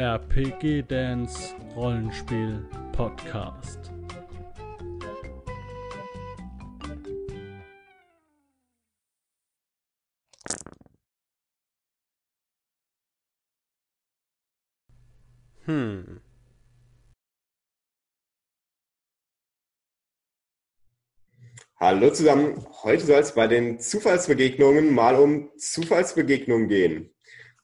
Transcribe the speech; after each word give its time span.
RPG 0.00 0.84
Dance 0.88 1.54
Rollenspiel 1.76 2.66
Podcast. 2.92 3.92
Hm. 15.66 16.22
Hallo 21.76 22.10
zusammen. 22.10 22.66
Heute 22.84 23.04
soll 23.04 23.18
es 23.20 23.34
bei 23.34 23.46
den 23.46 23.78
Zufallsbegegnungen 23.78 24.94
mal 24.94 25.16
um 25.16 25.50
Zufallsbegegnungen 25.58 26.68
gehen. 26.68 27.10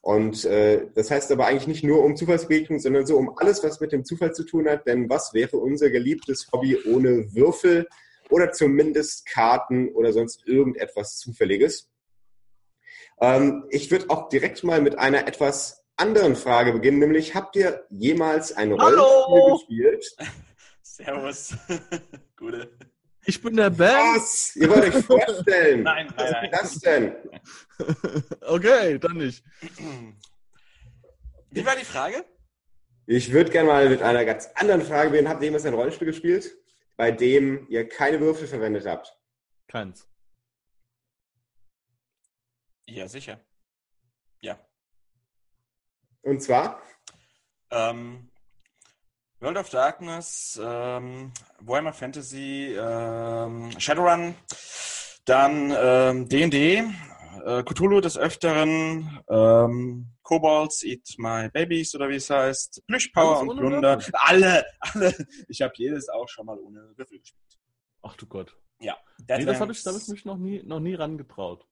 Und 0.07 0.45
äh, 0.45 0.86
das 0.95 1.11
heißt 1.11 1.32
aber 1.32 1.46
eigentlich 1.46 1.66
nicht 1.66 1.82
nur 1.82 2.04
um 2.04 2.15
Zufallsbegegnungen, 2.15 2.80
sondern 2.80 3.06
so 3.06 3.16
um 3.16 3.37
alles, 3.38 3.65
was 3.65 3.80
mit 3.80 3.91
dem 3.91 4.05
Zufall 4.05 4.32
zu 4.32 4.45
tun 4.45 4.69
hat. 4.69 4.87
Denn 4.87 5.10
was 5.10 5.34
wäre 5.34 5.56
unser 5.56 5.91
geliebtes 5.91 6.46
Hobby 6.52 6.79
ohne 6.87 7.34
Würfel 7.34 7.88
oder 8.30 8.52
zumindest 8.52 9.27
Karten 9.27 9.88
oder 9.88 10.12
sonst 10.12 10.46
irgendetwas 10.46 11.16
Zufälliges? 11.16 11.91
Ähm, 13.20 13.65
ich 13.70 13.91
würde 13.91 14.09
auch 14.10 14.29
direkt 14.29 14.62
mal 14.62 14.80
mit 14.80 14.96
einer 14.96 15.27
etwas 15.27 15.82
anderen 15.96 16.37
Frage 16.37 16.74
beginnen, 16.74 17.01
nämlich 17.01 17.34
habt 17.34 17.57
ihr 17.57 17.84
jemals 17.91 18.52
ein 18.52 18.70
Rollenspiel 18.70 19.91
gespielt? 19.91 20.16
Servus. 20.82 21.57
Gute. 22.37 22.70
Ich 23.27 23.43
bin 23.43 23.57
der 23.57 23.71
Ben. 23.71 23.89
Was? 23.89 24.55
Ihr 24.55 24.71
wollt 24.71 24.95
euch 24.95 25.05
vorstellen? 25.05 25.83
Nein, 25.83 26.12
Was 26.16 26.30
nein, 26.30 26.45
ist 26.45 26.61
das 26.62 26.79
denn? 26.79 27.16
Okay, 28.41 28.99
dann 28.99 29.16
nicht. 29.16 29.45
Wie 31.51 31.66
war 31.66 31.77
die 31.77 31.85
Frage? 31.85 32.25
Ich 33.07 33.33
würde 33.33 33.51
gerne 33.51 33.69
mal 33.69 33.89
mit 33.89 34.01
einer 34.02 34.24
ganz 34.24 34.49
anderen 34.55 34.83
Frage 34.83 35.10
beginnen. 35.10 35.29
Habt 35.29 35.43
ihr 35.43 35.46
jemals 35.46 35.65
ein 35.65 35.74
Rollenspiel 35.74 36.07
gespielt, 36.07 36.57
bei 36.96 37.10
dem 37.10 37.66
ihr 37.68 37.88
keine 37.88 38.21
Würfel 38.21 38.46
verwendet 38.46 38.87
habt? 38.87 39.13
Keins. 39.68 40.09
Ja, 42.87 43.09
sicher. 43.09 43.40
Ja. 44.40 44.59
Und 46.23 46.43
zwar? 46.43 46.80
Ähm, 47.71 48.30
World 49.40 49.59
of 49.59 49.68
Darkness, 49.68 50.59
ähm, 50.62 51.30
Warhammer 51.60 51.92
Fantasy, 51.92 52.74
ähm, 52.79 53.70
Shadowrun, 53.78 54.34
dann 55.26 55.74
ähm, 55.78 56.28
D&D, 56.28 56.84
äh, 57.45 57.62
Cthulhu 57.62 58.01
des 58.01 58.16
Öfteren, 58.16 59.20
ähm, 59.28 60.09
Kobolds 60.23 60.82
Eat 60.84 61.16
My 61.18 61.51
Babies 61.51 61.95
oder 61.95 62.09
wie 62.09 62.16
es 62.16 62.30
heißt, 62.30 62.82
Plüschpower 62.87 63.40
und 63.40 63.59
Plunder. 63.59 63.96
Würfel? 63.96 64.15
Alle, 64.16 64.65
alle. 64.81 65.15
Ich 65.48 65.60
habe 65.60 65.75
jedes 65.76 66.09
auch 66.09 66.28
schon 66.28 66.47
mal 66.47 66.59
ohne 66.59 66.97
Würfel 66.97 67.19
gespielt. 67.19 67.59
Ach 68.03 68.16
du 68.16 68.26
Gott. 68.26 68.56
Ja. 68.81 68.97
Nee, 69.28 69.44
das 69.44 69.60
habe 69.60 69.72
ich, 69.72 69.84
hab 69.84 69.97
ich 69.97 70.09
mich 70.09 70.25
noch 70.25 70.38
nie, 70.38 70.62
noch 70.62 70.81
nie 70.81 70.94
rangetraut. 70.94 71.66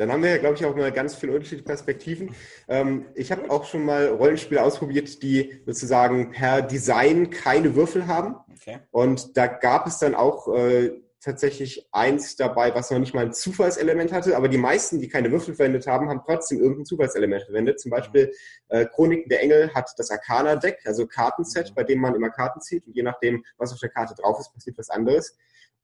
Dann 0.00 0.10
haben 0.10 0.22
wir 0.22 0.30
ja, 0.30 0.38
glaube 0.38 0.54
ich, 0.54 0.64
auch 0.64 0.74
mal 0.74 0.90
ganz 0.92 1.14
viele 1.14 1.34
unterschiedliche 1.34 1.66
Perspektiven. 1.66 2.34
Ähm, 2.68 3.04
ich 3.14 3.30
habe 3.30 3.50
auch 3.50 3.66
schon 3.66 3.84
mal 3.84 4.08
Rollenspiele 4.08 4.62
ausprobiert, 4.62 5.22
die 5.22 5.60
sozusagen 5.66 6.30
per 6.30 6.62
Design 6.62 7.28
keine 7.28 7.74
Würfel 7.74 8.06
haben. 8.06 8.36
Okay. 8.50 8.78
Und 8.92 9.36
da 9.36 9.46
gab 9.46 9.86
es 9.86 9.98
dann 9.98 10.14
auch 10.14 10.48
äh, 10.54 10.92
tatsächlich 11.20 11.86
eins 11.92 12.36
dabei, 12.36 12.74
was 12.74 12.90
noch 12.90 12.98
nicht 12.98 13.14
mal 13.14 13.26
ein 13.26 13.32
Zufallselement 13.32 14.12
hatte, 14.12 14.36
aber 14.36 14.48
die 14.48 14.58
meisten, 14.58 15.00
die 15.00 15.08
keine 15.08 15.30
Würfel 15.30 15.54
verwendet 15.54 15.86
haben, 15.86 16.08
haben 16.08 16.22
trotzdem 16.24 16.60
irgendein 16.60 16.86
Zufallselement 16.86 17.42
verwendet. 17.42 17.78
Zum 17.78 17.90
Beispiel 17.90 18.32
äh, 18.68 18.86
Chroniken 18.86 19.28
der 19.28 19.42
Engel 19.42 19.72
hat 19.74 19.90
das 19.98 20.10
Arcana-Deck, 20.10 20.78
also 20.84 21.06
Kartenset, 21.06 21.74
bei 21.74 21.84
dem 21.84 22.00
man 22.00 22.14
immer 22.14 22.30
Karten 22.30 22.60
zieht 22.60 22.86
und 22.86 22.96
je 22.96 23.02
nachdem, 23.02 23.44
was 23.58 23.72
auf 23.72 23.78
der 23.78 23.90
Karte 23.90 24.14
drauf 24.14 24.40
ist, 24.40 24.52
passiert 24.52 24.78
was 24.78 24.88
anderes. 24.88 25.36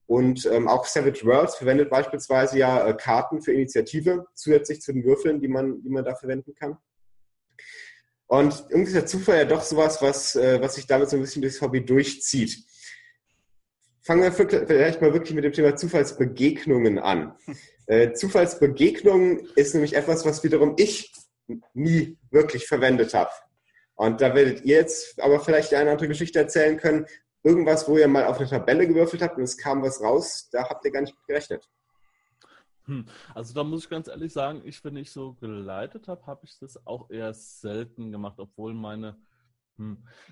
Und 0.06 0.46
ähm, 0.46 0.68
auch 0.68 0.86
Savage 0.86 1.26
Worlds 1.26 1.56
verwendet 1.56 1.90
beispielsweise 1.90 2.58
ja 2.58 2.86
äh, 2.86 2.94
Karten 2.94 3.42
für 3.42 3.52
Initiative, 3.52 4.26
zusätzlich 4.34 4.80
zu 4.80 4.92
den 4.92 5.04
Würfeln, 5.04 5.40
die 5.40 5.48
man, 5.48 5.82
die 5.82 5.90
man 5.90 6.04
da 6.04 6.14
verwenden 6.14 6.54
kann. 6.54 6.78
Und 8.28 8.66
irgendwie 8.70 8.88
ist 8.88 8.94
der 8.94 9.06
Zufall 9.06 9.38
ja 9.38 9.44
doch 9.44 9.62
sowas, 9.62 10.00
was, 10.02 10.36
äh, 10.36 10.60
was 10.60 10.76
sich 10.76 10.86
damit 10.86 11.10
so 11.10 11.16
ein 11.16 11.22
bisschen 11.22 11.42
durchs 11.42 11.60
Hobby 11.60 11.84
durchzieht. 11.84 12.64
Fangen 14.06 14.22
wir 14.22 14.30
vielleicht 14.30 15.02
mal 15.02 15.12
wirklich 15.12 15.34
mit 15.34 15.42
dem 15.42 15.52
Thema 15.52 15.74
Zufallsbegegnungen 15.74 17.00
an. 17.00 17.34
Äh, 17.86 18.12
Zufallsbegegnungen 18.12 19.48
ist 19.56 19.74
nämlich 19.74 19.96
etwas, 19.96 20.24
was 20.24 20.44
wiederum 20.44 20.74
ich 20.76 21.12
nie 21.74 22.16
wirklich 22.30 22.68
verwendet 22.68 23.14
habe. 23.14 23.32
Und 23.96 24.20
da 24.20 24.32
werdet 24.32 24.64
ihr 24.64 24.76
jetzt 24.76 25.20
aber 25.20 25.40
vielleicht 25.40 25.74
eine 25.74 25.90
andere 25.90 26.06
Geschichte 26.06 26.38
erzählen 26.38 26.76
können. 26.76 27.06
Irgendwas, 27.42 27.88
wo 27.88 27.98
ihr 27.98 28.06
mal 28.06 28.26
auf 28.26 28.38
eine 28.38 28.48
Tabelle 28.48 28.86
gewürfelt 28.86 29.22
habt 29.22 29.38
und 29.38 29.42
es 29.42 29.56
kam 29.56 29.82
was 29.82 30.00
raus, 30.00 30.48
da 30.52 30.68
habt 30.68 30.84
ihr 30.84 30.92
gar 30.92 31.00
nicht 31.00 31.16
mit 31.16 31.26
gerechnet. 31.26 31.68
Hm. 32.84 33.06
Also 33.34 33.54
da 33.54 33.64
muss 33.64 33.84
ich 33.84 33.90
ganz 33.90 34.06
ehrlich 34.06 34.32
sagen, 34.32 34.62
ich, 34.64 34.84
wenn 34.84 34.96
ich 34.96 35.10
so 35.10 35.34
geleitet 35.34 36.06
habe, 36.06 36.24
habe 36.26 36.44
ich 36.44 36.56
das 36.60 36.86
auch 36.86 37.10
eher 37.10 37.34
selten 37.34 38.12
gemacht, 38.12 38.38
obwohl 38.38 38.72
meine, 38.72 39.16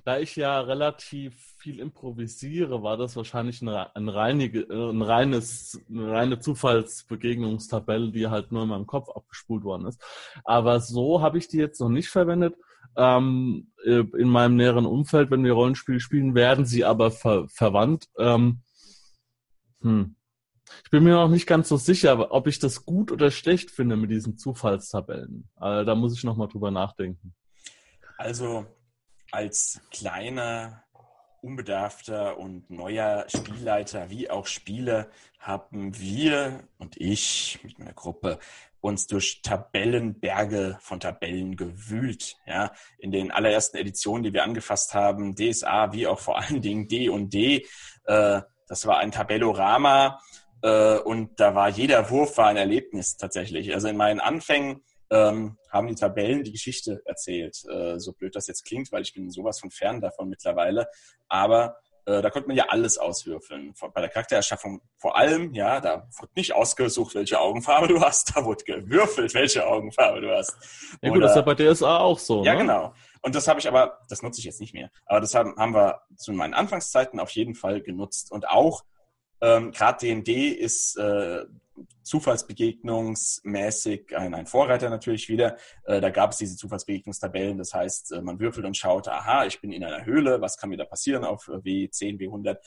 da 0.05 0.19
ich 0.19 0.37
ja 0.37 0.60
relativ 0.60 1.34
viel 1.59 1.78
improvisiere, 1.78 2.82
war 2.82 2.97
das 2.97 3.15
wahrscheinlich 3.15 3.60
eine, 3.60 3.94
ein, 3.94 4.09
reinige, 4.09 4.60
äh, 4.60 4.91
ein 4.91 5.03
reines, 5.03 5.81
eine 5.88 6.10
reine 6.10 6.38
Zufallsbegegnungstabelle, 6.38 8.10
die 8.10 8.28
halt 8.28 8.53
nur 8.53 8.62
in 8.62 8.71
meinem 8.71 8.87
Kopf 8.87 9.10
abgespult 9.10 9.65
worden 9.65 9.87
ist. 9.87 10.03
Aber 10.44 10.81
so 10.81 11.21
habe 11.21 11.38
ich 11.38 11.49
die 11.49 11.59
jetzt 11.59 11.81
noch 11.81 11.91
nicht 11.91 12.09
verwendet. 12.09 12.55
Ähm, 12.97 13.72
äh, 13.84 14.05
in 14.16 14.28
meinem 14.28 14.56
näheren 14.56 14.87
Umfeld, 14.87 15.31
wenn 15.31 15.44
wir 15.44 15.53
Rollenspiele 15.53 16.00
spielen, 16.00 16.34
werden 16.34 16.65
sie 16.65 16.84
aber 16.84 17.11
ver 17.11 17.49
verwandt. 17.49 18.09
Ähm, 18.19 18.62
hm. 19.82 20.16
Ich 20.84 20.91
bin 20.91 21.05
mir 21.05 21.12
noch 21.12 21.28
nicht 21.28 21.47
ganz 21.47 21.69
so 21.69 21.76
sicher, 21.76 22.32
ob 22.32 22.47
ich 22.47 22.59
das 22.59 22.87
gut 22.87 23.12
oder 23.12 23.31
schlecht 23.31 23.71
finde 23.71 23.97
mit 23.97 24.11
diesen 24.11 24.38
Zufallstabellen. 24.38 25.49
Also, 25.56 25.84
da 25.84 25.94
muss 25.94 26.16
ich 26.16 26.25
noch 26.25 26.37
mal 26.37 26.47
drüber 26.47 26.71
nachdenken. 26.71 27.34
Also 28.16 28.66
als 29.34 29.81
kleiner, 29.91 30.84
unbedarfter 31.43 32.39
und 32.39 32.71
neuer 32.71 33.27
Spielleiter 33.28 34.09
wie 34.09 34.31
auch 34.31 34.47
Spieler 34.47 35.09
haben 35.41 35.99
wir 35.99 36.61
und 36.78 36.97
ich 36.97 37.59
mit 37.62 37.78
meiner 37.78 37.93
Gruppe 37.93 38.39
uns 38.81 39.06
durch 39.09 39.43
Tabellenberge 39.43 40.78
von 40.81 41.00
Tabellen 41.00 41.56
gewühlt. 41.56 42.37
Ja, 42.47 42.73
in 42.99 43.11
den 43.11 43.33
allerersten 43.33 43.77
Editionen, 43.77 44.23
die 44.23 44.33
wir 44.33 44.44
angefasst 44.44 44.94
haben, 44.94 45.34
DSA 45.34 45.93
wie 45.93 46.06
auch 46.06 46.21
vor 46.21 46.39
allen 46.39 46.62
Dingen 46.62 46.87
D 46.87 47.09
und 47.09 47.34
D, 47.34 47.67
äh, 48.05 48.41
das 48.69 48.87
war 48.87 48.99
ein 48.99 49.11
Tabellorama 49.11 50.21
äh, 50.62 50.99
und 50.99 51.41
da 51.41 51.55
war 51.55 51.69
jeder 51.69 52.09
Wurf 52.09 52.39
war 52.39 52.47
ein 52.47 52.56
Erlebnis 52.56 53.17
tatsächlich. 53.17 53.75
Also 53.75 53.89
in 53.89 53.97
meinen 53.97 54.21
Anfängen 54.21 54.83
ähm, 55.14 55.56
haben 55.70 55.86
die 55.86 55.94
Tabellen 55.94 56.42
die 56.42 56.52
Geschichte 56.52 57.00
erzählt. 57.04 57.64
Äh, 57.70 57.98
so 57.98 58.12
blöd 58.12 58.34
das 58.34 58.48
jetzt 58.48 58.64
klingt, 58.64 58.91
weil 58.91 59.02
ich 59.02 59.14
bin 59.14 59.30
sowas 59.30 59.60
von 59.60 59.70
fern 59.70 60.00
davon 60.00 60.28
mittlerweile. 60.28 60.88
Aber 61.28 61.76
äh, 62.06 62.20
da 62.20 62.30
konnte 62.30 62.48
man 62.48 62.56
ja 62.56 62.66
alles 62.69 62.98
auswürfeln. 62.98 63.72
Bei 63.94 64.00
der 64.00 64.10
Charaktererschaffung 64.10 64.82
vor 64.97 65.16
allem, 65.16 65.54
ja, 65.54 65.80
da 65.80 66.08
wurde 66.19 66.32
nicht 66.34 66.52
ausgesucht, 66.54 67.14
welche 67.14 67.38
Augenfarbe 67.41 67.88
du 67.88 68.00
hast, 68.00 68.36
da 68.36 68.44
wurde 68.44 68.64
gewürfelt, 68.64 69.32
welche 69.34 69.66
Augenfarbe 69.66 70.20
du 70.20 70.36
hast. 70.36 70.56
Ja 71.00 71.10
gut, 71.10 71.22
das 71.22 71.31
ist 71.31 71.36
ja 71.36 71.42
bei 71.42 71.54
DSA 71.54 71.98
auch 71.98 72.19
so. 72.19 72.44
Ja, 72.44 72.54
ne? 72.54 72.58
genau. 72.60 72.94
Und 73.22 73.34
das 73.34 73.48
habe 73.48 73.60
ich 73.60 73.69
aber, 73.69 74.00
das 74.08 74.22
nutze 74.22 74.41
ich 74.41 74.44
jetzt 74.44 74.60
nicht 74.60 74.75
mehr. 74.75 74.91
Aber 75.06 75.20
das 75.20 75.34
haben, 75.34 75.56
haben 75.56 75.75
wir 75.75 76.02
zu 76.16 76.32
meinen 76.32 76.54
Anfangszeiten 76.54 77.20
auf 77.20 77.31
jeden 77.31 77.54
Fall 77.54 77.81
genutzt. 77.81 78.32
Und 78.32 78.48
auch 78.48 78.84
ähm, 79.41 79.72
gerade 79.72 79.99
D&D 79.99 80.49
ist 80.49 80.97
äh, 80.97 81.45
zufallsbegegnungsmäßig 82.03 84.17
ein, 84.17 84.34
ein 84.34 84.47
Vorreiter 84.47 84.91
natürlich 84.91 85.28
wieder. 85.28 85.56
Äh, 85.84 86.00
da 86.00 86.11
gab 86.11 86.33
es 86.33 86.39
diese 86.39 86.56
Zufallsbegegnungstabellen. 86.56 87.58
Das 87.58 87.75
heißt, 87.75 88.12
äh, 88.12 88.23
man 88.23 88.38
würfelt 88.38 88.67
und 88.67 88.76
schaut, 88.76 89.08
aha, 89.08 89.47
ich 89.47 89.61
bin 89.61 89.73
in 89.73 89.82
einer 89.85 90.05
Höhle, 90.05 90.41
was 90.41 90.56
kann 90.56 90.70
mir 90.70 90.76
da 90.76 90.85
passieren 90.85 91.25
auf 91.25 91.49
äh, 91.49 91.53
W10, 91.53 92.19
W100? 92.19 92.58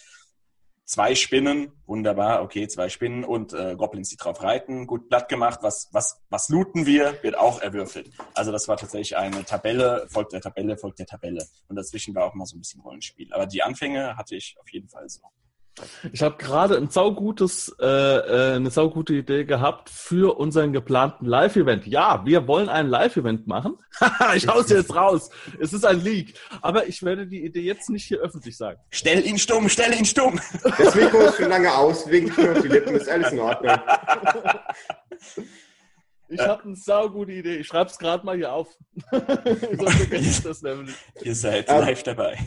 Zwei 0.83 1.15
Spinnen, 1.15 1.71
wunderbar, 1.85 2.41
okay, 2.41 2.67
zwei 2.69 2.87
Spinnen 2.87 3.25
und 3.25 3.51
äh, 3.51 3.75
Goblins, 3.75 4.07
die 4.07 4.15
drauf 4.15 4.41
reiten, 4.41 4.87
gut 4.87 5.09
platt 5.09 5.27
gemacht. 5.27 5.59
Was, 5.61 5.89
was, 5.91 6.23
was 6.29 6.47
looten 6.47 6.85
wir, 6.85 7.21
wird 7.23 7.37
auch 7.37 7.61
erwürfelt. 7.61 8.09
Also 8.33 8.53
das 8.53 8.69
war 8.69 8.77
tatsächlich 8.77 9.17
eine 9.17 9.43
Tabelle, 9.43 10.07
folgt 10.09 10.31
der 10.31 10.39
Tabelle, 10.39 10.77
folgt 10.77 10.99
der 10.99 11.05
Tabelle. 11.05 11.45
Und 11.67 11.75
dazwischen 11.75 12.15
war 12.15 12.23
auch 12.23 12.35
mal 12.35 12.45
so 12.45 12.55
ein 12.55 12.59
bisschen 12.59 12.79
Rollenspiel. 12.79 13.33
Aber 13.33 13.47
die 13.47 13.63
Anfänge 13.63 14.15
hatte 14.15 14.37
ich 14.37 14.55
auf 14.61 14.71
jeden 14.71 14.87
Fall 14.87 15.09
so. 15.09 15.23
Ich 16.11 16.21
habe 16.21 16.37
gerade 16.37 16.77
ein 16.77 16.89
saugutes, 16.89 17.75
äh, 17.79 17.85
äh, 17.85 18.55
eine 18.55 18.71
saugute 18.71 19.13
Idee 19.13 19.45
gehabt 19.45 19.89
für 19.89 20.37
unseren 20.37 20.73
geplanten 20.73 21.25
Live-Event. 21.25 21.85
Ja, 21.85 22.25
wir 22.25 22.47
wollen 22.47 22.69
ein 22.69 22.87
Live-Event 22.87 23.47
machen. 23.47 23.77
Ich 24.35 24.47
hau's 24.47 24.69
jetzt 24.69 24.93
raus. 24.95 25.29
Es 25.59 25.73
ist 25.73 25.85
ein 25.85 26.03
Leak. 26.03 26.33
Aber 26.61 26.87
ich 26.87 27.01
werde 27.03 27.27
die 27.27 27.43
Idee 27.43 27.61
jetzt 27.61 27.89
nicht 27.89 28.05
hier 28.05 28.19
öffentlich 28.19 28.57
sagen. 28.57 28.79
Stell 28.89 29.25
ihn 29.25 29.37
stumm, 29.37 29.69
stell 29.69 29.93
ihn 29.93 30.05
stumm! 30.05 30.39
Das 30.77 30.95
Mikro 30.95 31.19
ist 31.21 31.37
schon 31.37 31.49
lange 31.49 31.73
aus, 31.73 32.07
wegen 32.09 32.31
die 32.61 32.67
Lippen, 32.67 32.95
ist 32.95 33.09
alles 33.09 33.31
in 33.31 33.39
Ordnung. 33.39 33.75
Ich 36.29 36.41
habe 36.41 36.61
eine 36.63 36.75
saugute 36.75 37.31
Idee. 37.31 37.55
Ich 37.57 37.67
schreibe 37.67 37.89
es 37.89 37.97
gerade 37.97 38.25
mal 38.25 38.35
hier 38.35 38.51
auf. 38.51 38.67
so 39.11 39.87
vergesse 39.87 40.43
das 40.43 40.61
nämlich. 40.61 40.93
Ihr 41.21 41.35
seid 41.35 41.69
ähm, 41.69 41.79
live 41.79 42.03
dabei. 42.03 42.37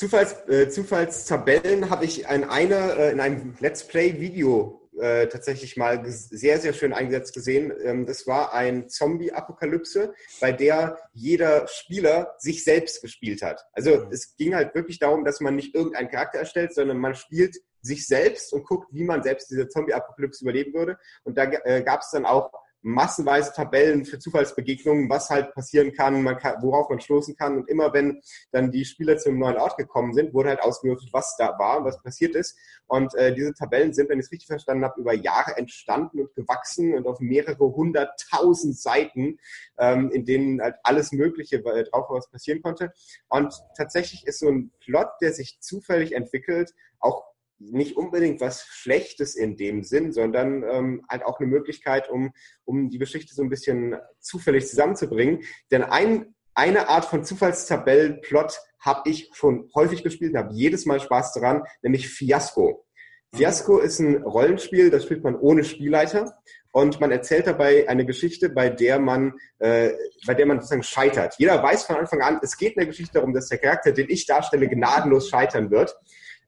Zufalls, 0.00 0.32
äh, 0.48 0.70
Zufallstabellen 0.70 1.90
habe 1.90 2.06
ich 2.06 2.20
in, 2.24 2.44
eine, 2.44 2.96
äh, 2.96 3.12
in 3.12 3.20
einem 3.20 3.54
Let's 3.60 3.86
Play-Video 3.86 4.88
äh, 4.98 5.26
tatsächlich 5.26 5.76
mal 5.76 6.02
sehr, 6.06 6.58
sehr 6.58 6.72
schön 6.72 6.94
eingesetzt 6.94 7.34
gesehen. 7.34 7.70
Ähm, 7.84 8.06
das 8.06 8.26
war 8.26 8.54
ein 8.54 8.88
Zombie-Apokalypse, 8.88 10.14
bei 10.40 10.52
der 10.52 10.98
jeder 11.12 11.68
Spieler 11.68 12.34
sich 12.38 12.64
selbst 12.64 13.02
gespielt 13.02 13.42
hat. 13.42 13.62
Also 13.74 14.06
mhm. 14.06 14.10
es 14.10 14.34
ging 14.36 14.54
halt 14.54 14.74
wirklich 14.74 14.98
darum, 15.00 15.26
dass 15.26 15.40
man 15.40 15.54
nicht 15.54 15.74
irgendeinen 15.74 16.08
Charakter 16.08 16.38
erstellt, 16.38 16.72
sondern 16.72 16.96
man 16.96 17.14
spielt 17.14 17.58
sich 17.82 18.06
selbst 18.06 18.54
und 18.54 18.64
guckt, 18.64 18.88
wie 18.94 19.04
man 19.04 19.22
selbst 19.22 19.50
diese 19.50 19.68
Zombie-Apokalypse 19.68 20.44
überleben 20.44 20.72
würde. 20.72 20.96
Und 21.24 21.36
da 21.36 21.44
äh, 21.44 21.82
gab 21.82 22.00
es 22.00 22.10
dann 22.10 22.24
auch 22.24 22.50
massenweise 22.82 23.52
Tabellen 23.52 24.04
für 24.04 24.18
Zufallsbegegnungen, 24.18 25.10
was 25.10 25.30
halt 25.30 25.52
passieren 25.54 25.92
kann, 25.92 26.24
kann, 26.38 26.62
worauf 26.62 26.88
man 26.88 27.00
stoßen 27.00 27.36
kann. 27.36 27.58
Und 27.58 27.68
immer 27.68 27.92
wenn 27.92 28.20
dann 28.52 28.70
die 28.70 28.84
Spieler 28.84 29.18
zum 29.18 29.38
neuen 29.38 29.56
Ort 29.56 29.76
gekommen 29.76 30.14
sind, 30.14 30.32
wurde 30.32 30.50
halt 30.50 30.62
ausgewürfelt, 30.62 31.12
was 31.12 31.36
da 31.36 31.58
war, 31.58 31.84
was 31.84 32.02
passiert 32.02 32.34
ist. 32.34 32.56
Und 32.86 33.14
äh, 33.14 33.34
diese 33.34 33.54
Tabellen 33.54 33.92
sind, 33.92 34.08
wenn 34.08 34.18
ich 34.18 34.26
es 34.26 34.32
richtig 34.32 34.48
verstanden 34.48 34.84
habe, 34.84 35.00
über 35.00 35.14
Jahre 35.14 35.56
entstanden 35.56 36.20
und 36.20 36.34
gewachsen 36.34 36.94
und 36.94 37.06
auf 37.06 37.20
mehrere 37.20 37.58
hunderttausend 37.64 38.78
Seiten, 38.78 39.38
ähm, 39.78 40.10
in 40.10 40.24
denen 40.24 40.60
halt 40.60 40.76
alles 40.82 41.12
Mögliche 41.12 41.56
äh, 41.56 41.84
drauf 41.84 42.06
was 42.08 42.30
passieren 42.30 42.62
konnte. 42.62 42.92
Und 43.28 43.54
tatsächlich 43.76 44.26
ist 44.26 44.40
so 44.40 44.48
ein 44.48 44.72
Plot, 44.80 45.08
der 45.20 45.32
sich 45.32 45.60
zufällig 45.60 46.12
entwickelt, 46.12 46.72
auch 46.98 47.29
nicht 47.60 47.96
unbedingt 47.96 48.40
was 48.40 48.64
Schlechtes 48.64 49.36
in 49.36 49.56
dem 49.56 49.84
Sinn, 49.84 50.12
sondern 50.12 50.64
ähm, 50.64 51.04
halt 51.08 51.24
auch 51.24 51.38
eine 51.38 51.48
Möglichkeit, 51.48 52.08
um, 52.08 52.32
um 52.64 52.88
die 52.88 52.98
Geschichte 52.98 53.34
so 53.34 53.42
ein 53.42 53.50
bisschen 53.50 53.96
zufällig 54.18 54.66
zusammenzubringen. 54.66 55.44
Denn 55.70 55.82
ein, 55.82 56.34
eine 56.54 56.88
Art 56.88 57.04
von 57.04 57.22
Zufallstabellenplot 57.22 58.58
habe 58.80 59.10
ich 59.10 59.30
schon 59.34 59.70
häufig 59.74 60.02
gespielt 60.02 60.32
und 60.32 60.38
habe 60.38 60.54
jedes 60.54 60.86
Mal 60.86 61.00
Spaß 61.00 61.34
daran, 61.34 61.62
nämlich 61.82 62.08
Fiasco. 62.08 62.86
Fiasco 63.34 63.78
ist 63.78 64.00
ein 64.00 64.22
Rollenspiel, 64.24 64.90
das 64.90 65.04
spielt 65.04 65.22
man 65.22 65.36
ohne 65.36 65.62
Spielleiter 65.62 66.34
und 66.72 67.00
man 67.00 67.12
erzählt 67.12 67.46
dabei 67.46 67.88
eine 67.88 68.04
Geschichte, 68.04 68.48
bei 68.48 68.70
der 68.70 68.98
man, 68.98 69.34
äh, 69.58 69.90
bei 70.26 70.34
der 70.34 70.46
man 70.46 70.58
sozusagen 70.58 70.82
scheitert. 70.82 71.34
Jeder 71.38 71.62
weiß 71.62 71.84
von 71.84 71.96
Anfang 71.96 72.22
an, 72.22 72.40
es 72.42 72.56
geht 72.56 72.74
in 72.74 72.80
der 72.80 72.86
Geschichte 72.86 73.14
darum, 73.14 73.32
dass 73.32 73.48
der 73.48 73.58
Charakter, 73.58 73.92
den 73.92 74.08
ich 74.08 74.26
darstelle, 74.26 74.68
gnadenlos 74.68 75.28
scheitern 75.28 75.70
wird. 75.70 75.96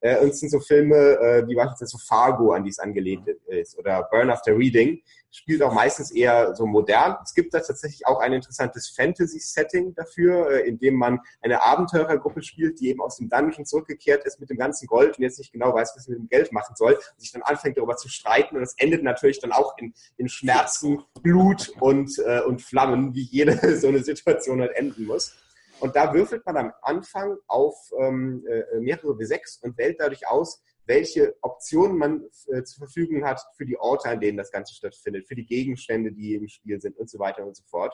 Äh, 0.02 0.18
und 0.18 0.30
es 0.30 0.40
sind 0.40 0.50
so 0.50 0.60
Filme 0.60 0.96
äh, 0.96 1.46
wie 1.46 1.54
beispielsweise 1.54 1.92
so 1.92 1.98
Fargo, 1.98 2.52
an 2.52 2.64
die 2.64 2.70
es 2.70 2.78
angelehnt 2.78 3.26
ist, 3.46 3.78
oder 3.78 4.08
Burn 4.10 4.30
After 4.30 4.56
Reading. 4.56 5.00
Spielt 5.30 5.62
auch 5.62 5.72
meistens 5.72 6.10
eher 6.10 6.54
so 6.54 6.66
modern. 6.66 7.16
Es 7.24 7.32
gibt 7.32 7.54
da 7.54 7.60
tatsächlich 7.60 8.06
auch 8.06 8.20
ein 8.20 8.32
interessantes 8.34 8.88
Fantasy-Setting 8.90 9.94
dafür, 9.94 10.50
äh, 10.50 10.68
in 10.68 10.78
dem 10.78 10.96
man 10.96 11.20
eine 11.40 11.62
Abenteurergruppe 11.62 12.42
spielt, 12.42 12.80
die 12.80 12.88
eben 12.88 13.00
aus 13.00 13.16
dem 13.16 13.30
Dungeon 13.30 13.64
zurückgekehrt 13.64 14.24
ist 14.24 14.40
mit 14.40 14.50
dem 14.50 14.58
ganzen 14.58 14.86
Gold 14.86 15.16
und 15.16 15.22
jetzt 15.22 15.38
nicht 15.38 15.52
genau 15.52 15.72
weiß, 15.72 15.92
was 15.94 16.04
sie 16.04 16.10
mit 16.10 16.20
dem 16.20 16.28
Geld 16.28 16.52
machen 16.52 16.74
soll, 16.76 16.94
und 16.94 17.20
sich 17.20 17.32
dann 17.32 17.42
anfängt 17.42 17.78
darüber 17.78 17.96
zu 17.96 18.08
streiten. 18.08 18.56
Und 18.56 18.62
es 18.62 18.74
endet 18.78 19.04
natürlich 19.04 19.40
dann 19.40 19.52
auch 19.52 19.78
in, 19.78 19.94
in 20.16 20.28
Schmerzen, 20.28 21.02
Blut 21.22 21.72
und, 21.80 22.18
äh, 22.18 22.40
und 22.40 22.60
Flammen, 22.60 23.14
wie 23.14 23.22
jede 23.22 23.76
so 23.78 23.86
eine 23.86 24.02
Situation 24.02 24.60
halt 24.60 24.72
enden 24.72 25.06
muss. 25.06 25.36
Und 25.82 25.96
da 25.96 26.14
würfelt 26.14 26.46
man 26.46 26.56
am 26.56 26.72
Anfang 26.80 27.38
auf 27.48 27.74
ähm, 27.98 28.46
äh, 28.48 28.78
mehrere 28.78 29.14
W6 29.14 29.62
und 29.62 29.76
wählt 29.76 29.98
dadurch 29.98 30.28
aus, 30.28 30.62
welche 30.86 31.34
Optionen 31.40 31.98
man 31.98 32.22
äh, 32.46 32.62
zur 32.62 32.86
Verfügung 32.86 33.24
hat 33.24 33.40
für 33.56 33.66
die 33.66 33.76
Orte, 33.76 34.08
an 34.08 34.20
denen 34.20 34.38
das 34.38 34.52
Ganze 34.52 34.74
stattfindet, 34.74 35.26
für 35.26 35.34
die 35.34 35.44
Gegenstände, 35.44 36.12
die 36.12 36.36
im 36.36 36.46
Spiel 36.46 36.80
sind 36.80 36.96
und 36.98 37.10
so 37.10 37.18
weiter 37.18 37.44
und 37.44 37.56
so 37.56 37.64
fort. 37.64 37.92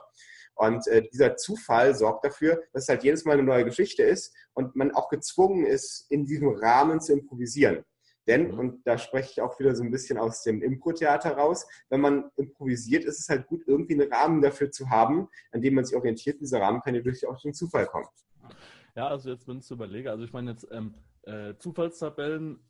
Und 0.55 0.87
äh, 0.89 1.09
dieser 1.11 1.37
Zufall 1.37 1.95
sorgt 1.95 2.27
dafür, 2.27 2.63
dass 2.75 2.83
es 2.83 2.89
halt 2.91 3.05
jedes 3.05 3.25
Mal 3.25 3.33
eine 3.33 3.43
neue 3.43 3.65
Geschichte 3.65 4.03
ist 4.03 4.37
und 4.53 4.77
man 4.77 4.93
auch 4.93 5.09
gezwungen 5.09 5.65
ist, 5.65 6.11
in 6.11 6.27
diesem 6.27 6.49
Rahmen 6.49 7.01
zu 7.01 7.15
improvisieren. 7.15 7.87
Denn, 8.29 8.53
mhm. 8.53 8.59
und 8.59 8.87
da 8.87 8.99
spreche 8.99 9.31
ich 9.33 9.41
auch 9.41 9.59
wieder 9.59 9.75
so 9.75 9.83
ein 9.83 9.91
bisschen 9.91 10.19
aus 10.19 10.43
dem 10.43 10.63
Impro-Theater 10.63 11.33
raus, 11.33 11.67
wenn 11.89 12.01
man 12.01 12.31
improvisiert, 12.37 13.05
ist 13.05 13.19
es 13.19 13.29
halt 13.29 13.47
gut, 13.47 13.63
irgendwie 13.67 13.95
einen 13.95 14.13
Rahmen 14.13 14.43
dafür 14.43 14.71
zu 14.71 14.89
haben, 14.91 15.29
an 15.51 15.63
dem 15.63 15.75
man 15.75 15.85
sich 15.85 15.97
orientiert. 15.97 16.41
Dieser 16.41 16.61
Rahmen 16.61 16.81
kann 16.83 16.95
ja 16.95 17.01
durchaus 17.01 17.43
durch 17.43 17.55
Zufall 17.55 17.87
kommen. 17.87 18.07
Ja, 18.95 19.09
also 19.09 19.31
jetzt, 19.31 19.49
wenn 19.49 19.59
ich 19.59 19.65
es 19.65 19.71
überlege, 19.71 20.11
also 20.11 20.25
ich 20.25 20.33
meine 20.33 20.51
jetzt 20.53 20.67
ähm, 20.71 20.95
äh, 21.23 21.55
Zufallstabellen 21.59 22.61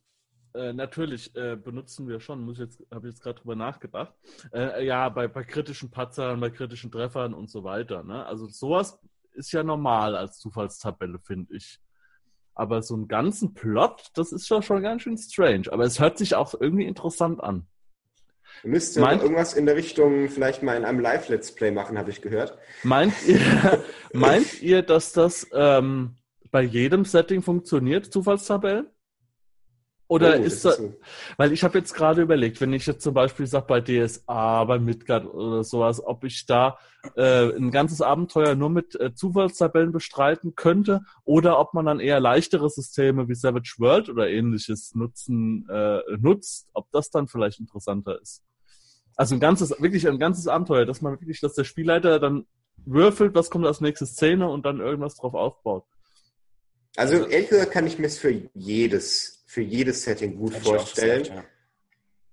äh, 0.53 0.73
natürlich 0.73 1.35
äh, 1.35 1.55
benutzen 1.55 2.07
wir 2.07 2.19
schon, 2.19 2.41
muss 2.41 2.55
ich 2.55 2.65
jetzt, 2.65 2.83
habe 2.91 3.07
ich 3.07 3.13
jetzt 3.13 3.21
gerade 3.21 3.39
drüber 3.39 3.55
nachgedacht. 3.55 4.13
Äh, 4.51 4.85
ja, 4.85 5.09
bei, 5.09 5.27
bei 5.27 5.43
kritischen 5.43 5.91
Patzern, 5.91 6.39
bei 6.39 6.49
kritischen 6.49 6.91
Treffern 6.91 7.33
und 7.33 7.49
so 7.49 7.63
weiter. 7.63 8.03
Ne? 8.03 8.25
Also 8.25 8.47
sowas 8.47 8.99
ist 9.33 9.51
ja 9.51 9.63
normal 9.63 10.15
als 10.15 10.39
Zufallstabelle, 10.39 11.19
finde 11.19 11.55
ich. 11.55 11.79
Aber 12.59 12.81
so 12.81 12.93
einen 12.93 13.07
ganzen 13.07 13.53
Plot, 13.53 14.11
das 14.15 14.33
ist 14.33 14.45
schon, 14.45 14.61
schon 14.61 14.83
ganz 14.83 15.03
schön 15.03 15.17
strange. 15.17 15.71
Aber 15.71 15.85
es 15.85 16.01
hört 16.01 16.17
sich 16.17 16.35
auch 16.35 16.53
irgendwie 16.59 16.83
interessant 16.83 17.41
an. 17.41 17.65
Du 18.63 18.67
müsstest 18.67 18.99
meint, 18.99 19.21
irgendwas 19.21 19.53
in 19.53 19.65
der 19.65 19.77
Richtung 19.77 20.27
vielleicht 20.27 20.61
mal 20.61 20.75
in 20.75 20.83
einem 20.83 20.99
Live-Let's 20.99 21.55
Play 21.55 21.71
machen, 21.71 21.97
habe 21.97 22.09
ich 22.09 22.21
gehört. 22.21 22.57
Meint 22.83 23.13
ihr, 23.25 23.39
meint 24.13 24.61
ihr 24.61 24.81
dass 24.81 25.13
das 25.13 25.47
ähm, 25.53 26.17
bei 26.51 26.61
jedem 26.61 27.05
Setting 27.05 27.41
funktioniert, 27.41 28.07
Zufallstabellen? 28.07 28.87
Oder 30.09 30.39
oh, 30.39 30.41
ist 30.41 30.65
das, 30.65 30.77
so. 30.77 30.95
weil 31.37 31.53
ich 31.53 31.63
habe 31.63 31.77
jetzt 31.77 31.93
gerade 31.93 32.23
überlegt, 32.23 32.59
wenn 32.61 32.73
ich 32.73 32.87
jetzt 32.87 33.03
zum 33.03 33.13
Beispiel 33.13 33.45
sage 33.45 33.67
bei 33.67 33.79
DSA, 33.79 34.63
bei 34.63 34.79
Midgard 34.79 35.31
oder 35.31 35.63
sowas, 35.63 36.03
ob 36.03 36.23
ich 36.23 36.47
da 36.47 36.79
äh, 37.15 37.55
ein 37.55 37.69
ganzes 37.69 38.01
Abenteuer 38.01 38.55
nur 38.55 38.71
mit 38.71 38.99
äh, 38.99 39.13
Zufallstabellen 39.13 39.91
bestreiten 39.91 40.55
könnte 40.55 41.01
oder 41.25 41.59
ob 41.59 41.75
man 41.75 41.85
dann 41.85 41.99
eher 41.99 42.19
leichtere 42.19 42.71
Systeme 42.71 43.29
wie 43.29 43.35
Savage 43.35 43.75
World 43.77 44.09
oder 44.09 44.27
ähnliches 44.27 44.95
nutzen, 44.95 45.69
äh, 45.69 45.99
nutzt, 46.17 46.69
ob 46.73 46.89
das 46.91 47.11
dann 47.11 47.27
vielleicht 47.27 47.59
interessanter 47.59 48.19
ist. 48.19 48.41
Also 49.15 49.35
ein 49.35 49.39
ganzes, 49.39 49.69
wirklich 49.79 50.07
ein 50.07 50.17
ganzes 50.17 50.47
Abenteuer, 50.47 50.87
dass 50.87 51.01
man 51.01 51.19
wirklich, 51.19 51.39
dass 51.39 51.53
der 51.53 51.65
Spielleiter 51.65 52.19
dann 52.19 52.47
würfelt, 52.83 53.35
was 53.35 53.51
kommt 53.51 53.67
als 53.67 53.79
nächste 53.79 54.07
Szene 54.07 54.49
und 54.49 54.65
dann 54.65 54.79
irgendwas 54.79 55.17
drauf 55.17 55.35
aufbaut. 55.35 55.85
Also 56.95 57.27
ehrlich 57.27 57.49
gesagt 57.49 57.71
kann 57.71 57.85
ich 57.85 57.99
mir 57.99 58.07
es 58.07 58.17
für 58.17 58.31
jedes 58.55 59.38
für 59.49 59.61
jedes 59.61 60.03
Setting 60.03 60.37
gut 60.37 60.53
Hätte 60.53 60.63
vorstellen. 60.63 61.23
Gesagt, 61.23 61.37
ja. 61.37 61.43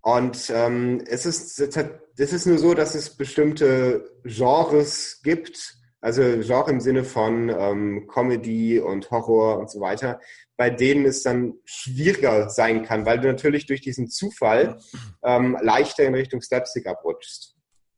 Und 0.03 0.53
ähm, 0.55 1.03
es, 1.09 1.25
ist, 1.25 1.59
es 1.59 2.33
ist 2.33 2.47
nur 2.47 2.59
so, 2.59 2.75
dass 2.75 2.95
es 2.95 3.17
bestimmte 3.17 4.13
Genres 4.23 5.23
gibt, 5.23 5.75
also 6.03 6.23
Genre 6.43 6.71
im 6.71 6.81
Sinne 6.81 7.05
von 7.05 7.49
ähm, 7.49 8.06
Comedy 8.06 8.79
und 8.79 9.11
Horror 9.11 9.58
und 9.58 9.70
so 9.70 9.81
weiter, 9.81 10.20
bei 10.58 10.69
denen 10.69 11.06
es 11.06 11.23
dann 11.23 11.55
schwieriger 11.65 12.51
sein 12.51 12.85
kann, 12.85 13.06
weil 13.06 13.19
du 13.19 13.29
natürlich 13.29 13.65
durch 13.65 13.81
diesen 13.81 14.08
Zufall 14.08 14.79
ähm, 15.25 15.56
leichter 15.63 16.05
in 16.05 16.15
Richtung 16.15 16.43
Slapstick 16.43 16.87
abrutschst. 16.87 17.56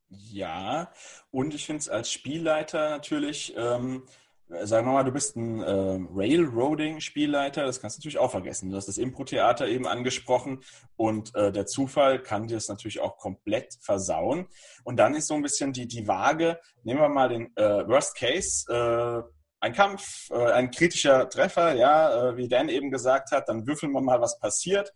Ja, 0.09 0.93
und 1.33 1.55
ich 1.55 1.67
finde 1.67 1.81
es 1.81 1.89
als 1.89 2.11
Spielleiter 2.11 2.91
natürlich 2.91 3.53
ähm, 3.57 4.05
sagen 4.49 4.87
wir 4.87 4.93
mal, 4.93 5.05
du 5.05 5.13
bist 5.13 5.37
ein 5.37 5.63
äh, 5.63 5.99
Railroading-Spielleiter, 6.15 7.65
das 7.65 7.81
kannst 7.81 7.97
du 7.97 8.01
natürlich 8.01 8.19
auch 8.19 8.31
vergessen. 8.31 8.71
Du 8.71 8.77
hast 8.77 8.89
das 8.89 8.99
Impro-Theater 8.99 9.69
eben 9.69 9.87
angesprochen 9.87 10.63
und 10.97 11.35
äh, 11.35 11.53
der 11.53 11.67
Zufall 11.67 12.23
kann 12.23 12.47
dir 12.47 12.55
das 12.55 12.69
natürlich 12.69 13.01
auch 13.01 13.19
komplett 13.19 13.77
versauen. 13.81 14.47
Und 14.85 14.97
dann 14.97 15.15
ist 15.15 15.27
so 15.27 15.35
ein 15.35 15.43
bisschen 15.43 15.73
die, 15.73 15.87
die 15.87 16.09
Waage, 16.09 16.59
nehmen 16.83 17.01
wir 17.01 17.09
mal 17.09 17.29
den 17.29 17.55
äh, 17.57 17.87
Worst 17.87 18.17
Case, 18.17 18.65
äh, 18.73 19.23
ein 19.61 19.73
Kampf, 19.73 20.31
äh, 20.31 20.53
ein 20.53 20.71
kritischer 20.71 21.29
Treffer, 21.29 21.75
ja, 21.75 22.31
äh, 22.31 22.37
wie 22.37 22.49
Dan 22.49 22.69
eben 22.69 22.91
gesagt 22.91 23.33
hat, 23.33 23.49
dann 23.49 23.67
würfeln 23.67 23.93
wir 23.93 24.01
mal, 24.01 24.21
was 24.21 24.39
passiert 24.39 24.93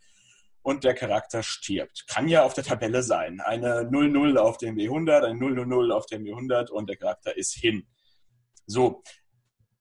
und 0.62 0.84
der 0.84 0.94
Charakter 0.94 1.42
stirbt. 1.42 2.06
Kann 2.06 2.28
ja 2.28 2.44
auf 2.44 2.54
der 2.54 2.64
Tabelle 2.64 3.02
sein. 3.02 3.40
Eine 3.40 3.82
0-0 3.82 4.36
auf 4.36 4.58
dem 4.58 4.76
W100, 4.76 5.24
ein 5.24 5.38
0-0 5.38 5.90
auf 5.90 6.06
dem 6.06 6.22
W100 6.22 6.70
und 6.70 6.88
der 6.88 6.96
Charakter 6.96 7.36
ist 7.36 7.52
hin. 7.54 7.86
So, 8.66 9.02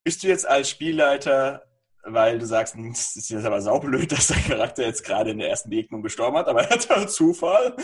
bist 0.03 0.23
du 0.23 0.27
jetzt 0.27 0.47
als 0.47 0.69
Spielleiter, 0.69 1.63
weil 2.03 2.39
du 2.39 2.45
sagst, 2.45 2.73
hm, 2.73 2.91
das 2.91 3.15
ist 3.15 3.29
jetzt 3.29 3.45
aber 3.45 3.61
saublöd, 3.61 4.11
dass 4.11 4.27
der 4.27 4.37
Charakter 4.37 4.83
jetzt 4.83 5.03
gerade 5.03 5.31
in 5.31 5.37
der 5.37 5.49
ersten 5.49 5.69
Begegnung 5.69 6.01
gestorben 6.01 6.37
hat, 6.37 6.47
aber 6.47 6.63
er 6.63 6.69
hat 6.71 6.89
einen 6.91 7.07
Zufall. 7.07 7.75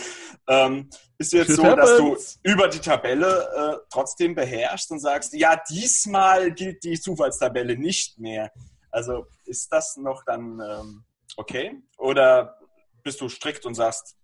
Ähm, 0.48 0.90
bist 1.16 1.32
du 1.32 1.36
jetzt 1.38 1.54
so, 1.54 1.62
dass 1.62 1.96
du 1.96 2.16
über 2.42 2.68
die 2.68 2.80
Tabelle 2.80 3.48
äh, 3.54 3.86
trotzdem 3.90 4.34
beherrschst 4.34 4.90
und 4.90 5.00
sagst, 5.00 5.34
ja, 5.34 5.60
diesmal 5.70 6.52
gilt 6.52 6.84
die 6.84 7.00
Zufallstabelle 7.00 7.76
nicht 7.76 8.18
mehr. 8.18 8.50
Also 8.90 9.26
ist 9.44 9.72
das 9.72 9.96
noch 9.96 10.24
dann 10.24 10.60
ähm, 10.60 11.04
okay? 11.36 11.82
Oder 11.96 12.58
bist 13.02 13.20
du 13.20 13.28
strikt 13.28 13.64
und 13.64 13.74
sagst, 13.74 14.16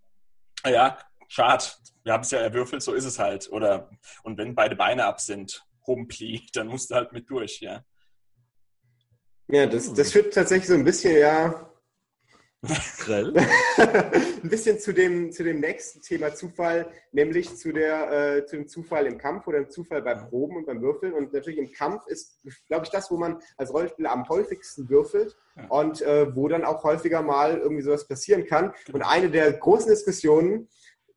ja, 0.66 0.98
schade, 1.28 1.64
wir 2.02 2.12
haben 2.12 2.22
es 2.22 2.30
ja 2.30 2.38
erwürfelt, 2.38 2.82
so 2.82 2.92
ist 2.92 3.04
es 3.04 3.18
halt. 3.18 3.50
Oder 3.50 3.90
und 4.22 4.36
wenn 4.36 4.54
beide 4.54 4.76
Beine 4.76 5.04
ab 5.04 5.20
sind, 5.20 5.64
Humpli, 5.86 6.46
dann 6.54 6.68
musst 6.68 6.90
du 6.90 6.94
halt 6.94 7.12
mit 7.12 7.28
durch, 7.30 7.60
ja. 7.60 7.84
Ja, 9.48 9.66
das, 9.66 9.92
das 9.92 10.12
führt 10.12 10.32
tatsächlich 10.32 10.68
so 10.68 10.74
ein 10.74 10.84
bisschen, 10.84 11.18
ja, 11.18 11.70
Grell. 12.98 13.34
ein 13.76 14.48
bisschen 14.48 14.78
zu 14.78 14.92
dem, 14.92 15.32
zu 15.32 15.44
dem 15.44 15.60
nächsten 15.60 16.00
Thema 16.00 16.34
Zufall, 16.34 16.90
nämlich 17.12 17.54
zu, 17.56 17.72
der, 17.72 18.36
äh, 18.36 18.46
zu 18.46 18.56
dem 18.56 18.68
Zufall 18.68 19.06
im 19.06 19.18
Kampf 19.18 19.46
oder 19.46 19.58
dem 19.58 19.70
Zufall 19.70 20.02
beim 20.02 20.28
Proben 20.28 20.56
und 20.56 20.66
beim 20.66 20.80
Würfeln. 20.80 21.12
Und 21.12 21.32
natürlich 21.32 21.58
im 21.58 21.72
Kampf 21.72 22.06
ist, 22.06 22.40
glaube 22.66 22.84
ich, 22.84 22.90
das, 22.90 23.10
wo 23.10 23.16
man 23.16 23.38
als 23.56 23.72
Rollenspieler 23.72 24.12
am 24.12 24.28
häufigsten 24.28 24.88
würfelt 24.88 25.36
ja. 25.56 25.66
und 25.68 26.00
äh, 26.02 26.34
wo 26.34 26.48
dann 26.48 26.64
auch 26.64 26.82
häufiger 26.84 27.22
mal 27.22 27.58
irgendwie 27.58 27.82
sowas 27.82 28.08
passieren 28.08 28.46
kann. 28.46 28.72
Genau. 28.86 28.98
Und 28.98 29.02
eine 29.02 29.30
der 29.30 29.52
großen 29.52 29.90
Diskussionen, 29.90 30.68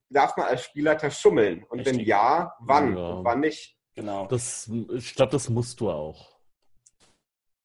darf 0.10 0.36
man 0.38 0.48
als 0.48 0.64
Spielleiter 0.64 1.12
schummeln? 1.12 1.64
Und 1.70 1.80
Richtig. 1.80 1.98
wenn 1.98 2.06
ja, 2.06 2.54
wann 2.60 2.98
ja. 2.98 3.10
und 3.10 3.26
wann 3.26 3.40
nicht? 3.40 3.77
Genau. 3.98 4.28
Das, 4.28 4.70
ich 4.94 5.16
glaube, 5.16 5.32
das 5.32 5.50
musst 5.50 5.80
du 5.80 5.90
auch. 5.90 6.38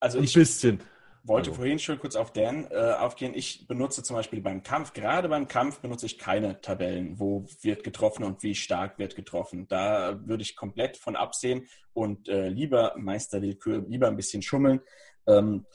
Also 0.01 0.19
ein 0.19 0.25
bisschen 0.25 0.83
wollte 1.25 1.51
also. 1.51 1.59
vorhin 1.59 1.79
schon 1.79 1.99
kurz 1.99 2.17
auf 2.17 2.33
Dan 2.33 2.67
äh, 2.71 2.95
aufgehen. 2.99 3.33
Ich 3.35 3.67
benutze 3.69 4.03
zum 4.03 4.17
Beispiel 4.17 4.41
beim 4.41 4.63
Kampf, 4.63 4.95
gerade 4.95 5.29
beim 5.29 5.47
Kampf 5.47 5.81
benutze 5.81 6.07
ich 6.07 6.19
keine 6.19 6.61
Tabellen, 6.63 7.21
wo 7.21 7.45
wird 7.61 7.85
getroffen 7.85 8.25
und 8.25 8.43
wie 8.43 8.55
stark 8.55 8.99
wird 8.99 9.15
getroffen. 9.15 9.69
Da 9.69 10.19
würde 10.27 10.43
ich 10.43 10.57
komplett 10.57 10.97
von 10.97 11.17
absehen 11.17 11.69
und 11.93 12.31
äh, 12.31 12.49
lieber 12.49 12.95
Meisterwillkür, 12.97 13.85
lieber 13.87 14.09
ein 14.09 14.17
bisschen 14.17 14.41
schummeln, 14.41 14.81
ähm, 15.27 15.67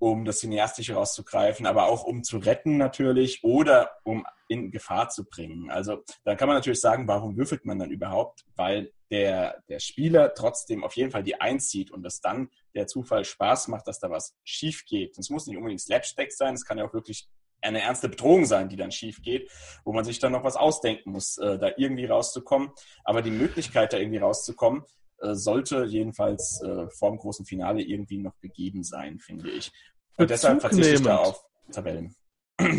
um 0.00 0.24
das 0.24 0.40
Cineastische 0.40 0.94
rauszugreifen, 0.94 1.66
aber 1.66 1.86
auch 1.86 2.02
um 2.02 2.24
zu 2.24 2.38
retten 2.38 2.78
natürlich 2.78 3.44
oder 3.44 3.92
um 4.02 4.26
in 4.48 4.72
Gefahr 4.72 5.08
zu 5.08 5.24
bringen. 5.24 5.70
Also 5.70 6.02
da 6.24 6.34
kann 6.34 6.48
man 6.48 6.56
natürlich 6.56 6.80
sagen, 6.80 7.06
warum 7.06 7.36
würfelt 7.36 7.64
man 7.64 7.78
dann 7.78 7.90
überhaupt? 7.90 8.44
Weil 8.56 8.92
der, 9.10 9.62
der 9.68 9.80
Spieler 9.80 10.34
trotzdem 10.34 10.84
auf 10.84 10.94
jeden 10.94 11.10
Fall 11.10 11.22
die 11.22 11.40
Eins 11.40 11.70
sieht 11.70 11.90
und 11.90 12.02
das 12.02 12.20
dann 12.20 12.50
der 12.74 12.86
Zufall 12.86 13.24
Spaß 13.24 13.68
macht, 13.68 13.86
dass 13.88 13.98
da 13.98 14.10
was 14.10 14.36
schief 14.44 14.84
geht. 14.86 15.18
Es 15.18 15.30
muss 15.30 15.46
nicht 15.46 15.56
unbedingt 15.56 15.80
Slapstick 15.80 16.32
sein, 16.32 16.54
es 16.54 16.64
kann 16.64 16.78
ja 16.78 16.86
auch 16.86 16.94
wirklich 16.94 17.28
eine 17.62 17.82
ernste 17.82 18.08
Bedrohung 18.08 18.46
sein, 18.46 18.68
die 18.68 18.76
dann 18.76 18.92
schief 18.92 19.20
geht, 19.22 19.50
wo 19.84 19.92
man 19.92 20.04
sich 20.04 20.18
dann 20.18 20.32
noch 20.32 20.44
was 20.44 20.56
ausdenken 20.56 21.12
muss, 21.12 21.36
äh, 21.38 21.58
da 21.58 21.72
irgendwie 21.76 22.06
rauszukommen. 22.06 22.70
Aber 23.04 23.22
die 23.22 23.30
Möglichkeit, 23.30 23.92
da 23.92 23.98
irgendwie 23.98 24.18
rauszukommen, 24.18 24.84
äh, 25.18 25.34
sollte 25.34 25.84
jedenfalls 25.84 26.62
äh, 26.62 26.88
vor 26.90 27.10
dem 27.10 27.18
großen 27.18 27.44
Finale 27.44 27.82
irgendwie 27.82 28.18
noch 28.18 28.38
gegeben 28.40 28.82
sein, 28.82 29.18
finde 29.18 29.50
ich. 29.50 29.72
Und 30.16 30.30
deshalb 30.30 30.60
verzichte 30.60 30.94
ich 30.94 31.02
da 31.02 31.18
auf 31.18 31.44
Tabellen. 31.70 32.14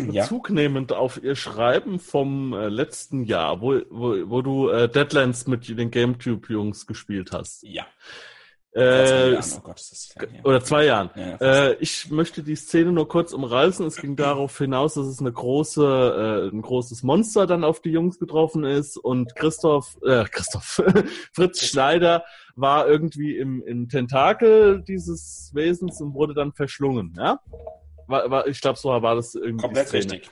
Bezug 0.06 0.48
ja? 0.48 0.54
nehmend 0.54 0.92
auf 0.92 1.22
ihr 1.22 1.36
Schreiben 1.36 1.98
vom 1.98 2.52
äh, 2.52 2.68
letzten 2.68 3.24
Jahr, 3.24 3.60
wo, 3.60 3.80
wo, 3.90 4.30
wo 4.30 4.42
du 4.42 4.68
äh, 4.68 4.88
Deadlands 4.88 5.46
mit 5.46 5.68
den 5.68 5.90
GameTube-Jungs 5.90 6.86
gespielt 6.86 7.32
hast. 7.32 7.62
Ja. 7.62 7.86
Äh, 8.74 9.36
oh 9.36 9.60
Gott, 9.60 9.82
oder 10.44 10.64
zwei 10.64 10.86
Jahren. 10.86 11.10
Ja, 11.14 11.36
äh, 11.42 11.76
ich 11.80 12.10
möchte 12.10 12.42
die 12.42 12.56
Szene 12.56 12.90
nur 12.90 13.06
kurz 13.06 13.34
umreißen. 13.34 13.84
Es 13.86 13.96
ging 13.96 14.16
darauf 14.16 14.56
hinaus, 14.56 14.94
dass 14.94 15.06
es 15.06 15.20
eine 15.20 15.30
große, 15.30 16.50
äh, 16.50 16.56
ein 16.56 16.62
großes 16.62 17.02
Monster 17.02 17.46
dann 17.46 17.64
auf 17.64 17.82
die 17.82 17.90
Jungs 17.90 18.18
getroffen 18.18 18.64
ist 18.64 18.96
und 18.96 19.36
Christoph, 19.36 19.98
äh, 20.06 20.24
Christoph, 20.24 20.82
Fritz 21.34 21.66
Schneider 21.66 22.24
war 22.56 22.88
irgendwie 22.88 23.36
im, 23.36 23.62
im 23.62 23.90
Tentakel 23.90 24.82
dieses 24.82 25.50
Wesens 25.52 26.00
und 26.00 26.14
wurde 26.14 26.32
dann 26.32 26.52
verschlungen. 26.52 27.12
Ja, 27.18 27.40
war, 28.06 28.30
war, 28.30 28.46
ich 28.46 28.60
glaube, 28.60 28.78
so 28.78 28.88
war 28.88 29.14
das 29.14 29.34
irgendwie. 29.34 29.62
Komplett 29.62 29.92
richtig. 29.92 30.30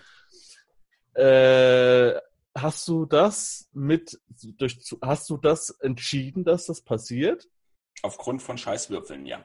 Äh, 1.15 2.15
hast 2.55 2.87
du 2.89 3.07
das 3.07 3.69
mit 3.73 4.21
durch, 4.59 4.79
hast 5.03 5.29
du 5.31 5.37
das 5.37 5.71
entschieden, 5.81 6.45
dass 6.45 6.67
das 6.67 6.81
passiert? 6.81 7.49
Aufgrund 8.03 8.43
von 8.43 8.59
Scheißwürfeln, 8.59 9.27
ja. 9.27 9.45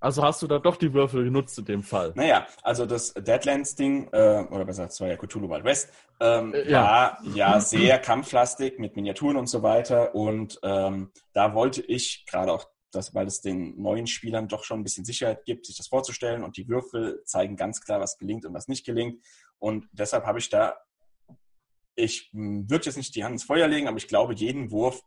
Also 0.00 0.22
hast 0.22 0.42
du 0.42 0.46
da 0.46 0.58
doch 0.58 0.76
die 0.76 0.94
Würfel 0.94 1.24
genutzt 1.24 1.58
in 1.58 1.64
dem 1.64 1.82
Fall? 1.82 2.12
Naja, 2.14 2.46
also 2.62 2.86
das 2.86 3.14
Deadlands-Ding, 3.14 4.08
äh, 4.12 4.44
oder 4.48 4.64
besser 4.64 4.84
gesagt, 4.84 4.92
es 4.92 5.00
war 5.00 5.08
ja 5.08 5.16
Cthulhu 5.16 5.50
Wild 5.50 5.64
West, 5.64 5.90
ähm, 6.20 6.54
äh, 6.54 6.70
ja. 6.70 6.82
war 6.82 7.18
ja 7.34 7.60
sehr 7.60 7.98
kampflastig 7.98 8.78
mit 8.78 8.94
Miniaturen 8.94 9.36
und 9.36 9.48
so 9.48 9.62
weiter. 9.62 10.14
Und 10.14 10.60
ähm, 10.62 11.10
da 11.32 11.52
wollte 11.54 11.82
ich 11.82 12.26
gerade 12.26 12.52
auch, 12.52 12.68
das, 12.90 13.14
weil 13.14 13.26
es 13.26 13.40
den 13.40 13.80
neuen 13.80 14.06
Spielern 14.06 14.48
doch 14.48 14.64
schon 14.64 14.80
ein 14.80 14.84
bisschen 14.84 15.04
Sicherheit 15.04 15.44
gibt, 15.44 15.66
sich 15.66 15.76
das 15.76 15.88
vorzustellen. 15.88 16.42
Und 16.42 16.56
die 16.56 16.68
Würfel 16.68 17.22
zeigen 17.24 17.56
ganz 17.56 17.80
klar, 17.80 18.00
was 18.00 18.18
gelingt 18.18 18.46
und 18.46 18.54
was 18.54 18.68
nicht 18.68 18.86
gelingt. 18.86 19.22
Und 19.58 19.86
deshalb 19.92 20.24
habe 20.24 20.38
ich 20.38 20.48
da, 20.48 20.76
ich 21.94 22.30
hm, 22.32 22.70
würde 22.70 22.86
jetzt 22.86 22.96
nicht 22.96 23.14
die 23.14 23.24
Hand 23.24 23.32
ins 23.32 23.44
Feuer 23.44 23.68
legen, 23.68 23.88
aber 23.88 23.98
ich 23.98 24.08
glaube, 24.08 24.34
jeden 24.34 24.70
Wurf 24.70 25.02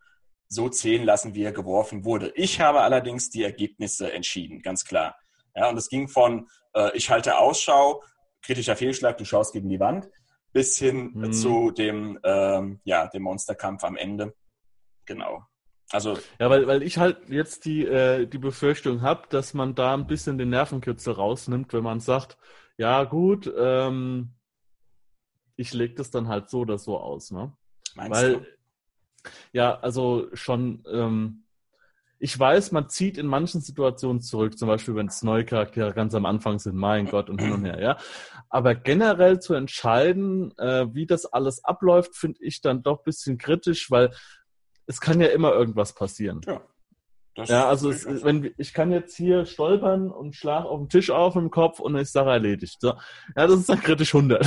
so 0.48 0.70
zählen 0.70 1.06
lassen, 1.06 1.34
wie 1.34 1.44
er 1.44 1.54
geworfen 1.54 2.04
wurde. 2.04 2.34
Ich 2.36 2.60
habe 2.60 2.82
allerdings 2.82 3.30
die 3.30 3.44
Ergebnisse 3.44 4.12
entschieden, 4.12 4.62
ganz 4.62 4.84
klar. 4.84 5.16
Ja, 5.56 5.70
und 5.70 5.78
es 5.78 5.90
ging 5.90 6.08
von 6.08 6.48
äh, 6.74 6.96
ich 6.96 7.10
halte 7.10 7.38
Ausschau, 7.38 8.04
kritischer 8.42 8.76
Fehlschlag, 8.76 9.18
du 9.18 9.26
schaust 9.26 9.54
gegen 9.54 9.70
die 9.70 9.80
Wand, 9.80 10.10
bis 10.54 10.78
hin 10.78 11.12
mhm. 11.14 11.34
zu 11.34 11.72
dem, 11.72 12.20
ähm, 12.24 12.82
ja, 12.84 13.08
dem 13.08 13.24
Monsterkampf 13.24 13.84
am 13.84 13.96
Ende. 13.96 14.34
Genau. 15.06 15.46
Also 15.92 16.18
ja, 16.40 16.50
weil, 16.50 16.68
weil 16.68 16.84
ich 16.84 16.98
halt 16.98 17.30
jetzt 17.30 17.66
die, 17.66 17.86
äh, 17.86 18.26
die 18.26 18.38
Befürchtung 18.38 19.02
habe, 19.02 19.24
dass 19.30 19.54
man 19.54 19.76
da 19.76 19.94
ein 19.94 20.08
bisschen 20.08 20.38
den 20.38 20.50
Nervenkürzel 20.50 21.14
rausnimmt, 21.14 21.74
wenn 21.74 21.84
man 21.84 22.00
sagt, 22.00 22.38
ja 22.78 23.04
gut, 23.04 23.52
ähm, 23.58 24.34
ich 25.56 25.74
lege 25.74 25.96
das 25.96 26.12
dann 26.12 26.28
halt 26.28 26.50
so 26.50 26.60
oder 26.60 26.78
so 26.78 26.98
aus. 26.98 27.32
Ne? 27.32 27.54
Meinst 27.96 28.12
weil, 28.12 28.34
du? 28.34 28.46
Ja, 29.54 29.80
also 29.80 30.28
schon, 30.34 30.84
ähm, 30.92 31.44
ich 32.18 32.38
weiß, 32.38 32.72
man 32.72 32.88
zieht 32.88 33.18
in 33.18 33.26
manchen 33.26 33.62
Situationen 33.62 34.22
zurück, 34.22 34.58
zum 34.58 34.68
Beispiel, 34.68 34.96
wenn 34.96 35.08
es 35.08 35.24
neue 35.24 35.44
Charaktere 35.44 35.94
ganz 35.94 36.14
am 36.14 36.26
Anfang 36.26 36.60
sind, 36.60 36.76
mein 36.76 37.08
Gott 37.08 37.30
und 37.30 37.42
hin 37.42 37.52
und 37.52 37.66
her, 37.66 37.82
ja. 37.82 37.98
Aber 38.50 38.76
generell 38.76 39.40
zu 39.40 39.56
entscheiden, 39.56 40.56
äh, 40.58 40.86
wie 40.94 41.08
das 41.08 41.26
alles 41.26 41.64
abläuft, 41.64 42.16
finde 42.16 42.40
ich 42.44 42.62
dann 42.62 42.84
doch 42.84 43.00
ein 43.00 43.04
bisschen 43.06 43.38
kritisch, 43.38 43.90
weil 43.90 44.12
es 44.88 45.02
kann 45.02 45.22
ja 45.22 45.28
immer 45.28 45.54
irgendwas 45.54 45.94
passieren. 45.94 46.42
Ja. 46.46 46.62
Das 47.36 47.48
ja, 47.48 47.70
also 47.70 47.90
es, 47.90 48.06
wenn 48.26 48.54
ich 48.58 48.74
kann 48.74 48.92
jetzt 48.92 49.16
hier 49.16 49.46
stolpern 49.46 50.12
und 50.12 50.36
schlag 50.36 50.66
auf 50.66 50.80
den 50.80 50.90
Tisch 50.90 51.12
auf 51.12 51.38
im 51.38 51.50
Kopf 51.50 51.80
und 51.80 51.96
ist 51.96 52.12
Sache 52.12 52.30
erledigt. 52.30 52.82
So. 52.82 52.90
Ja, 53.38 53.48
das 53.48 53.62
ist 53.62 53.70
dann 53.70 53.80
kritisch 53.80 54.14
100. 54.14 54.42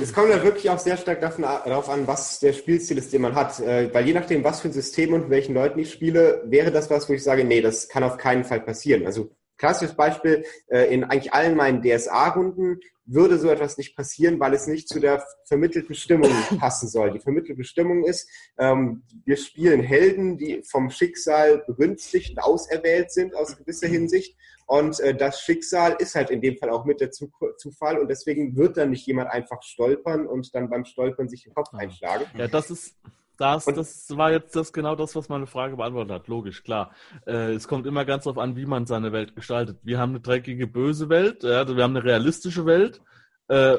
es 0.00 0.12
kommt 0.12 0.30
ja 0.30 0.40
wirklich 0.44 0.70
auch 0.70 0.78
sehr 0.78 0.96
stark 0.96 1.20
darauf 1.20 1.88
an, 1.88 2.06
was 2.06 2.38
der 2.38 2.52
Spielstil 2.52 2.98
ist, 2.98 3.12
den 3.12 3.22
man 3.22 3.34
hat. 3.34 3.58
Äh, 3.58 3.92
weil 3.92 4.06
je 4.06 4.12
nachdem, 4.12 4.44
was 4.44 4.60
für 4.60 4.68
ein 4.68 4.72
System 4.72 5.12
und 5.12 5.28
welchen 5.28 5.54
Leuten 5.54 5.80
ich 5.80 5.92
spiele, 5.92 6.42
wäre 6.44 6.70
das 6.70 6.88
was, 6.88 7.08
wo 7.08 7.14
ich 7.14 7.24
sage, 7.24 7.44
nee, 7.44 7.60
das 7.60 7.88
kann 7.88 8.04
auf 8.04 8.16
keinen 8.16 8.44
Fall 8.44 8.60
passieren. 8.60 9.06
Also 9.06 9.34
klassisches 9.62 9.94
Beispiel, 9.94 10.44
äh, 10.66 10.92
in 10.92 11.04
eigentlich 11.04 11.32
allen 11.32 11.56
meinen 11.56 11.82
DSA-Runden 11.82 12.80
würde 13.04 13.38
so 13.38 13.48
etwas 13.48 13.78
nicht 13.78 13.94
passieren, 13.94 14.40
weil 14.40 14.54
es 14.54 14.66
nicht 14.66 14.88
zu 14.88 14.98
der 14.98 15.24
vermittelten 15.44 15.94
Stimmung 15.94 16.30
passen 16.58 16.88
soll. 16.88 17.12
Die 17.12 17.20
vermittelte 17.20 17.62
Stimmung 17.62 18.04
ist, 18.04 18.28
ähm, 18.58 19.04
wir 19.24 19.36
spielen 19.36 19.80
Helden, 19.80 20.36
die 20.36 20.62
vom 20.64 20.90
Schicksal 20.90 21.62
begünstigt 21.64 22.30
und 22.30 22.42
auserwählt 22.42 23.12
sind 23.12 23.36
aus 23.36 23.56
gewisser 23.56 23.86
Hinsicht. 23.86 24.36
Und 24.66 24.98
äh, 24.98 25.14
das 25.14 25.40
Schicksal 25.40 25.94
ist 26.00 26.16
halt 26.16 26.30
in 26.30 26.40
dem 26.40 26.56
Fall 26.56 26.70
auch 26.70 26.84
mit 26.84 27.00
der 27.00 27.12
Zufall 27.12 27.98
und 27.98 28.08
deswegen 28.08 28.56
wird 28.56 28.76
dann 28.76 28.90
nicht 28.90 29.06
jemand 29.06 29.30
einfach 29.30 29.62
stolpern 29.62 30.26
und 30.26 30.52
dann 30.56 30.70
beim 30.70 30.84
Stolpern 30.84 31.28
sich 31.28 31.44
den 31.44 31.54
Kopf 31.54 31.72
einschlagen. 31.72 32.24
Ja, 32.36 32.48
das 32.48 32.70
ist, 32.70 32.96
das, 33.38 33.64
das 33.64 34.16
war 34.16 34.30
jetzt 34.30 34.54
das 34.54 34.72
genau 34.72 34.94
das, 34.94 35.16
was 35.16 35.28
meine 35.28 35.46
Frage 35.46 35.76
beantwortet 35.76 36.12
hat. 36.12 36.28
Logisch, 36.28 36.62
klar. 36.62 36.94
Äh, 37.26 37.54
es 37.54 37.66
kommt 37.66 37.86
immer 37.86 38.04
ganz 38.04 38.24
darauf 38.24 38.38
an, 38.38 38.56
wie 38.56 38.66
man 38.66 38.86
seine 38.86 39.12
Welt 39.12 39.34
gestaltet. 39.34 39.78
Wir 39.82 39.98
haben 39.98 40.10
eine 40.10 40.20
dreckige, 40.20 40.66
böse 40.66 41.08
Welt, 41.08 41.42
ja, 41.42 41.58
also 41.58 41.76
wir 41.76 41.82
haben 41.82 41.96
eine 41.96 42.04
realistische 42.04 42.66
Welt. 42.66 43.00
Äh, 43.48 43.78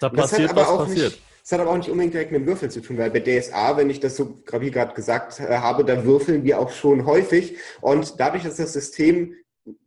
da 0.00 0.08
passiert, 0.08 0.54
was 0.56 0.68
passiert. 0.68 1.12
Nicht, 1.12 1.22
das 1.42 1.52
hat 1.52 1.60
aber 1.60 1.70
auch 1.70 1.76
nicht 1.76 1.90
unbedingt 1.90 2.14
direkt 2.14 2.32
mit 2.32 2.42
dem 2.42 2.46
Würfeln 2.46 2.70
zu 2.70 2.80
tun, 2.80 2.96
weil 2.96 3.10
bei 3.10 3.20
DSA, 3.20 3.76
wenn 3.76 3.90
ich 3.90 4.00
das 4.00 4.16
so 4.16 4.42
wie 4.52 4.70
gerade 4.70 4.94
gesagt 4.94 5.40
äh, 5.40 5.58
habe, 5.58 5.84
da 5.84 6.04
würfeln 6.04 6.44
wir 6.44 6.58
auch 6.58 6.70
schon 6.70 7.06
häufig. 7.06 7.58
Und 7.80 8.18
dadurch, 8.18 8.44
dass 8.44 8.56
das 8.56 8.72
System 8.72 9.34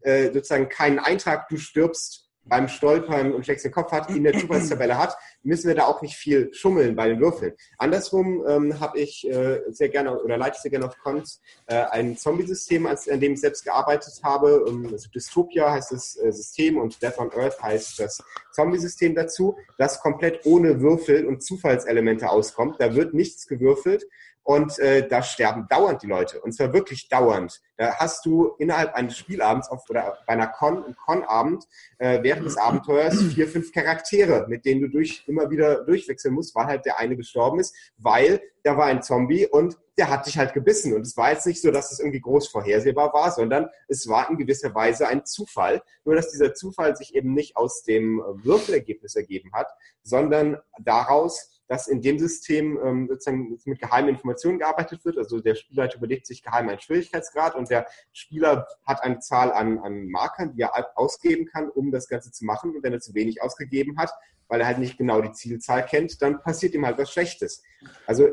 äh, 0.01 0.25
sozusagen 0.25 0.69
keinen 0.69 0.99
Eintrag, 0.99 1.47
du 1.49 1.57
stirbst 1.57 2.22
beim 2.45 2.67
Stolpern 2.67 3.33
und 3.33 3.45
schlägst 3.45 3.65
den 3.65 3.71
Kopf 3.71 3.91
hat, 3.91 4.09
in 4.09 4.23
der 4.23 4.37
Zufallstabelle 4.37 4.97
hat, 4.97 5.17
müssen 5.43 5.67
wir 5.67 5.75
da 5.75 5.85
auch 5.85 6.01
nicht 6.01 6.15
viel 6.15 6.53
schummeln 6.53 6.95
bei 6.95 7.07
den 7.07 7.19
Würfeln. 7.19 7.53
Andersrum 7.77 8.43
ähm, 8.47 8.79
habe 8.79 8.99
ich 8.99 9.27
äh, 9.29 9.61
sehr 9.69 9.89
gerne 9.89 10.21
oder 10.21 10.37
leite 10.37 10.59
sehr 10.61 10.71
gerne 10.71 10.87
auf 10.87 10.97
Cons 10.97 11.41
äh, 11.67 11.75
ein 11.75 12.17
Zombie-System, 12.17 12.85
an 12.85 13.19
dem 13.19 13.33
ich 13.33 13.41
selbst 13.41 13.63
gearbeitet 13.63 14.19
habe. 14.23 14.65
Ähm, 14.67 14.89
also 14.91 15.09
Dystopia 15.09 15.71
heißt 15.71 15.91
das 15.91 16.17
äh, 16.17 16.31
System 16.31 16.77
und 16.77 17.01
Death 17.01 17.17
on 17.17 17.31
Earth 17.33 17.61
heißt 17.61 17.99
das 17.99 18.23
Zombie-System 18.51 19.15
dazu, 19.15 19.57
das 19.77 19.99
komplett 20.01 20.45
ohne 20.45 20.81
Würfel 20.81 21.25
und 21.25 21.43
Zufallselemente 21.43 22.29
auskommt. 22.29 22.75
Da 22.79 22.95
wird 22.95 23.13
nichts 23.13 23.47
gewürfelt 23.47 24.05
und 24.43 24.77
äh, 24.79 25.07
da 25.07 25.23
sterben 25.23 25.67
dauernd 25.69 26.03
die 26.03 26.07
Leute. 26.07 26.41
Und 26.41 26.53
zwar 26.53 26.73
wirklich 26.73 27.07
dauernd. 27.07 27.61
Da 27.77 27.95
hast 27.95 28.25
du 28.25 28.55
innerhalb 28.59 28.93
eines 28.93 29.17
Spielabends 29.17 29.69
auf, 29.69 29.89
oder 29.89 30.17
bei 30.27 30.33
einer 30.33 30.47
Con, 30.47 30.83
einem 30.83 30.95
Con-Abend 30.95 31.65
äh, 31.97 32.21
während 32.21 32.45
des 32.45 32.57
Abenteuers 32.57 33.19
vier, 33.33 33.47
fünf 33.47 33.71
Charaktere, 33.71 34.45
mit 34.47 34.65
denen 34.65 34.81
du 34.81 34.89
durch, 34.89 35.23
immer 35.27 35.49
wieder 35.49 35.85
durchwechseln 35.85 36.33
musst, 36.33 36.55
weil 36.55 36.65
halt 36.65 36.85
der 36.85 36.99
eine 36.99 37.15
gestorben 37.15 37.59
ist, 37.59 37.75
weil 37.97 38.41
da 38.63 38.77
war 38.77 38.85
ein 38.85 39.01
Zombie 39.01 39.47
und 39.47 39.77
der 39.97 40.09
hat 40.09 40.25
dich 40.25 40.37
halt 40.37 40.53
gebissen. 40.53 40.93
Und 40.93 41.01
es 41.01 41.15
war 41.15 41.31
jetzt 41.31 41.45
nicht 41.45 41.61
so, 41.61 41.71
dass 41.71 41.91
es 41.91 41.99
irgendwie 41.99 42.21
groß 42.21 42.47
vorhersehbar 42.47 43.13
war, 43.13 43.31
sondern 43.31 43.69
es 43.87 44.07
war 44.07 44.29
in 44.29 44.37
gewisser 44.37 44.73
Weise 44.73 45.07
ein 45.07 45.25
Zufall. 45.25 45.81
Nur, 46.03 46.15
dass 46.15 46.31
dieser 46.31 46.53
Zufall 46.53 46.95
sich 46.95 47.15
eben 47.15 47.33
nicht 47.33 47.55
aus 47.55 47.83
dem 47.83 48.21
Würfelergebnis 48.43 49.15
ergeben 49.15 49.51
hat, 49.53 49.67
sondern 50.01 50.57
daraus, 50.79 51.52
dass 51.67 51.87
in 51.87 52.01
dem 52.01 52.19
System 52.19 52.79
ähm, 52.83 53.07
sozusagen 53.09 53.57
mit 53.65 53.79
geheimen 53.79 54.09
Informationen 54.09 54.59
gearbeitet 54.59 55.03
wird. 55.05 55.17
Also 55.17 55.39
der 55.39 55.55
Spielleiter 55.55 55.97
überlegt 55.97 56.27
sich 56.27 56.43
geheim 56.43 56.69
einen 56.69 56.79
Schwierigkeitsgrad 56.79 57.55
und 57.55 57.69
der 57.69 57.87
Spieler 58.11 58.67
hat 58.85 59.01
eine 59.03 59.19
Zahl 59.19 59.51
an, 59.51 59.79
an 59.79 60.07
Markern, 60.07 60.53
die 60.53 60.61
er 60.61 60.73
ausgeben 60.95 61.45
kann, 61.45 61.69
um 61.69 61.91
das 61.91 62.07
Ganze 62.07 62.31
zu 62.31 62.45
machen. 62.45 62.75
Und 62.75 62.83
wenn 62.83 62.93
er 62.93 62.99
zu 62.99 63.13
wenig 63.13 63.41
ausgegeben 63.41 63.97
hat, 63.97 64.11
weil 64.47 64.61
er 64.61 64.67
halt 64.67 64.79
nicht 64.79 64.97
genau 64.97 65.21
die 65.21 65.31
Zielzahl 65.31 65.85
kennt, 65.85 66.21
dann 66.21 66.41
passiert 66.41 66.73
ihm 66.75 66.85
halt 66.85 66.97
was 66.97 67.11
Schlechtes. 67.11 67.63
Also 68.05 68.29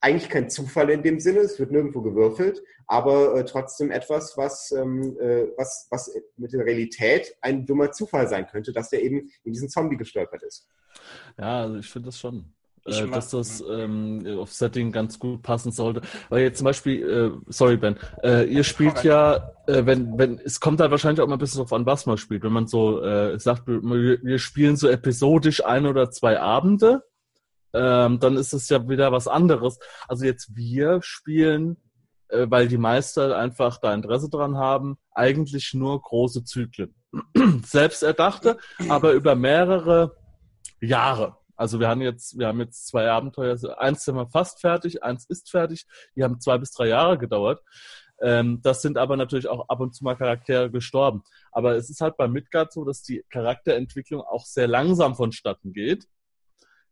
eigentlich 0.00 0.30
kein 0.30 0.48
Zufall 0.48 0.90
in 0.90 1.02
dem 1.02 1.20
Sinne, 1.20 1.40
es 1.40 1.58
wird 1.58 1.72
nirgendwo 1.72 2.00
gewürfelt, 2.00 2.62
aber 2.86 3.36
äh, 3.36 3.44
trotzdem 3.44 3.90
etwas, 3.90 4.36
was, 4.36 4.72
ähm, 4.72 5.16
äh, 5.20 5.48
was, 5.56 5.86
was 5.90 6.10
mit 6.36 6.52
der 6.52 6.64
Realität 6.64 7.36
ein 7.42 7.66
dummer 7.66 7.92
Zufall 7.92 8.26
sein 8.26 8.46
könnte, 8.46 8.72
dass 8.72 8.88
der 8.88 9.02
eben 9.02 9.30
in 9.44 9.52
diesen 9.52 9.68
Zombie 9.68 9.98
gestolpert 9.98 10.42
ist. 10.42 10.66
Ja, 11.38 11.60
also 11.60 11.76
ich 11.76 11.88
finde 11.88 12.06
das 12.06 12.18
schon 12.18 12.52
äh, 12.90 13.08
dass 13.08 13.30
das 13.30 13.62
ähm, 13.68 14.24
auf 14.38 14.52
Setting 14.52 14.92
ganz 14.92 15.18
gut 15.18 15.42
passen 15.42 15.72
sollte. 15.72 16.02
Weil 16.28 16.42
jetzt 16.42 16.58
zum 16.58 16.64
Beispiel, 16.64 17.08
äh, 17.08 17.52
sorry 17.52 17.76
Ben, 17.76 17.96
äh, 18.22 18.44
ihr 18.44 18.64
spielt 18.64 19.02
ja, 19.04 19.52
äh, 19.66 19.86
wenn, 19.86 20.18
wenn, 20.18 20.38
es 20.44 20.60
kommt 20.60 20.80
halt 20.80 20.90
wahrscheinlich 20.90 21.20
auch 21.20 21.28
mal 21.28 21.36
ein 21.36 21.38
bisschen 21.38 21.60
drauf 21.60 21.72
an, 21.72 21.86
was 21.86 22.06
man 22.06 22.18
spielt. 22.18 22.42
Wenn 22.42 22.52
man 22.52 22.66
so 22.66 23.02
äh, 23.02 23.38
sagt, 23.38 23.66
wir, 23.66 23.82
wir 24.22 24.38
spielen 24.38 24.76
so 24.76 24.88
episodisch 24.88 25.64
ein 25.64 25.86
oder 25.86 26.10
zwei 26.10 26.40
Abende, 26.40 27.02
ähm, 27.72 28.18
dann 28.18 28.36
ist 28.36 28.52
es 28.52 28.68
ja 28.68 28.88
wieder 28.88 29.12
was 29.12 29.28
anderes. 29.28 29.78
Also 30.08 30.24
jetzt 30.24 30.56
wir 30.56 31.00
spielen, 31.02 31.76
äh, 32.28 32.46
weil 32.48 32.68
die 32.68 32.78
Meister 32.78 33.36
einfach 33.36 33.78
da 33.78 33.94
Interesse 33.94 34.28
dran 34.28 34.56
haben, 34.56 34.98
eigentlich 35.12 35.74
nur 35.74 36.00
große 36.00 36.44
Zyklen. 36.44 36.94
Selbst 37.64 38.02
erdachte, 38.02 38.58
aber 38.88 39.12
über 39.12 39.34
mehrere 39.34 40.16
Jahre. 40.80 41.36
Also 41.60 41.78
wir 41.78 41.88
haben 41.88 42.00
jetzt, 42.00 42.38
wir 42.38 42.46
haben 42.46 42.58
jetzt 42.60 42.86
zwei 42.86 43.10
Abenteuer, 43.10 43.50
also 43.50 43.76
eins 43.76 44.02
sind 44.06 44.14
wir 44.14 44.26
fast 44.30 44.62
fertig, 44.62 45.02
eins 45.02 45.26
ist 45.28 45.50
fertig. 45.50 45.86
Die 46.16 46.24
haben 46.24 46.40
zwei 46.40 46.56
bis 46.56 46.72
drei 46.72 46.88
Jahre 46.88 47.18
gedauert. 47.18 47.62
Ähm, 48.22 48.62
das 48.62 48.80
sind 48.80 48.96
aber 48.96 49.18
natürlich 49.18 49.46
auch 49.46 49.68
ab 49.68 49.80
und 49.80 49.94
zu 49.94 50.02
mal 50.02 50.16
Charaktere 50.16 50.70
gestorben. 50.70 51.22
Aber 51.52 51.76
es 51.76 51.90
ist 51.90 52.00
halt 52.00 52.16
bei 52.16 52.28
Midgard 52.28 52.72
so, 52.72 52.86
dass 52.86 53.02
die 53.02 53.26
Charakterentwicklung 53.28 54.22
auch 54.22 54.46
sehr 54.46 54.68
langsam 54.68 55.14
vonstatten 55.14 55.74
geht. 55.74 56.08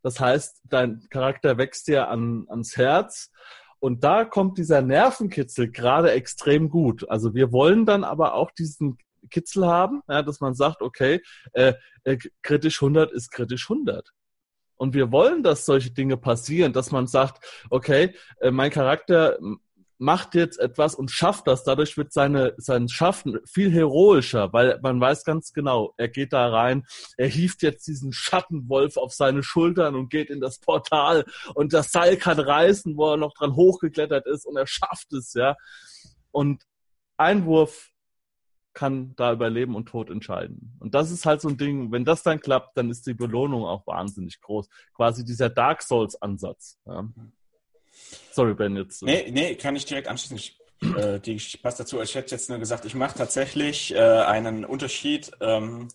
Das 0.03 0.21
heißt, 0.21 0.61
dein 0.65 1.01
Charakter 1.09 1.57
wächst 1.57 1.89
dir 1.89 2.09
an, 2.09 2.45
ans 2.51 2.77
Herz. 2.77 3.31
Und 3.79 4.05
da 4.05 4.27
kommt 4.27 4.59
dieser 4.59 4.83
Nervenkitzel 4.83 5.71
gerade 5.71 6.11
extrem 6.11 6.69
gut. 6.69 7.09
Also 7.09 7.35
wir 7.35 7.53
wollen 7.53 7.87
dann 7.87 8.05
aber 8.05 8.35
auch 8.35 8.51
diesen 8.51 8.99
Kitzel 9.31 9.67
haben, 9.67 10.03
ja, 10.09 10.21
dass 10.21 10.41
man 10.41 10.53
sagt, 10.53 10.83
okay, 10.83 11.23
äh, 11.55 11.73
äh, 12.05 12.19
kritisch 12.43 12.83
100 12.83 13.11
ist 13.13 13.31
kritisch 13.31 13.71
100. 13.71 14.13
Und 14.79 14.95
wir 14.95 15.13
wollen, 15.13 15.43
dass 15.43 15.67
solche 15.67 15.91
Dinge 15.91 16.17
passieren, 16.17 16.73
dass 16.73 16.91
man 16.91 17.07
sagt, 17.07 17.45
okay, 17.69 18.15
äh, 18.41 18.51
mein 18.51 18.71
Charakter 18.71 19.39
macht 19.99 20.35
jetzt 20.35 20.59
etwas 20.59 20.95
und 20.95 21.11
schafft 21.11 21.47
das. 21.47 21.65
Dadurch 21.65 21.97
wird 21.97 22.13
seine, 22.13 22.55
sein 22.57 22.89
Schaffen 22.89 23.41
viel 23.45 23.71
heroischer, 23.71 24.53
weil 24.53 24.79
man 24.81 25.01
weiß 25.01 25.25
ganz 25.25 25.53
genau, 25.53 25.93
er 25.97 26.09
geht 26.09 26.33
da 26.33 26.49
rein, 26.49 26.87
er 27.17 27.27
hieft 27.27 27.63
jetzt 27.63 27.87
diesen 27.87 28.13
Schattenwolf 28.13 28.97
auf 28.97 29.13
seine 29.13 29.43
Schultern 29.43 29.97
und 29.97 30.11
geht 30.11 30.31
in 30.31 30.41
das 30.41 30.59
Portal 30.61 31.25
und 31.55 31.73
das 31.73 31.91
Seil 31.93 32.17
kann 32.17 32.39
reißen, 32.39 32.97
wo 32.97 33.13
er 33.13 33.17
noch 33.17 33.35
dran 33.35 33.57
hochgeklettert 33.57 34.27
ist 34.27 34.47
und 34.47 34.57
er 34.57 34.67
schafft 34.67 35.13
es, 35.13 35.35
ja. 35.35 35.57
Und 36.31 36.63
Einwurf 37.17 37.91
kann 38.79 39.13
da 39.17 39.33
über 39.33 39.51
Leben 39.51 39.75
und 39.75 39.87
Tod 39.87 40.09
entscheiden. 40.09 40.77
Und 40.79 40.95
das 40.95 41.11
ist 41.11 41.27
halt 41.27 41.41
so 41.41 41.49
ein 41.49 41.57
Ding, 41.57 41.91
wenn 41.91 42.05
das 42.05 42.23
dann 42.23 42.39
klappt, 42.39 42.79
dann 42.79 42.91
ist 42.91 43.09
die 43.09 43.13
Belohnung 43.13 43.65
auch 43.65 43.85
wahnsinnig 43.89 44.41
groß. 44.41 44.69
Quasi 44.95 45.25
dieser 45.25 45.51
Dark 45.51 45.83
Souls-Ansatz. 45.83 46.79
Ja. 46.87 47.09
Sorry, 48.31 48.55
Ben, 48.55 48.77
jetzt. 48.77 49.03
Nee, 49.03 49.33
nee, 49.33 49.57
kann 49.57 49.75
ich 49.75 49.85
direkt 49.85 50.07
anschließen. 50.07 50.55
Äh, 50.97 51.19
die 51.19 51.43
passt 51.61 51.81
dazu. 51.81 52.01
Ich 52.01 52.15
hätte 52.15 52.31
jetzt 52.31 52.49
nur 52.51 52.61
gesagt, 52.61 52.85
ich 52.85 52.95
mache 52.95 53.19
tatsächlich 53.19 53.93
äh, 53.93 53.99
einen 53.99 54.65
Unterschied 54.65 55.33
ähm, 55.41 55.89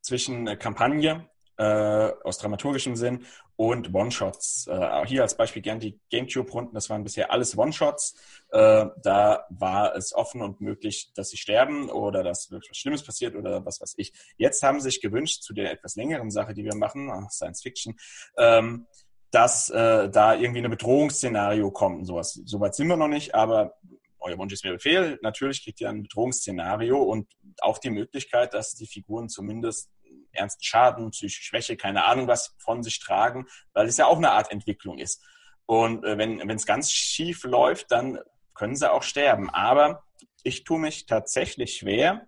zwischen 0.00 0.46
Kampagne 0.60 1.28
äh, 1.56 2.12
aus 2.22 2.38
dramaturgischem 2.38 2.94
Sinn 2.94 3.24
und 3.60 3.92
One-Shots. 3.92 4.68
Äh, 4.68 5.04
hier 5.04 5.20
als 5.20 5.36
Beispiel 5.36 5.60
gern 5.60 5.80
die 5.80 6.00
GameCube-Runden, 6.08 6.72
das 6.72 6.88
waren 6.88 7.04
bisher 7.04 7.30
alles 7.30 7.58
One-Shots. 7.58 8.14
Äh, 8.52 8.86
da 9.02 9.44
war 9.50 9.94
es 9.94 10.14
offen 10.14 10.40
und 10.40 10.62
möglich, 10.62 11.12
dass 11.14 11.28
sie 11.28 11.36
sterben 11.36 11.90
oder 11.90 12.22
dass 12.22 12.50
wirklich 12.50 12.70
was 12.70 12.78
Schlimmes 12.78 13.02
passiert 13.02 13.36
oder 13.36 13.62
was 13.66 13.82
weiß 13.82 13.96
ich. 13.98 14.14
Jetzt 14.38 14.62
haben 14.62 14.80
sie 14.80 14.84
sich 14.84 15.02
gewünscht, 15.02 15.42
zu 15.42 15.52
der 15.52 15.70
etwas 15.72 15.94
längeren 15.96 16.30
Sache, 16.30 16.54
die 16.54 16.64
wir 16.64 16.74
machen, 16.74 17.12
Science 17.28 17.60
Fiction, 17.60 17.98
ähm, 18.38 18.86
dass 19.30 19.68
äh, 19.68 20.08
da 20.08 20.34
irgendwie 20.34 20.64
ein 20.64 20.70
Bedrohungsszenario 20.70 21.70
kommt 21.70 21.98
und 21.98 22.04
sowas. 22.06 22.40
Soweit 22.46 22.74
sind 22.74 22.88
wir 22.88 22.96
noch 22.96 23.08
nicht, 23.08 23.34
aber 23.34 23.74
euer 24.20 24.38
Wunsch 24.38 24.54
ist 24.54 24.64
mir 24.64 24.72
Befehl. 24.72 25.18
Natürlich 25.20 25.62
kriegt 25.62 25.82
ihr 25.82 25.90
ein 25.90 26.04
Bedrohungsszenario 26.04 26.96
und 26.96 27.28
auch 27.60 27.76
die 27.76 27.90
Möglichkeit, 27.90 28.54
dass 28.54 28.74
die 28.74 28.86
Figuren 28.86 29.28
zumindest 29.28 29.90
ernsten 30.32 30.64
Schaden, 30.64 31.10
psychische 31.10 31.42
Schwäche, 31.42 31.76
keine 31.76 32.04
Ahnung 32.04 32.28
was 32.28 32.54
von 32.58 32.82
sich 32.82 33.00
tragen, 33.00 33.46
weil 33.72 33.86
es 33.86 33.96
ja 33.96 34.06
auch 34.06 34.16
eine 34.16 34.32
Art 34.32 34.50
Entwicklung 34.50 34.98
ist. 34.98 35.22
Und 35.66 36.04
äh, 36.04 36.18
wenn 36.18 36.50
es 36.50 36.66
ganz 36.66 36.90
schief 36.90 37.44
läuft, 37.44 37.90
dann 37.92 38.18
können 38.54 38.76
sie 38.76 38.90
auch 38.90 39.02
sterben. 39.02 39.50
Aber 39.50 40.04
ich 40.42 40.64
tue 40.64 40.78
mich 40.78 41.06
tatsächlich 41.06 41.76
schwer, 41.76 42.26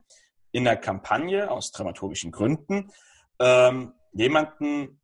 in 0.52 0.64
der 0.64 0.76
Kampagne 0.76 1.50
aus 1.50 1.72
dramaturgischen 1.72 2.30
Gründen 2.30 2.92
ähm, 3.40 3.94
jemanden 4.12 5.00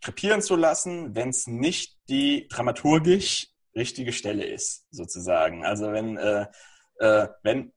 krepieren 0.00 0.42
zu 0.42 0.56
lassen, 0.56 1.14
wenn 1.14 1.28
es 1.28 1.46
nicht 1.46 1.98
die 2.08 2.48
dramaturgisch 2.48 3.48
richtige 3.76 4.12
Stelle 4.12 4.44
ist, 4.44 4.86
sozusagen. 4.90 5.64
Also 5.64 5.92
wenn, 5.92 6.16
äh, 6.16 6.46
äh, 6.98 7.28
wenn 7.42 7.72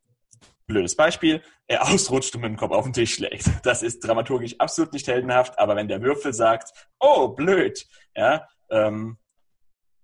blödes 0.72 0.96
Beispiel, 0.96 1.42
er 1.68 1.84
ausrutscht 1.88 2.36
und 2.36 2.42
mit 2.42 2.50
dem 2.50 2.58
Kopf 2.58 2.72
auf 2.72 2.84
den 2.86 2.94
Tisch 2.94 3.16
schlägt. 3.16 3.46
Das 3.64 3.84
ist 3.84 4.00
dramaturgisch 4.00 4.60
absolut 4.60 4.94
nicht 4.94 5.08
heldenhaft, 5.08 5.58
aber 5.60 5.76
wenn 5.76 5.88
der 5.88 6.02
Würfel 6.02 6.34
sagt, 6.34 6.72
oh, 7.00 7.30
blöd, 7.30 7.86
ja, 8.16 8.48
ähm, 8.70 9.18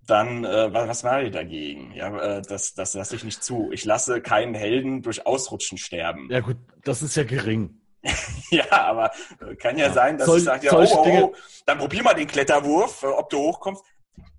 dann, 0.08 0.45
äh, 0.45 0.73
was 0.73 1.03
mache 1.03 1.23
ich 1.23 1.32
dagegen? 1.32 1.91
Ja, 1.93 2.38
äh, 2.38 2.41
das, 2.41 2.73
das 2.73 2.93
lasse 2.93 3.17
ich 3.17 3.25
nicht 3.25 3.43
zu. 3.43 3.69
Ich 3.73 3.84
lasse 3.84 4.21
keinen 4.21 4.56
Helden 4.56 5.01
durch 5.01 5.25
Ausrutschen 5.25 5.77
sterben. 5.77 6.30
Ja 6.32 6.39
gut, 6.39 6.58
das 6.86 7.01
ist 7.01 7.17
ja 7.17 7.23
gering. 7.23 7.82
ja, 8.51 8.71
aber 8.71 9.12
äh, 9.41 9.56
kann 9.56 9.77
ja, 9.77 9.88
ja. 9.88 9.93
sein, 9.93 10.17
dass 10.17 10.27
soll, 10.27 10.38
ich 10.38 10.45
sage, 10.45 10.67
ja, 10.67 10.73
oh, 10.73 10.86
oh, 10.89 11.19
oh, 11.23 11.36
dann 11.65 11.77
probier 11.77 12.03
mal 12.03 12.13
den 12.13 12.27
Kletterwurf, 12.27 13.03
äh, 13.03 13.08
ob 13.08 13.30
du 13.30 13.38
hochkommst. 13.38 13.84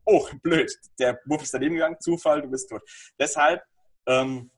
Oh, 0.07 0.27
blöd, 0.43 0.73
der 0.99 1.21
Wurf 1.27 1.43
ist 1.43 1.53
daneben 1.53 1.75
gegangen, 1.75 1.97
Zufall, 2.01 2.41
du 2.41 2.49
bist 2.49 2.71
tot. 2.71 2.83
Deshalb 3.19 3.63
ähm, 4.07 4.51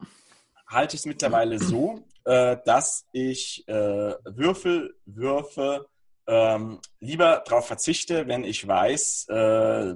halte 0.70 0.94
ich 0.94 1.02
es 1.02 1.06
mittlerweile 1.06 1.59
so, 1.59 2.04
äh, 2.24 2.56
dass 2.64 3.06
ich 3.12 3.66
äh, 3.68 4.14
Würfel 4.24 4.94
würfe, 5.04 5.87
ähm, 6.26 6.80
lieber 7.00 7.42
darauf 7.44 7.66
verzichte, 7.66 8.28
wenn 8.28 8.44
ich 8.44 8.66
weiß, 8.66 9.26
äh, 9.28 9.94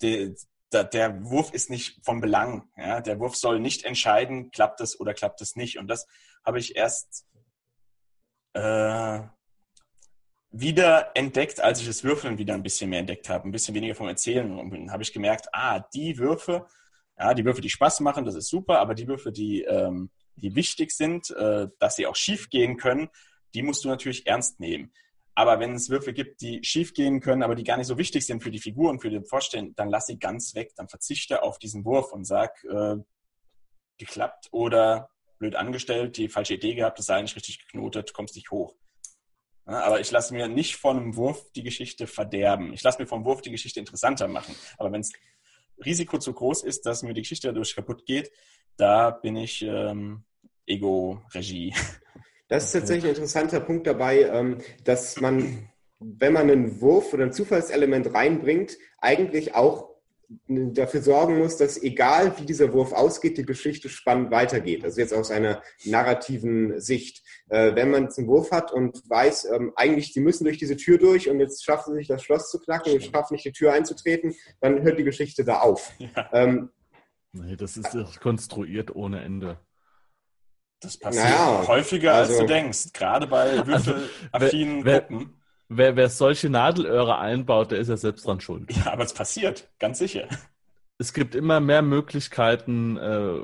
de, 0.00 0.34
de, 0.72 0.84
der 0.84 1.24
Wurf 1.24 1.52
ist 1.52 1.68
nicht 1.68 2.04
vom 2.04 2.20
Belang. 2.20 2.70
Ja? 2.76 3.00
Der 3.00 3.20
Wurf 3.20 3.36
soll 3.36 3.60
nicht 3.60 3.84
entscheiden, 3.84 4.50
klappt 4.50 4.80
es 4.80 4.98
oder 4.98 5.12
klappt 5.12 5.42
es 5.42 5.56
nicht. 5.56 5.78
Und 5.78 5.88
das 5.88 6.06
habe 6.44 6.58
ich 6.58 6.76
erst 6.76 7.26
äh, 8.54 9.20
wieder 10.50 11.10
entdeckt, 11.14 11.60
als 11.60 11.80
ich 11.80 11.86
das 11.86 12.02
Würfeln 12.02 12.38
wieder 12.38 12.54
ein 12.54 12.62
bisschen 12.62 12.90
mehr 12.90 13.00
entdeckt 13.00 13.28
habe, 13.28 13.46
ein 13.46 13.52
bisschen 13.52 13.74
weniger 13.74 13.94
vom 13.94 14.08
Erzählen. 14.08 14.58
Und 14.58 14.70
dann 14.70 14.90
habe 14.90 15.02
ich 15.02 15.12
gemerkt, 15.12 15.48
ah, 15.52 15.80
die 15.80 16.16
Würfe, 16.18 16.66
ja, 17.20 17.34
die 17.34 17.44
Würfe, 17.44 17.60
die 17.60 17.68
Spaß 17.68 18.00
machen, 18.00 18.24
das 18.24 18.34
ist 18.34 18.48
super, 18.48 18.78
aber 18.78 18.94
die 18.94 19.06
Würfe, 19.06 19.30
die, 19.30 19.62
ähm, 19.62 20.10
die 20.36 20.54
wichtig 20.54 20.90
sind, 20.90 21.30
äh, 21.30 21.68
dass 21.78 21.96
sie 21.96 22.06
auch 22.06 22.16
schief 22.16 22.48
gehen 22.48 22.78
können, 22.78 23.10
die 23.52 23.62
musst 23.62 23.84
du 23.84 23.88
natürlich 23.88 24.26
ernst 24.26 24.58
nehmen. 24.58 24.90
Aber 25.34 25.60
wenn 25.60 25.74
es 25.74 25.90
Würfe 25.90 26.14
gibt, 26.14 26.40
die 26.40 26.64
schief 26.64 26.94
gehen 26.94 27.20
können, 27.20 27.42
aber 27.42 27.54
die 27.54 27.64
gar 27.64 27.76
nicht 27.76 27.88
so 27.88 27.98
wichtig 27.98 28.24
sind 28.24 28.42
für 28.42 28.50
die 28.50 28.58
Figur 28.58 28.88
und 28.88 29.00
für 29.00 29.10
den 29.10 29.26
Vorstellen, 29.26 29.74
dann 29.74 29.90
lass 29.90 30.06
sie 30.06 30.18
ganz 30.18 30.54
weg, 30.54 30.72
dann 30.76 30.88
verzichte 30.88 31.42
auf 31.42 31.58
diesen 31.58 31.84
Wurf 31.84 32.12
und 32.12 32.24
sag, 32.24 32.64
äh, 32.64 32.96
geklappt 33.98 34.48
oder 34.50 35.10
blöd 35.38 35.56
angestellt, 35.56 36.16
die 36.16 36.28
falsche 36.28 36.54
Idee 36.54 36.74
gehabt, 36.74 36.98
das 36.98 37.06
sei 37.06 37.20
nicht 37.20 37.36
richtig 37.36 37.58
geknotet, 37.58 38.14
kommst 38.14 38.34
nicht 38.34 38.50
hoch. 38.50 38.74
Ja, 39.66 39.82
aber 39.82 40.00
ich 40.00 40.10
lasse 40.10 40.32
mir 40.32 40.48
nicht 40.48 40.76
von 40.76 40.96
einem 40.96 41.16
Wurf 41.16 41.52
die 41.52 41.62
Geschichte 41.62 42.06
verderben. 42.06 42.72
Ich 42.72 42.82
lasse 42.82 43.00
mir 43.00 43.06
vom 43.06 43.24
Wurf 43.26 43.42
die 43.42 43.50
Geschichte 43.50 43.78
interessanter 43.78 44.26
machen. 44.26 44.54
Aber 44.78 44.90
wenn 44.90 45.02
es 45.02 45.12
Risiko 45.84 46.18
zu 46.18 46.32
groß 46.32 46.62
ist, 46.64 46.86
dass 46.86 47.02
mir 47.02 47.14
die 47.14 47.22
Geschichte 47.22 47.48
dadurch 47.48 47.74
kaputt 47.74 48.04
geht, 48.06 48.30
da 48.76 49.10
bin 49.10 49.36
ich 49.36 49.62
ähm, 49.62 50.24
Ego-Regie. 50.66 51.74
Das 52.48 52.64
ist 52.64 52.72
tatsächlich 52.72 53.04
ein 53.04 53.10
interessanter 53.10 53.60
Punkt 53.60 53.86
dabei, 53.86 54.22
ähm, 54.22 54.58
dass 54.82 55.20
man, 55.20 55.68
wenn 56.00 56.32
man 56.32 56.50
einen 56.50 56.80
Wurf 56.80 57.14
oder 57.14 57.22
ein 57.22 57.32
Zufallselement 57.32 58.12
reinbringt, 58.12 58.76
eigentlich 58.98 59.54
auch 59.54 59.89
dafür 60.46 61.02
sorgen 61.02 61.38
muss, 61.38 61.56
dass 61.56 61.82
egal 61.82 62.38
wie 62.38 62.46
dieser 62.46 62.72
Wurf 62.72 62.92
ausgeht, 62.92 63.36
die 63.36 63.44
Geschichte 63.44 63.88
spannend 63.88 64.30
weitergeht. 64.30 64.84
Also 64.84 65.00
jetzt 65.00 65.12
aus 65.12 65.30
einer 65.30 65.62
narrativen 65.84 66.80
Sicht. 66.80 67.24
Äh, 67.48 67.74
wenn 67.74 67.90
man 67.90 68.08
einen 68.08 68.26
Wurf 68.28 68.52
hat 68.52 68.72
und 68.72 69.02
weiß, 69.08 69.46
ähm, 69.46 69.72
eigentlich, 69.74 70.12
sie 70.12 70.20
müssen 70.20 70.44
durch 70.44 70.58
diese 70.58 70.76
Tür 70.76 70.98
durch 70.98 71.28
und 71.28 71.40
jetzt 71.40 71.64
schaffen 71.64 71.92
sie 71.92 72.00
sich 72.00 72.08
das 72.08 72.22
Schloss 72.22 72.50
zu 72.50 72.60
knacken 72.60 72.92
und 72.92 73.02
schaffen 73.02 73.34
nicht 73.34 73.44
die 73.44 73.52
Tür 73.52 73.72
einzutreten, 73.72 74.34
dann 74.60 74.82
hört 74.82 74.98
die 74.98 75.04
Geschichte 75.04 75.44
da 75.44 75.60
auf. 75.60 75.92
Ja. 75.98 76.30
Ähm, 76.32 76.70
nee, 77.32 77.56
das 77.56 77.76
ist 77.76 78.20
konstruiert 78.20 78.94
ohne 78.94 79.22
Ende. 79.22 79.58
Das 80.80 80.98
passiert 80.98 81.24
naja, 81.24 81.64
häufiger, 81.66 82.14
also, 82.14 82.32
als 82.32 82.40
du 82.40 82.46
denkst, 82.46 82.92
gerade 82.94 83.26
bei 83.26 83.66
würfelaffinen 83.66 84.86
also, 84.86 85.00
Gruppen. 85.00 85.39
Wer, 85.72 85.94
wer 85.94 86.08
solche 86.08 86.50
Nadelöhre 86.50 87.18
einbaut, 87.18 87.70
der 87.70 87.78
ist 87.78 87.86
ja 87.86 87.96
selbst 87.96 88.26
dran 88.26 88.40
schuld. 88.40 88.68
Ja, 88.76 88.92
aber 88.92 89.04
es 89.04 89.14
passiert, 89.14 89.68
ganz 89.78 90.00
sicher. 90.00 90.26
Es 90.98 91.14
gibt 91.14 91.36
immer 91.36 91.60
mehr 91.60 91.80
Möglichkeiten. 91.80 92.96
Äh, 92.96 93.40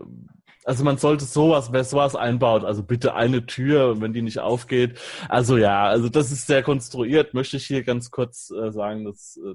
also 0.64 0.82
man 0.82 0.98
sollte 0.98 1.24
sowas, 1.24 1.68
wer 1.70 1.84
sowas 1.84 2.16
einbaut, 2.16 2.64
also 2.64 2.82
bitte 2.82 3.14
eine 3.14 3.46
Tür, 3.46 4.00
wenn 4.00 4.12
die 4.12 4.22
nicht 4.22 4.40
aufgeht. 4.40 4.98
Also 5.28 5.56
ja, 5.56 5.86
also 5.86 6.08
das 6.08 6.32
ist 6.32 6.48
sehr 6.48 6.64
konstruiert, 6.64 7.32
möchte 7.32 7.58
ich 7.58 7.66
hier 7.66 7.84
ganz 7.84 8.10
kurz 8.10 8.50
äh, 8.50 8.72
sagen. 8.72 9.04
dass 9.04 9.36
äh, 9.36 9.54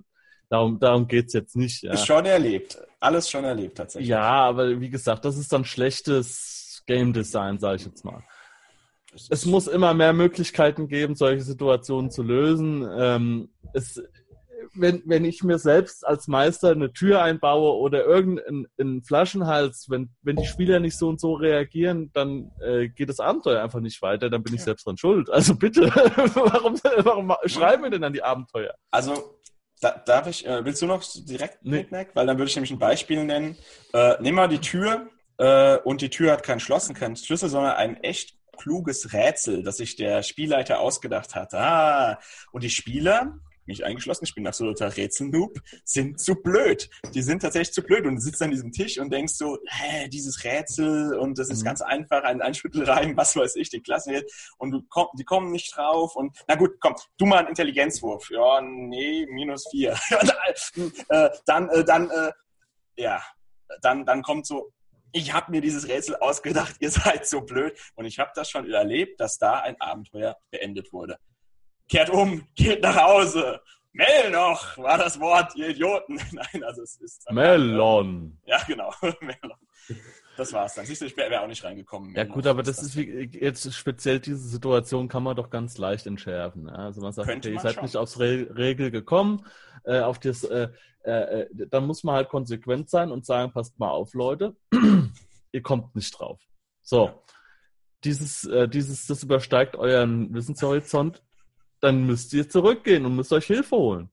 darum, 0.49 0.79
darum 0.79 1.09
geht's 1.09 1.33
jetzt 1.33 1.57
nicht. 1.57 1.83
Ja. 1.83 1.91
Ist 1.91 2.07
schon 2.07 2.25
erlebt. 2.25 2.81
Alles 3.01 3.29
schon 3.29 3.43
erlebt 3.43 3.79
tatsächlich. 3.79 4.07
Ja, 4.07 4.21
aber 4.21 4.79
wie 4.79 4.89
gesagt, 4.89 5.25
das 5.25 5.37
ist 5.37 5.51
dann 5.51 5.65
schlechtes 5.65 6.83
Game 6.87 7.11
Design, 7.11 7.59
sage 7.59 7.75
ich 7.75 7.85
jetzt 7.85 8.05
mal 8.05 8.23
es 9.29 9.45
muss 9.45 9.67
immer 9.67 9.93
mehr 9.93 10.13
Möglichkeiten 10.13 10.87
geben, 10.87 11.15
solche 11.15 11.43
Situationen 11.43 12.11
zu 12.11 12.23
lösen. 12.23 12.87
Ähm, 12.97 13.49
es, 13.73 14.01
wenn, 14.73 15.01
wenn 15.05 15.25
ich 15.25 15.43
mir 15.43 15.57
selbst 15.57 16.05
als 16.05 16.27
Meister 16.27 16.71
eine 16.71 16.93
Tür 16.93 17.21
einbaue 17.21 17.77
oder 17.77 18.05
irgendeinen 18.05 19.03
Flaschenhals, 19.03 19.87
wenn, 19.89 20.11
wenn 20.21 20.37
die 20.37 20.45
Spieler 20.45 20.79
nicht 20.79 20.97
so 20.97 21.09
und 21.09 21.19
so 21.19 21.33
reagieren, 21.33 22.11
dann 22.13 22.51
äh, 22.61 22.87
geht 22.87 23.09
das 23.09 23.19
Abenteuer 23.19 23.61
einfach 23.61 23.81
nicht 23.81 24.01
weiter, 24.01 24.29
dann 24.29 24.43
bin 24.43 24.53
ich 24.53 24.63
selbst 24.63 24.85
dran 24.85 24.97
schuld. 24.97 25.29
Also 25.29 25.55
bitte, 25.55 25.81
warum, 26.35 26.79
warum 26.97 27.33
schreiben 27.45 27.83
wir 27.83 27.89
denn 27.89 28.01
dann 28.01 28.13
die 28.13 28.23
Abenteuer? 28.23 28.73
Also 28.91 29.39
da, 29.81 30.01
darf 30.05 30.27
ich, 30.27 30.45
äh, 30.45 30.63
willst 30.63 30.81
du 30.81 30.85
noch 30.85 31.03
direkt 31.27 31.59
nee. 31.63 31.83
Knick, 31.83 32.09
Weil 32.13 32.27
dann 32.27 32.37
würde 32.37 32.49
ich 32.49 32.55
nämlich 32.55 32.71
ein 32.71 32.79
Beispiel 32.79 33.23
nennen. 33.25 33.57
Äh, 33.93 34.15
nimm 34.21 34.35
mal 34.35 34.47
die 34.47 34.59
Tür 34.59 35.09
äh, 35.37 35.77
und 35.77 36.01
die 36.01 36.09
Tür 36.09 36.31
hat 36.31 36.43
kein 36.43 36.59
Schloss 36.59 36.87
und 36.87 36.95
keinen 36.95 37.15
Schlüssel, 37.15 37.49
sondern 37.49 37.73
einen 37.73 37.95
echt 37.97 38.37
kluges 38.57 39.13
Rätsel, 39.13 39.63
das 39.63 39.77
sich 39.77 39.95
der 39.95 40.23
Spielleiter 40.23 40.79
ausgedacht 40.79 41.35
hat. 41.35 41.53
Ah, 41.53 42.19
und 42.51 42.63
die 42.63 42.69
Spieler, 42.69 43.39
mich 43.65 43.85
eingeschlossen, 43.85 44.25
ich 44.25 44.35
bin 44.35 44.47
absoluter 44.47 44.95
Rätselnoob, 44.95 45.59
sind 45.83 46.19
zu 46.19 46.35
blöd. 46.35 46.89
Die 47.13 47.21
sind 47.21 47.41
tatsächlich 47.41 47.73
zu 47.73 47.83
blöd 47.83 48.05
und 48.05 48.15
du 48.15 48.21
sitzt 48.21 48.41
an 48.41 48.51
diesem 48.51 48.71
Tisch 48.71 48.99
und 48.99 49.11
denkst 49.11 49.33
so, 49.33 49.57
hä, 49.67 50.07
dieses 50.09 50.43
Rätsel 50.43 51.15
und 51.15 51.37
das 51.37 51.49
ist 51.49 51.61
mhm. 51.61 51.65
ganz 51.65 51.81
einfach, 51.81 52.23
ein 52.23 52.41
Einschüttelreim, 52.41 53.15
was 53.17 53.35
weiß 53.35 53.55
ich, 53.55 53.69
die 53.69 53.81
Klasse 53.81 54.13
jetzt 54.13 54.53
und 54.57 54.71
du 54.71 54.81
komm, 54.89 55.07
die 55.17 55.23
kommen 55.23 55.51
nicht 55.51 55.75
drauf 55.75 56.15
und 56.15 56.35
na 56.47 56.55
gut, 56.55 56.71
komm, 56.79 56.95
du 57.17 57.25
mal 57.25 57.39
einen 57.39 57.49
Intelligenzwurf. 57.49 58.29
Ja, 58.31 58.61
nee, 58.61 59.25
minus 59.29 59.67
vier. 59.69 59.97
äh, 61.09 61.29
dann, 61.45 61.69
äh, 61.69 61.83
dann, 61.83 62.09
äh, 62.09 62.31
ja, 62.97 63.21
dann, 63.81 64.05
dann 64.05 64.21
kommt 64.21 64.45
so, 64.45 64.73
ich 65.11 65.33
habe 65.33 65.51
mir 65.51 65.61
dieses 65.61 65.87
Rätsel 65.87 66.15
ausgedacht, 66.17 66.75
ihr 66.79 66.91
seid 66.91 67.27
so 67.27 67.41
blöd. 67.41 67.77
Und 67.95 68.05
ich 68.05 68.19
habe 68.19 68.31
das 68.35 68.49
schon 68.49 68.69
erlebt, 68.69 69.19
dass 69.19 69.37
da 69.37 69.59
ein 69.59 69.79
Abenteuer 69.79 70.37
beendet 70.49 70.91
wurde. 70.93 71.17
Kehrt 71.89 72.09
um, 72.09 72.47
geht 72.55 72.81
nach 72.81 72.95
Hause. 72.95 73.61
Mel 73.93 74.31
noch 74.31 74.77
war 74.77 74.97
das 74.97 75.19
Wort, 75.19 75.55
ihr 75.55 75.69
Idioten. 75.69 76.15
Nein, 76.31 76.63
also 76.63 76.81
es 76.81 76.95
ist. 76.95 77.29
Melon. 77.29 78.39
Ja, 78.45 78.63
genau. 78.63 78.93
Melon. 79.01 79.57
Das 80.41 80.53
war's 80.53 80.73
dann. 80.73 80.87
Siehst 80.87 81.01
du, 81.01 81.05
ich 81.05 81.15
wäre 81.15 81.39
auch 81.39 81.47
nicht 81.47 81.63
reingekommen. 81.63 82.15
Ja 82.15 82.23
gut, 82.23 82.47
aber 82.47 82.63
das, 82.63 82.77
das 82.77 82.85
ist 82.85 82.97
wie, 82.97 83.29
jetzt 83.31 83.71
speziell 83.75 84.19
diese 84.19 84.39
Situation 84.39 85.07
kann 85.07 85.21
man 85.21 85.35
doch 85.35 85.51
ganz 85.51 85.77
leicht 85.77 86.07
entschärfen. 86.07 86.67
Also 86.67 86.99
man 86.99 87.13
sagt, 87.13 87.29
okay, 87.29 87.39
man 87.43 87.53
ihr 87.53 87.59
seid 87.59 87.75
schon. 87.75 87.83
nicht 87.83 87.95
aufs 87.95 88.17
Re 88.17 88.47
Regel 88.57 88.89
gekommen, 88.89 89.45
äh, 89.83 89.99
auf 89.99 90.17
das, 90.17 90.43
äh, 90.43 90.69
äh, 91.03 91.11
äh, 91.11 91.67
dann 91.67 91.85
muss 91.85 92.03
man 92.03 92.15
halt 92.15 92.29
konsequent 92.29 92.89
sein 92.89 93.11
und 93.11 93.23
sagen, 93.23 93.51
passt 93.51 93.77
mal 93.77 93.91
auf, 93.91 94.15
Leute, 94.15 94.55
ihr 95.51 95.61
kommt 95.61 95.95
nicht 95.95 96.09
drauf. 96.19 96.41
So, 96.81 97.05
ja. 97.05 97.19
dieses, 98.03 98.43
äh, 98.45 98.67
dieses, 98.67 99.05
das 99.05 99.21
übersteigt 99.21 99.75
euren 99.75 100.33
Wissenshorizont, 100.33 101.21
dann 101.81 102.07
müsst 102.07 102.33
ihr 102.33 102.49
zurückgehen 102.49 103.05
und 103.05 103.15
müsst 103.15 103.31
euch 103.31 103.45
Hilfe 103.45 103.75
holen. 103.75 104.09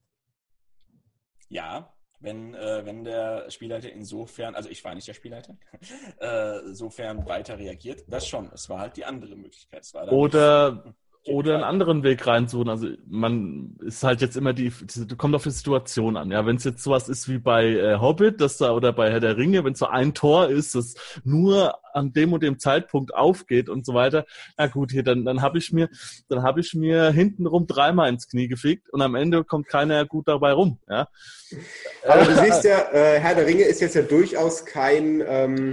Ja, 1.48 1.90
wenn, 2.20 2.54
äh, 2.54 2.84
wenn 2.84 3.04
der 3.04 3.50
Spielleiter 3.50 3.90
insofern, 3.90 4.54
also 4.54 4.68
ich 4.68 4.84
war 4.84 4.94
nicht 4.94 5.06
der 5.08 5.14
Spielleiter, 5.14 5.56
äh, 6.20 6.58
insofern 6.66 7.26
weiter 7.26 7.58
reagiert, 7.58 8.04
das 8.08 8.26
schon. 8.26 8.50
Es 8.52 8.68
war 8.68 8.80
halt 8.80 8.96
die 8.96 9.04
andere 9.04 9.36
Möglichkeit. 9.36 9.88
Oder 10.10 10.94
oder 11.24 11.54
einen 11.54 11.64
anderen 11.64 12.02
Weg 12.02 12.26
reinsuchen. 12.26 12.68
Also 12.68 12.88
man 13.06 13.76
ist 13.80 14.02
halt 14.02 14.20
jetzt 14.20 14.36
immer 14.36 14.52
die, 14.52 14.72
kommt 15.16 15.34
auf 15.34 15.42
die 15.42 15.50
Situation 15.50 16.16
an. 16.16 16.30
Ja, 16.30 16.46
wenn 16.46 16.56
es 16.56 16.64
jetzt 16.64 16.82
sowas 16.82 17.08
ist 17.08 17.28
wie 17.28 17.38
bei 17.38 17.66
äh, 17.66 17.98
Hobbit, 17.98 18.40
dass 18.40 18.56
da 18.56 18.72
oder 18.72 18.92
bei 18.92 19.10
Herr 19.10 19.20
der 19.20 19.36
Ringe, 19.36 19.64
wenn 19.64 19.74
so 19.74 19.86
ein 19.86 20.14
Tor 20.14 20.48
ist, 20.48 20.74
das 20.74 20.94
nur 21.24 21.78
an 21.92 22.12
dem 22.12 22.32
und 22.32 22.42
dem 22.42 22.58
Zeitpunkt 22.58 23.14
aufgeht 23.14 23.68
und 23.68 23.84
so 23.84 23.94
weiter. 23.94 24.24
Na 24.56 24.66
gut, 24.66 24.92
hier 24.92 25.02
dann 25.02 25.24
dann 25.24 25.42
habe 25.42 25.58
ich 25.58 25.72
mir, 25.72 25.88
dann 26.28 26.42
habe 26.42 26.60
ich 26.60 26.74
mir 26.74 27.10
hintenrum 27.10 27.66
dreimal 27.66 28.08
ins 28.08 28.28
Knie 28.28 28.48
gefickt 28.48 28.90
und 28.90 29.02
am 29.02 29.14
Ende 29.14 29.44
kommt 29.44 29.68
keiner 29.68 30.06
gut 30.06 30.28
dabei 30.28 30.52
rum. 30.52 30.78
Ja. 30.88 31.08
Aber 32.06 32.24
du 32.24 32.34
siehst 32.36 32.64
ja, 32.64 32.90
äh, 32.92 33.20
Herr 33.20 33.34
der 33.34 33.46
Ringe 33.46 33.64
ist 33.64 33.80
jetzt 33.80 33.94
ja 33.94 34.02
durchaus 34.02 34.64
kein 34.64 35.22
ähm, 35.26 35.72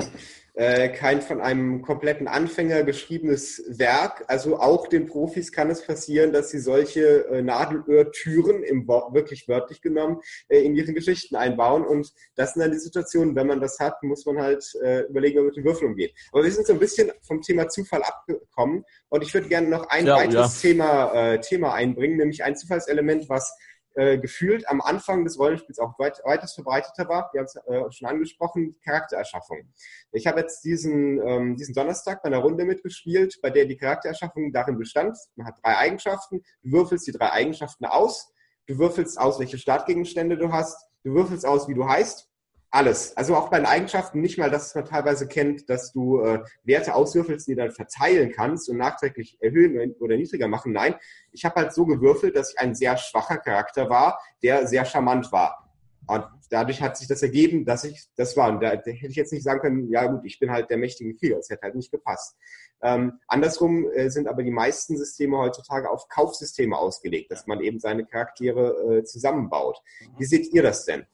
äh, 0.55 0.89
kein 0.89 1.21
von 1.21 1.41
einem 1.41 1.81
kompletten 1.81 2.27
Anfänger 2.27 2.83
geschriebenes 2.83 3.63
Werk. 3.67 4.23
Also 4.27 4.57
auch 4.57 4.87
den 4.87 5.05
Profis 5.05 5.51
kann 5.51 5.69
es 5.69 5.85
passieren, 5.85 6.31
dass 6.31 6.49
sie 6.49 6.59
solche 6.59 7.27
äh, 7.27 7.41
Nadelöhrtüren, 7.41 8.63
im 8.63 8.87
wirklich 8.87 9.47
wörtlich 9.47 9.81
genommen, 9.81 10.21
äh, 10.47 10.59
in 10.59 10.75
ihre 10.75 10.93
Geschichten 10.93 11.35
einbauen. 11.35 11.85
Und 11.85 12.13
das 12.35 12.53
sind 12.53 12.61
dann 12.61 12.71
die 12.71 12.79
Situationen, 12.79 13.35
wenn 13.35 13.47
man 13.47 13.59
das 13.59 13.79
hat, 13.79 14.01
muss 14.03 14.25
man 14.25 14.41
halt 14.41 14.65
äh, 14.81 15.01
überlegen, 15.01 15.35
wie 15.35 15.39
man 15.39 15.47
mit 15.47 15.57
den 15.57 15.65
Würfeln 15.65 15.91
umgeht. 15.91 16.13
Aber 16.31 16.43
wir 16.43 16.51
sind 16.51 16.65
so 16.65 16.73
ein 16.73 16.79
bisschen 16.79 17.11
vom 17.21 17.41
Thema 17.41 17.67
Zufall 17.67 18.03
abgekommen 18.03 18.85
und 19.09 19.23
ich 19.23 19.33
würde 19.33 19.49
gerne 19.49 19.67
noch 19.67 19.89
ein 19.89 20.07
ja, 20.07 20.15
weiteres 20.15 20.61
ja. 20.63 20.69
Thema, 20.69 21.13
äh, 21.13 21.41
Thema 21.41 21.73
einbringen, 21.73 22.17
nämlich 22.17 22.43
ein 22.43 22.55
Zufallselement, 22.55 23.27
was 23.27 23.57
äh, 23.95 24.17
gefühlt 24.17 24.67
am 24.69 24.81
Anfang 24.81 25.23
des 25.23 25.39
Rollenspiels 25.39 25.79
auch 25.79 25.97
weit, 25.99 26.21
weiters 26.23 26.53
verbreiteter 26.53 27.07
war. 27.07 27.29
Wir 27.33 27.39
haben 27.39 27.45
es 27.45 27.55
äh, 27.55 27.91
schon 27.91 28.07
angesprochen, 28.07 28.75
Charaktererschaffung. 28.83 29.73
Ich 30.11 30.27
habe 30.27 30.41
jetzt 30.41 30.63
diesen, 30.63 31.25
ähm, 31.25 31.55
diesen 31.55 31.73
Donnerstag 31.73 32.21
bei 32.21 32.27
einer 32.27 32.39
Runde 32.39 32.65
mitgespielt, 32.65 33.39
bei 33.41 33.49
der 33.49 33.65
die 33.65 33.77
Charaktererschaffung 33.77 34.51
darin 34.51 34.77
bestand, 34.77 35.17
man 35.35 35.47
hat 35.47 35.59
drei 35.63 35.77
Eigenschaften, 35.77 36.43
du 36.63 36.71
würfelst 36.71 37.07
die 37.07 37.13
drei 37.13 37.31
Eigenschaften 37.31 37.85
aus, 37.85 38.31
du 38.67 38.77
würfelst 38.77 39.19
aus, 39.19 39.39
welche 39.39 39.57
Startgegenstände 39.57 40.37
du 40.37 40.51
hast, 40.51 40.77
du 41.03 41.13
würfelst 41.13 41.45
aus, 41.45 41.67
wie 41.67 41.73
du 41.73 41.87
heißt 41.87 42.29
alles. 42.71 43.15
Also 43.15 43.35
auch 43.35 43.49
bei 43.49 43.57
den 43.57 43.65
Eigenschaften 43.65 44.21
nicht 44.21 44.37
mal, 44.37 44.49
dass 44.49 44.75
man 44.75 44.85
teilweise 44.85 45.27
kennt, 45.27 45.69
dass 45.69 45.93
du 45.93 46.21
äh, 46.21 46.43
Werte 46.63 46.93
auswürfelst, 46.93 47.47
die 47.47 47.55
dann 47.55 47.71
verteilen 47.71 48.31
kannst 48.31 48.69
und 48.69 48.77
nachträglich 48.77 49.37
erhöhen 49.39 49.93
oder 49.99 50.17
niedriger 50.17 50.47
machen. 50.47 50.73
Nein, 50.73 50.95
ich 51.31 51.45
habe 51.45 51.55
halt 51.55 51.73
so 51.73 51.85
gewürfelt, 51.85 52.35
dass 52.35 52.51
ich 52.51 52.59
ein 52.59 52.75
sehr 52.75 52.97
schwacher 52.97 53.37
Charakter 53.37 53.89
war, 53.89 54.19
der 54.43 54.67
sehr 54.67 54.85
charmant 54.85 55.31
war. 55.31 55.69
Und 56.07 56.25
dadurch 56.49 56.81
hat 56.81 56.97
sich 56.97 57.07
das 57.07 57.23
ergeben, 57.23 57.65
dass 57.65 57.83
ich 57.83 58.07
das 58.15 58.37
war. 58.37 58.49
Und 58.49 58.61
da, 58.61 58.75
da 58.75 58.91
hätte 58.91 59.07
ich 59.07 59.15
jetzt 59.15 59.33
nicht 59.33 59.43
sagen 59.43 59.61
können, 59.61 59.89
ja 59.89 60.05
gut, 60.05 60.25
ich 60.25 60.39
bin 60.39 60.51
halt 60.51 60.69
der 60.69 60.77
mächtige 60.77 61.15
Krieger. 61.15 61.37
Das 61.37 61.49
hätte 61.49 61.63
halt 61.63 61.75
nicht 61.75 61.91
gepasst. 61.91 62.37
Ähm, 62.81 63.13
andersrum 63.27 63.89
äh, 63.93 64.09
sind 64.09 64.27
aber 64.27 64.43
die 64.43 64.51
meisten 64.51 64.97
Systeme 64.97 65.37
heutzutage 65.37 65.89
auf 65.89 66.07
Kaufsysteme 66.09 66.77
ausgelegt, 66.77 67.31
dass 67.31 67.47
man 67.47 67.61
eben 67.61 67.79
seine 67.79 68.05
Charaktere 68.05 68.97
äh, 68.97 69.03
zusammenbaut. 69.03 69.81
Wie 70.17 70.25
seht 70.25 70.53
ihr 70.53 70.61
das 70.61 70.85
denn? 70.85 71.05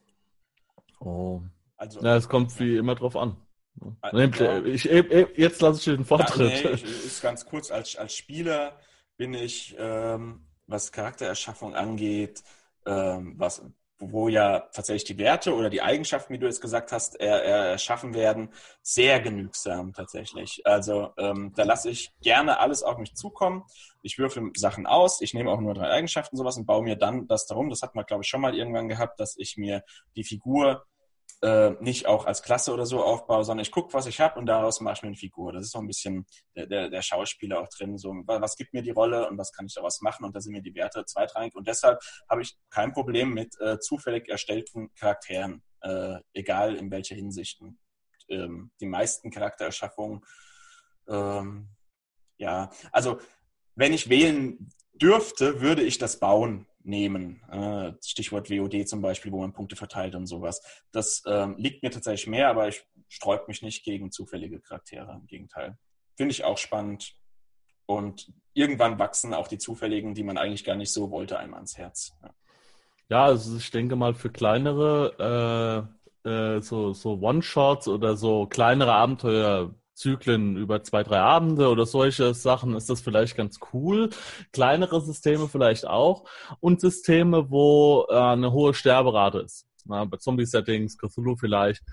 Oh. 1.01 1.41
Also, 1.77 1.99
ja, 2.01 2.15
es 2.15 2.29
kommt 2.29 2.57
wie 2.59 2.77
immer 2.77 2.95
drauf 2.95 3.15
an. 3.15 3.35
Ja. 4.03 4.59
Ich, 4.59 4.83
jetzt 4.83 5.61
lasse 5.61 5.79
ich 5.79 5.97
den 5.97 6.05
Vortritt. 6.05 6.63
Ja, 6.63 6.69
nee, 6.71 6.75
ist 6.75 7.21
ganz 7.21 7.45
kurz, 7.45 7.71
als, 7.71 7.95
als 7.95 8.15
Spieler 8.15 8.77
bin 9.17 9.33
ich, 9.33 9.75
ähm, 9.79 10.45
was 10.67 10.91
Charaktererschaffung 10.91 11.75
angeht, 11.75 12.43
ähm, 12.85 13.33
was, 13.37 13.65
wo 13.97 14.27
ja 14.27 14.59
tatsächlich 14.73 15.05
die 15.05 15.17
Werte 15.17 15.55
oder 15.55 15.69
die 15.69 15.81
Eigenschaften, 15.81 16.33
wie 16.33 16.39
du 16.39 16.45
jetzt 16.45 16.61
gesagt 16.61 16.91
hast, 16.91 17.19
er, 17.19 17.43
erschaffen 17.43 18.13
werden, 18.13 18.49
sehr 18.81 19.19
genügsam 19.19 19.93
tatsächlich. 19.93 20.61
Also 20.65 21.13
ähm, 21.17 21.53
da 21.55 21.63
lasse 21.63 21.89
ich 21.89 22.11
gerne 22.21 22.59
alles 22.59 22.83
auf 22.83 22.97
mich 22.97 23.15
zukommen. 23.15 23.63
Ich 24.01 24.17
würfel 24.17 24.51
Sachen 24.55 24.87
aus, 24.87 25.21
ich 25.21 25.33
nehme 25.33 25.51
auch 25.51 25.61
nur 25.61 25.73
drei 25.73 25.89
Eigenschaften 25.89 26.35
sowas 26.35 26.57
und 26.57 26.65
baue 26.65 26.83
mir 26.83 26.95
dann 26.95 27.27
das 27.27 27.45
darum. 27.45 27.69
Das 27.69 27.81
hat 27.81 27.95
man, 27.95 28.05
glaube 28.05 28.23
ich, 28.23 28.29
schon 28.29 28.41
mal 28.41 28.55
irgendwann 28.55 28.89
gehabt, 28.89 29.19
dass 29.19 29.35
ich 29.37 29.57
mir 29.57 29.83
die 30.15 30.23
Figur 30.23 30.85
äh, 31.41 31.71
nicht 31.79 32.05
auch 32.05 32.25
als 32.25 32.43
Klasse 32.43 32.73
oder 32.73 32.85
so 32.85 33.03
aufbaue, 33.03 33.43
sondern 33.43 33.63
ich 33.63 33.71
gucke, 33.71 33.93
was 33.93 34.05
ich 34.05 34.19
habe 34.19 34.39
und 34.39 34.45
daraus 34.45 34.81
mache 34.81 34.95
ich 34.95 35.01
mir 35.03 35.07
eine 35.07 35.17
Figur. 35.17 35.53
Das 35.53 35.65
ist 35.65 35.71
so 35.71 35.79
ein 35.79 35.87
bisschen 35.87 36.25
der, 36.55 36.67
der, 36.67 36.89
der, 36.89 37.01
Schauspieler 37.01 37.59
auch 37.59 37.67
drin. 37.69 37.97
So, 37.97 38.09
was 38.25 38.55
gibt 38.55 38.73
mir 38.73 38.81
die 38.81 38.91
Rolle 38.91 39.27
und 39.27 39.37
was 39.37 39.51
kann 39.51 39.65
ich 39.65 39.73
daraus 39.73 40.01
machen? 40.01 40.25
Und 40.25 40.35
da 40.35 40.41
sind 40.41 40.53
mir 40.53 40.61
die 40.61 40.75
Werte 40.75 41.03
zweitrangig. 41.05 41.55
Und 41.55 41.67
deshalb 41.67 41.99
habe 42.29 42.41
ich 42.41 42.55
kein 42.69 42.93
Problem 42.93 43.33
mit 43.33 43.59
äh, 43.59 43.79
zufällig 43.79 44.29
erstellten 44.29 44.93
Charakteren, 44.95 45.63
äh, 45.81 46.19
egal 46.33 46.75
in 46.75 46.91
welcher 46.91 47.15
Hinsicht. 47.15 47.61
Ähm, 48.29 48.71
die 48.79 48.85
meisten 48.85 49.31
Charaktererschaffungen, 49.31 50.21
ähm, 51.07 51.69
ja, 52.37 52.71
also 52.91 53.19
wenn 53.75 53.93
ich 53.93 54.09
wählen 54.09 54.69
dürfte, 54.93 55.61
würde 55.61 55.81
ich 55.83 55.97
das 55.97 56.19
bauen 56.19 56.67
nehmen. 56.83 57.41
Äh, 57.49 57.93
Stichwort 58.03 58.49
WOD 58.49 58.87
zum 58.87 59.01
Beispiel, 59.01 59.31
wo 59.31 59.39
man 59.39 59.53
Punkte 59.53 59.75
verteilt 59.75 60.15
und 60.15 60.27
sowas. 60.27 60.61
Das 60.91 61.23
ähm, 61.27 61.55
liegt 61.57 61.83
mir 61.83 61.91
tatsächlich 61.91 62.27
mehr, 62.27 62.49
aber 62.49 62.67
ich 62.67 62.83
sträube 63.07 63.45
mich 63.47 63.61
nicht 63.61 63.83
gegen 63.83 64.11
zufällige 64.11 64.59
Charaktere. 64.59 65.13
Im 65.13 65.27
Gegenteil. 65.27 65.77
Finde 66.15 66.31
ich 66.31 66.43
auch 66.43 66.57
spannend. 66.57 67.15
Und 67.85 68.31
irgendwann 68.53 68.99
wachsen 68.99 69.33
auch 69.33 69.47
die 69.47 69.57
zufälligen, 69.57 70.13
die 70.13 70.23
man 70.23 70.37
eigentlich 70.37 70.63
gar 70.63 70.75
nicht 70.75 70.93
so 70.93 71.11
wollte, 71.11 71.37
einem 71.37 71.53
ans 71.53 71.77
Herz. 71.77 72.13
Ja, 72.21 72.33
ja 73.09 73.25
also 73.25 73.57
ich 73.57 73.71
denke 73.71 73.95
mal 73.95 74.13
für 74.13 74.29
kleinere 74.29 75.89
äh, 76.25 76.29
äh, 76.29 76.61
so, 76.61 76.93
so 76.93 77.19
One-Shots 77.19 77.87
oder 77.87 78.15
so 78.15 78.45
kleinere 78.45 78.93
Abenteuer 78.93 79.73
Zyklen 80.01 80.57
über 80.57 80.83
zwei, 80.83 81.03
drei 81.03 81.19
Abende 81.19 81.69
oder 81.69 81.85
solche 81.85 82.33
Sachen 82.33 82.75
ist 82.75 82.89
das 82.89 83.01
vielleicht 83.01 83.37
ganz 83.37 83.59
cool. 83.71 84.09
Kleinere 84.51 84.99
Systeme 84.99 85.47
vielleicht 85.47 85.85
auch. 85.85 86.27
Und 86.59 86.81
Systeme, 86.81 87.51
wo 87.51 88.07
äh, 88.09 88.15
eine 88.15 88.51
hohe 88.51 88.73
Sterberate 88.73 89.39
ist. 89.39 89.67
Na, 89.85 90.05
bei 90.05 90.17
Zombie-Settings, 90.17 90.97
Cthulhu 90.97 91.35
vielleicht. 91.35 91.83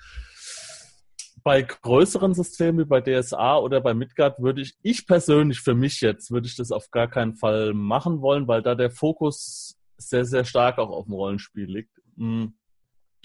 Bei 1.45 1.63
größeren 1.63 2.35
Systemen 2.35 2.81
wie 2.81 2.89
bei 2.89 3.01
DSA 3.01 3.59
oder 3.59 3.81
bei 3.81 3.95
Midgard 3.95 4.41
würde 4.41 4.63
ich, 4.63 4.75
ich 4.83 5.07
persönlich 5.07 5.61
für 5.61 5.75
mich 5.75 6.01
jetzt, 6.01 6.31
würde 6.31 6.47
ich 6.47 6.57
das 6.57 6.73
auf 6.73 6.91
gar 6.91 7.09
keinen 7.09 7.37
Fall 7.37 7.75
machen 7.75 8.21
wollen, 8.23 8.49
weil 8.49 8.63
da 8.63 8.75
der 8.75 8.91
Fokus 8.91 9.77
sehr, 9.99 10.25
sehr 10.25 10.45
stark 10.45 10.79
auch 10.79 10.91
auf 10.91 11.05
dem 11.05 11.15
Rollenspiel 11.15 11.67
liegt. 11.67 11.93
Mhm 12.17 12.58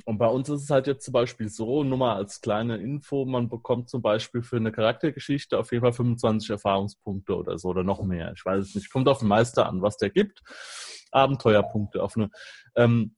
und 0.06 0.18
bei 0.18 0.28
uns 0.28 0.50
ist 0.50 0.64
es 0.64 0.70
halt 0.70 0.88
jetzt 0.88 1.06
zum 1.06 1.14
Beispiel 1.14 1.48
so, 1.50 1.84
nur 1.84 1.98
mal 1.98 2.16
als 2.16 2.42
kleine 2.42 2.78
Info, 2.78 3.26
man 3.26 3.48
bekommt 3.48 3.90
zum 3.90 4.02
Beispiel 4.02 4.44
für 4.44 4.58
eine 4.58 4.72
Charaktergeschichte 4.72 5.58
auf 5.58 5.72
jeden 5.72 5.84
Fall 5.84 5.94
25 5.94 6.50
Erfahrungspunkte 6.50 7.36
oder 7.36 7.58
so 7.58 7.70
oder 7.70 7.84
noch 7.84 8.04
mehr. 8.04 8.34
Ich 8.36 8.46
weiß 8.46 8.66
es 8.66 8.76
nicht. 8.76 8.92
Kommt 8.92 9.08
auf 9.08 9.20
den 9.20 9.30
Meister 9.30 9.68
an, 9.68 9.82
was 9.82 9.98
der 9.98 10.10
gibt. 10.10 10.44
Abenteuerpunkte 11.12 12.04
auf 12.04 12.18
eine. 12.18 12.30
Ähm, 12.76 13.16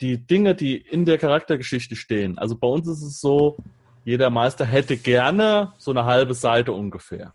die 0.00 0.26
Dinge, 0.26 0.56
die 0.56 0.76
in 0.76 1.04
der 1.04 1.18
Charaktergeschichte 1.18 1.94
stehen. 1.94 2.36
Also 2.36 2.56
bei 2.56 2.66
uns 2.66 2.88
ist 2.88 3.02
es 3.02 3.20
so, 3.20 3.56
jeder 4.04 4.28
Meister 4.28 4.64
hätte 4.64 4.96
gerne 4.96 5.72
so 5.78 5.92
eine 5.92 6.04
halbe 6.04 6.34
Seite 6.34 6.72
ungefähr. 6.72 7.32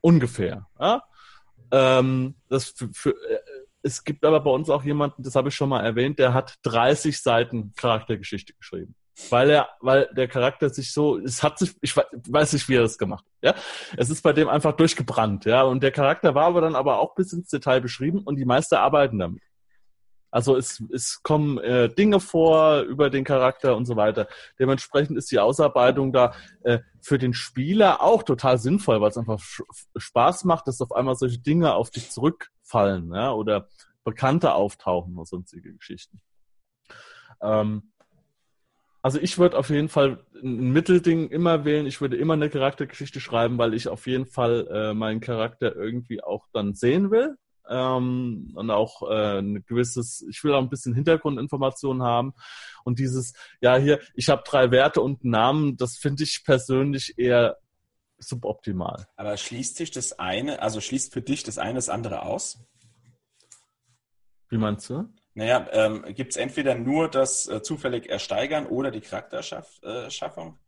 Ungefähr. 0.00 0.66
Ja? 0.80 1.04
Ähm, 1.70 2.34
das 2.48 2.66
für, 2.66 2.90
für, 2.92 3.10
äh, 3.10 3.38
es 3.82 4.04
gibt 4.04 4.24
aber 4.24 4.40
bei 4.40 4.50
uns 4.50 4.70
auch 4.70 4.84
jemanden, 4.84 5.22
das 5.22 5.34
habe 5.34 5.48
ich 5.48 5.54
schon 5.54 5.68
mal 5.68 5.84
erwähnt, 5.84 6.18
der 6.18 6.34
hat 6.34 6.54
30 6.62 7.20
Seiten 7.20 7.72
Charaktergeschichte 7.76 8.54
geschrieben. 8.54 8.94
Weil 9.28 9.50
er, 9.50 9.68
weil 9.80 10.08
der 10.16 10.26
Charakter 10.26 10.70
sich 10.70 10.92
so, 10.92 11.18
es 11.18 11.42
hat 11.42 11.58
sich, 11.58 11.74
ich 11.82 11.94
weiß 11.96 12.54
nicht, 12.54 12.68
wie 12.68 12.76
er 12.76 12.82
das 12.82 12.96
gemacht 12.96 13.24
hat, 13.26 13.54
ja. 13.54 13.62
Es 13.96 14.08
ist 14.08 14.22
bei 14.22 14.32
dem 14.32 14.48
einfach 14.48 14.72
durchgebrannt, 14.72 15.44
ja. 15.44 15.62
Und 15.62 15.82
der 15.82 15.92
Charakter 15.92 16.34
war 16.34 16.46
aber 16.46 16.62
dann 16.62 16.74
aber 16.74 16.98
auch 16.98 17.14
bis 17.14 17.32
ins 17.32 17.48
Detail 17.48 17.80
beschrieben 17.80 18.22
und 18.24 18.36
die 18.36 18.46
Meister 18.46 18.80
arbeiten 18.80 19.18
damit. 19.18 19.42
Also 20.32 20.56
es, 20.56 20.82
es 20.92 21.22
kommen 21.22 21.58
äh, 21.58 21.90
Dinge 21.90 22.18
vor 22.18 22.80
über 22.80 23.10
den 23.10 23.22
Charakter 23.22 23.76
und 23.76 23.84
so 23.84 23.96
weiter. 23.96 24.26
Dementsprechend 24.58 25.18
ist 25.18 25.30
die 25.30 25.38
Ausarbeitung 25.38 26.10
da 26.10 26.34
äh, 26.62 26.78
für 27.02 27.18
den 27.18 27.34
Spieler 27.34 28.00
auch 28.00 28.22
total 28.22 28.56
sinnvoll, 28.56 29.00
weil 29.02 29.10
es 29.10 29.18
einfach 29.18 29.40
Spaß 29.94 30.44
macht, 30.44 30.66
dass 30.66 30.80
auf 30.80 30.92
einmal 30.92 31.16
solche 31.16 31.38
Dinge 31.38 31.74
auf 31.74 31.90
dich 31.90 32.10
zurückfallen 32.10 33.12
ja, 33.14 33.32
oder 33.32 33.68
Bekannte 34.04 34.54
auftauchen 34.54 35.14
oder 35.16 35.26
sonstige 35.26 35.74
Geschichten. 35.74 36.22
Ähm, 37.42 37.92
also 39.02 39.18
ich 39.18 39.36
würde 39.38 39.58
auf 39.58 39.68
jeden 39.68 39.90
Fall 39.90 40.24
ein 40.42 40.72
Mittelding 40.72 41.28
immer 41.28 41.66
wählen. 41.66 41.86
Ich 41.86 42.00
würde 42.00 42.16
immer 42.16 42.34
eine 42.34 42.48
Charaktergeschichte 42.48 43.20
schreiben, 43.20 43.58
weil 43.58 43.74
ich 43.74 43.86
auf 43.86 44.06
jeden 44.06 44.26
Fall 44.26 44.66
äh, 44.72 44.94
meinen 44.94 45.20
Charakter 45.20 45.76
irgendwie 45.76 46.22
auch 46.22 46.46
dann 46.54 46.72
sehen 46.72 47.10
will 47.10 47.36
ähm, 47.68 48.52
und 48.54 48.70
auch 48.70 49.02
äh, 49.10 49.38
ein 49.38 49.64
gewisses, 49.66 50.24
ich 50.28 50.42
will 50.44 50.54
auch 50.54 50.60
ein 50.60 50.70
bisschen 50.70 50.94
Hintergrundinformationen 50.94 52.02
haben. 52.02 52.34
Und 52.84 52.98
dieses, 52.98 53.34
ja, 53.60 53.76
hier, 53.76 54.00
ich 54.14 54.28
habe 54.28 54.42
drei 54.46 54.70
Werte 54.70 55.00
und 55.00 55.22
einen 55.22 55.30
Namen, 55.30 55.76
das 55.76 55.96
finde 55.96 56.24
ich 56.24 56.42
persönlich 56.44 57.18
eher 57.18 57.58
suboptimal. 58.18 59.06
Aber 59.16 59.36
schließt 59.36 59.76
sich 59.76 59.90
das 59.90 60.18
eine, 60.18 60.62
also 60.62 60.80
schließt 60.80 61.12
für 61.12 61.22
dich 61.22 61.42
das 61.42 61.58
eine 61.58 61.74
das 61.74 61.88
andere 61.88 62.22
aus? 62.22 62.64
Wie 64.48 64.58
meinst 64.58 64.88
du? 64.90 65.08
Naja, 65.34 65.66
ähm, 65.72 66.04
gibt 66.14 66.32
es 66.32 66.36
entweder 66.36 66.74
nur 66.74 67.08
das 67.08 67.48
äh, 67.48 67.62
zufällig 67.62 68.08
Ersteigern 68.08 68.66
oder 68.66 68.90
die 68.90 69.00
Charakterschaffung? 69.00 70.58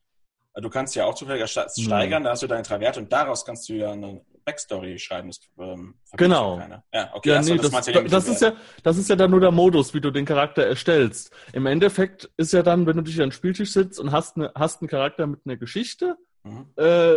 Äh, 0.55 0.63
du 0.63 0.71
kannst 0.71 0.95
ja 0.95 1.05
auch 1.05 1.15
zufällig 1.15 1.43
ersteigern, 1.43 2.21
hm. 2.21 2.25
da 2.25 2.31
hast 2.31 2.43
du 2.43 2.47
deine 2.47 2.63
drei 2.63 2.81
Werte 2.81 3.01
und 3.01 3.13
daraus 3.13 3.45
kannst 3.45 3.69
du 3.69 3.75
ja 3.75 3.93
eine 3.93 4.25
Backstory 4.45 4.99
schreiben. 4.99 5.29
Das, 5.29 5.41
ähm, 5.59 5.95
genau. 6.13 6.61
Ja, 6.93 7.11
okay. 7.15 7.31
Ja, 7.31 7.43
nee, 7.43 7.57
das, 7.57 7.71
das, 7.71 8.05
das 8.11 8.29
ist 8.29 8.43
ja, 8.43 8.53
das 8.83 8.99
ist 8.99 9.09
ja 9.09 9.17
dann 9.17 9.31
nur 9.31 9.41
der 9.41 9.51
Modus, 9.51 9.95
wie 9.95 10.01
du 10.01 10.11
den 10.11 10.25
Charakter 10.25 10.65
erstellst. 10.65 11.33
Im 11.53 11.67
Endeffekt 11.67 12.31
ist 12.37 12.53
ja 12.53 12.63
dann, 12.63 12.87
wenn 12.87 12.97
du 12.97 13.03
dich 13.03 13.17
an 13.21 13.29
den 13.29 13.33
Spieltisch 13.33 13.73
sitzt 13.73 13.99
und 13.99 14.13
hast, 14.13 14.37
eine, 14.37 14.53
hast 14.55 14.83
einen 14.83 14.89
Charakter 14.89 15.27
mit 15.27 15.41
einer 15.45 15.57
Geschichte, 15.57 16.17
mhm. 16.43 16.67
äh, 16.77 17.17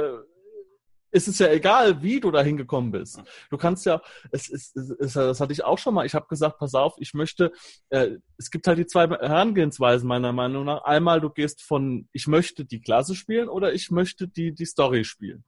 ist 1.12 1.28
es 1.28 1.40
ja 1.40 1.50
egal, 1.52 2.02
wie 2.02 2.20
du 2.20 2.32
da 2.32 2.42
hingekommen 2.42 2.92
bist. 2.92 3.18
Mhm. 3.18 3.24
Du 3.50 3.58
kannst 3.58 3.86
ja, 3.86 4.02
es 4.32 4.50
ist, 4.50 4.76
das 4.76 5.40
hatte 5.40 5.54
ich 5.54 5.64
auch 5.64 5.78
schon 5.78 5.94
mal. 5.94 6.06
Ich 6.06 6.14
habe 6.14 6.28
gesagt, 6.28 6.60
pass 6.60 6.74
auf, 6.76 6.96
ich 7.00 7.14
möchte, 7.14 7.52
äh, 7.90 8.12
es 8.38 8.52
gibt 8.52 8.68
halt 8.68 8.78
die 8.78 8.86
zwei 8.86 9.08
Herangehensweisen 9.08 10.08
meiner 10.08 10.34
Meinung 10.34 10.66
nach. 10.66 10.84
Einmal, 10.84 11.22
du 11.22 11.30
gehst 11.30 11.62
von, 11.62 12.08
ich 12.12 12.28
möchte 12.28 12.66
die 12.66 12.82
Klasse 12.82 13.16
spielen 13.16 13.50
oder 13.50 13.74
ich 13.74 13.90
möchte 13.92 14.28
die, 14.28 14.54
die 14.54 14.66
Story 14.66 15.04
spielen. 15.04 15.44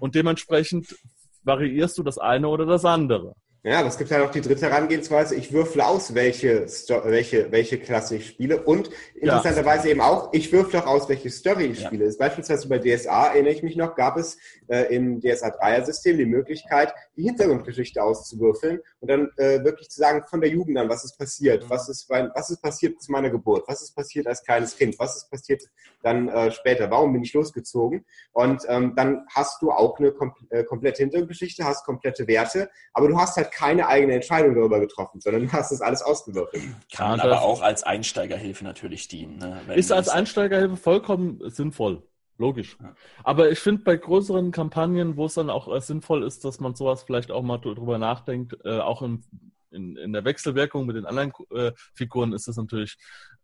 Und 0.00 0.14
dementsprechend 0.14 0.96
variierst 1.44 1.98
du 1.98 2.02
das 2.02 2.18
eine 2.18 2.48
oder 2.48 2.66
das 2.66 2.84
andere. 2.84 3.34
Ja, 3.64 3.78
aber 3.78 3.88
es 3.88 3.96
gibt 3.96 4.10
ja 4.10 4.18
noch 4.18 4.32
die 4.32 4.40
dritte 4.40 4.68
Herangehensweise. 4.68 5.36
Ich 5.36 5.52
würfle 5.52 5.86
aus, 5.86 6.16
welche, 6.16 6.66
welche, 7.04 7.52
welche 7.52 7.78
Klasse 7.78 8.16
ich 8.16 8.26
spiele. 8.26 8.60
Und 8.60 8.90
interessanterweise 9.14 9.86
ja. 9.86 9.92
eben 9.92 10.00
auch, 10.00 10.32
ich 10.32 10.50
würfle 10.50 10.82
auch 10.82 10.88
aus, 10.88 11.08
welche 11.08 11.30
Story 11.30 11.66
ich 11.66 11.80
ja. 11.80 11.86
spiele. 11.86 12.06
Das 12.06 12.18
beispielsweise 12.18 12.68
bei 12.68 12.80
DSA, 12.80 13.28
erinnere 13.28 13.52
ich 13.52 13.62
mich 13.62 13.76
noch, 13.76 13.94
gab 13.94 14.16
es 14.16 14.36
äh, 14.66 14.92
im 14.92 15.20
DSA 15.20 15.50
3er-System 15.60 16.18
die 16.18 16.26
Möglichkeit, 16.26 16.92
die 17.16 17.22
Hintergrundgeschichte 17.22 18.02
auszuwürfeln 18.02 18.80
und 18.98 19.08
dann 19.08 19.30
äh, 19.36 19.62
wirklich 19.62 19.90
zu 19.90 20.00
sagen, 20.00 20.24
von 20.28 20.40
der 20.40 20.50
Jugend 20.50 20.76
an, 20.78 20.88
was 20.88 21.04
ist 21.04 21.16
passiert, 21.16 21.62
mhm. 21.62 21.70
was 21.70 21.88
ist, 21.88 22.10
was 22.10 22.50
ist 22.50 22.60
passiert 22.60 23.00
zu 23.00 23.12
meiner 23.12 23.30
Geburt, 23.30 23.62
was 23.68 23.82
ist 23.82 23.94
passiert 23.94 24.26
als 24.26 24.42
kleines 24.42 24.76
Kind, 24.76 24.98
was 24.98 25.16
ist 25.16 25.30
passiert 25.30 25.62
dann 26.02 26.28
äh, 26.28 26.50
später, 26.50 26.90
warum 26.90 27.12
bin 27.12 27.22
ich 27.22 27.32
losgezogen? 27.32 28.04
Und 28.32 28.62
ähm, 28.66 28.94
dann 28.96 29.24
hast 29.32 29.62
du 29.62 29.70
auch 29.70 30.00
eine 30.00 30.10
kom 30.10 30.34
äh, 30.50 30.64
komplette 30.64 31.02
Hintergrundgeschichte, 31.02 31.64
hast 31.64 31.84
komplette 31.84 32.26
Werte, 32.26 32.68
aber 32.92 33.06
du 33.06 33.16
hast 33.16 33.36
halt 33.36 33.51
keine 33.52 33.86
eigene 33.86 34.14
Entscheidung 34.14 34.54
darüber 34.54 34.80
getroffen, 34.80 35.20
sondern 35.20 35.46
du 35.46 35.52
hast 35.52 35.70
das 35.70 35.80
alles 35.80 36.02
ausgewürfelt. 36.02 36.62
Kann 36.92 37.20
aber 37.20 37.42
auch 37.42 37.60
als 37.60 37.82
Einsteigerhilfe 37.82 38.64
natürlich 38.64 39.08
dienen. 39.08 39.38
Ne? 39.38 39.74
Ist 39.74 39.92
als 39.92 40.08
Einsteigerhilfe 40.08 40.76
vollkommen 40.76 41.38
sinnvoll. 41.50 42.02
Logisch. 42.38 42.76
Ja. 42.80 42.94
Aber 43.22 43.50
ich 43.50 43.58
finde 43.58 43.84
bei 43.84 43.96
größeren 43.96 44.50
Kampagnen, 44.52 45.16
wo 45.16 45.26
es 45.26 45.34
dann 45.34 45.50
auch 45.50 45.72
äh, 45.72 45.80
sinnvoll 45.80 46.24
ist, 46.24 46.44
dass 46.44 46.60
man 46.60 46.74
sowas 46.74 47.02
vielleicht 47.02 47.30
auch 47.30 47.42
mal 47.42 47.58
drüber 47.58 47.98
nachdenkt, 47.98 48.56
äh, 48.64 48.78
auch 48.78 49.02
im, 49.02 49.22
in, 49.70 49.96
in 49.96 50.12
der 50.12 50.24
Wechselwirkung 50.24 50.86
mit 50.86 50.96
den 50.96 51.06
anderen 51.06 51.32
äh, 51.54 51.72
Figuren 51.94 52.32
ist 52.32 52.48
es 52.48 52.56
natürlich 52.56 52.96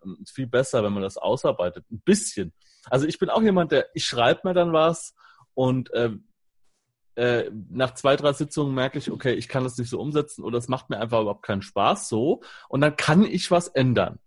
ähm, 0.03 0.25
viel 0.27 0.47
besser, 0.47 0.83
wenn 0.83 0.95
man 0.95 1.03
das 1.03 1.19
ausarbeitet. 1.19 1.85
Ein 1.91 2.01
bisschen. 2.01 2.53
Also 2.87 3.07
ich 3.07 3.19
bin 3.19 3.29
auch 3.29 3.43
jemand, 3.43 3.73
der, 3.73 3.89
ich 3.95 4.07
schreibe 4.07 4.41
mir 4.45 4.55
dann 4.55 4.73
was 4.73 5.15
und 5.55 5.93
äh, 5.93 6.11
äh, 7.19 7.51
nach 7.71 7.95
zwei, 7.95 8.15
drei 8.15 8.33
Sitzungen 8.33 8.75
merke 8.75 8.99
ich, 8.99 9.11
okay, 9.11 9.35
ich 9.35 9.49
kann 9.49 9.65
das 9.65 9.77
nicht 9.77 9.91
so 9.91 10.01
umsetzen 10.01 10.45
oder 10.45 10.57
es 10.57 10.69
macht 10.69 10.89
mir 10.89 11.01
einfach 11.01 11.21
überhaupt 11.21 11.45
keinen 11.45 11.63
Spaß 11.63 12.09
so. 12.09 12.43
Und 12.69 12.81
dann 12.81 12.95
kann 12.97 13.25
ich 13.25 13.51
was 13.51 13.67
ändern. 13.67 14.21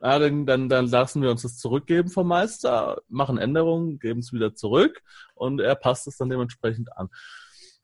Ja, 0.00 0.18
dann, 0.18 0.44
dann, 0.44 0.68
dann 0.68 0.88
lassen 0.88 1.22
wir 1.22 1.30
uns 1.30 1.42
das 1.42 1.58
zurückgeben 1.58 2.10
vom 2.10 2.26
Meister, 2.26 3.00
machen 3.08 3.38
Änderungen, 3.38 4.00
geben 4.00 4.18
es 4.18 4.32
wieder 4.32 4.56
zurück 4.56 5.00
und 5.34 5.60
er 5.60 5.76
passt 5.76 6.08
es 6.08 6.16
dann 6.16 6.28
dementsprechend 6.28 6.96
an. 6.96 7.08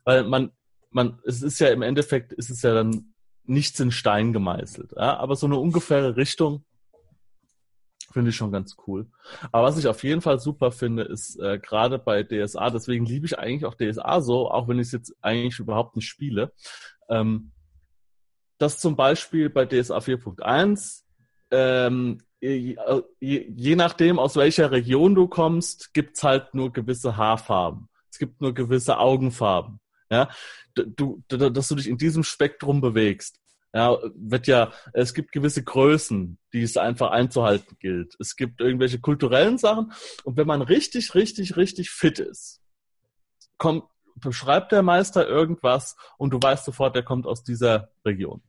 Weil 0.02 0.24
man, 0.24 0.50
man, 0.90 1.20
es 1.24 1.42
ist 1.42 1.60
ja 1.60 1.68
im 1.68 1.82
Endeffekt, 1.82 2.32
ist 2.32 2.50
es 2.50 2.62
ja 2.62 2.74
dann 2.74 3.14
nichts 3.44 3.78
in 3.78 3.92
Stein 3.92 4.32
gemeißelt. 4.32 4.94
Ja? 4.96 5.16
Aber 5.18 5.36
so 5.36 5.46
eine 5.46 5.58
ungefähre 5.58 6.16
Richtung 6.16 6.64
Finde 8.12 8.30
ich 8.30 8.36
schon 8.36 8.50
ganz 8.50 8.76
cool. 8.86 9.06
Aber 9.52 9.68
was 9.68 9.78
ich 9.78 9.86
auf 9.86 10.02
jeden 10.02 10.20
Fall 10.20 10.40
super 10.40 10.72
finde, 10.72 11.04
ist 11.04 11.38
äh, 11.38 11.58
gerade 11.58 11.98
bei 11.98 12.24
DSA, 12.24 12.70
deswegen 12.70 13.06
liebe 13.06 13.26
ich 13.26 13.38
eigentlich 13.38 13.64
auch 13.64 13.74
DSA 13.76 14.20
so, 14.20 14.50
auch 14.50 14.66
wenn 14.66 14.78
ich 14.78 14.88
es 14.88 14.92
jetzt 14.92 15.14
eigentlich 15.20 15.58
überhaupt 15.60 15.94
nicht 15.94 16.08
spiele, 16.08 16.52
ähm, 17.08 17.52
dass 18.58 18.78
zum 18.78 18.96
Beispiel 18.96 19.48
bei 19.48 19.64
DSA 19.64 19.98
4.1 19.98 21.02
ähm, 21.52 22.20
je, 22.40 22.76
je, 23.20 23.76
nachdem, 23.76 24.18
aus 24.18 24.36
welcher 24.36 24.70
Region 24.70 25.14
du 25.14 25.28
kommst, 25.28 25.92
gibt's 25.92 26.22
halt 26.22 26.54
nur 26.54 26.72
gewisse 26.72 27.16
Haarfarben. 27.16 27.88
Es 28.10 28.18
gibt 28.18 28.40
nur 28.40 28.54
gewisse 28.54 28.98
Augenfarben. 28.98 29.80
Ja, 30.10 30.28
du, 30.74 31.22
du, 31.28 31.50
dass 31.50 31.68
du 31.68 31.76
dich 31.76 31.88
in 31.88 31.98
diesem 31.98 32.24
Spektrum 32.24 32.80
bewegst. 32.80 33.40
Ja, 33.72 33.98
wird 34.16 34.48
ja, 34.48 34.72
es 34.92 35.14
gibt 35.14 35.30
gewisse 35.30 35.62
Größen, 35.62 36.38
die 36.52 36.62
es 36.62 36.76
einfach 36.76 37.10
einzuhalten 37.12 37.76
gilt. 37.78 38.16
Es 38.18 38.34
gibt 38.34 38.60
irgendwelche 38.60 39.00
kulturellen 39.00 39.58
Sachen. 39.58 39.92
Und 40.24 40.36
wenn 40.36 40.46
man 40.46 40.60
richtig, 40.60 41.14
richtig, 41.14 41.56
richtig 41.56 41.90
fit 41.90 42.18
ist, 42.18 42.60
kommt, 43.58 43.84
beschreibt 44.16 44.72
der 44.72 44.82
Meister 44.82 45.28
irgendwas 45.28 45.96
und 46.18 46.30
du 46.30 46.38
weißt 46.42 46.64
sofort, 46.64 46.96
der 46.96 47.04
kommt 47.04 47.26
aus 47.26 47.44
dieser 47.44 47.90
Region. 48.04 48.42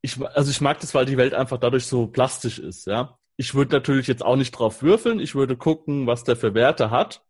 Ich, 0.00 0.24
also 0.24 0.50
ich 0.52 0.60
mag 0.60 0.78
das, 0.78 0.94
weil 0.94 1.06
die 1.06 1.16
Welt 1.16 1.34
einfach 1.34 1.58
dadurch 1.58 1.86
so 1.86 2.06
plastisch 2.06 2.60
ist, 2.60 2.86
ja. 2.86 3.18
Ich 3.36 3.54
würde 3.54 3.74
natürlich 3.74 4.06
jetzt 4.06 4.24
auch 4.24 4.36
nicht 4.36 4.52
drauf 4.52 4.82
würfeln. 4.82 5.20
Ich 5.20 5.34
würde 5.36 5.56
gucken, 5.56 6.06
was 6.08 6.24
der 6.24 6.36
für 6.36 6.54
Werte 6.54 6.90
hat 6.90 7.22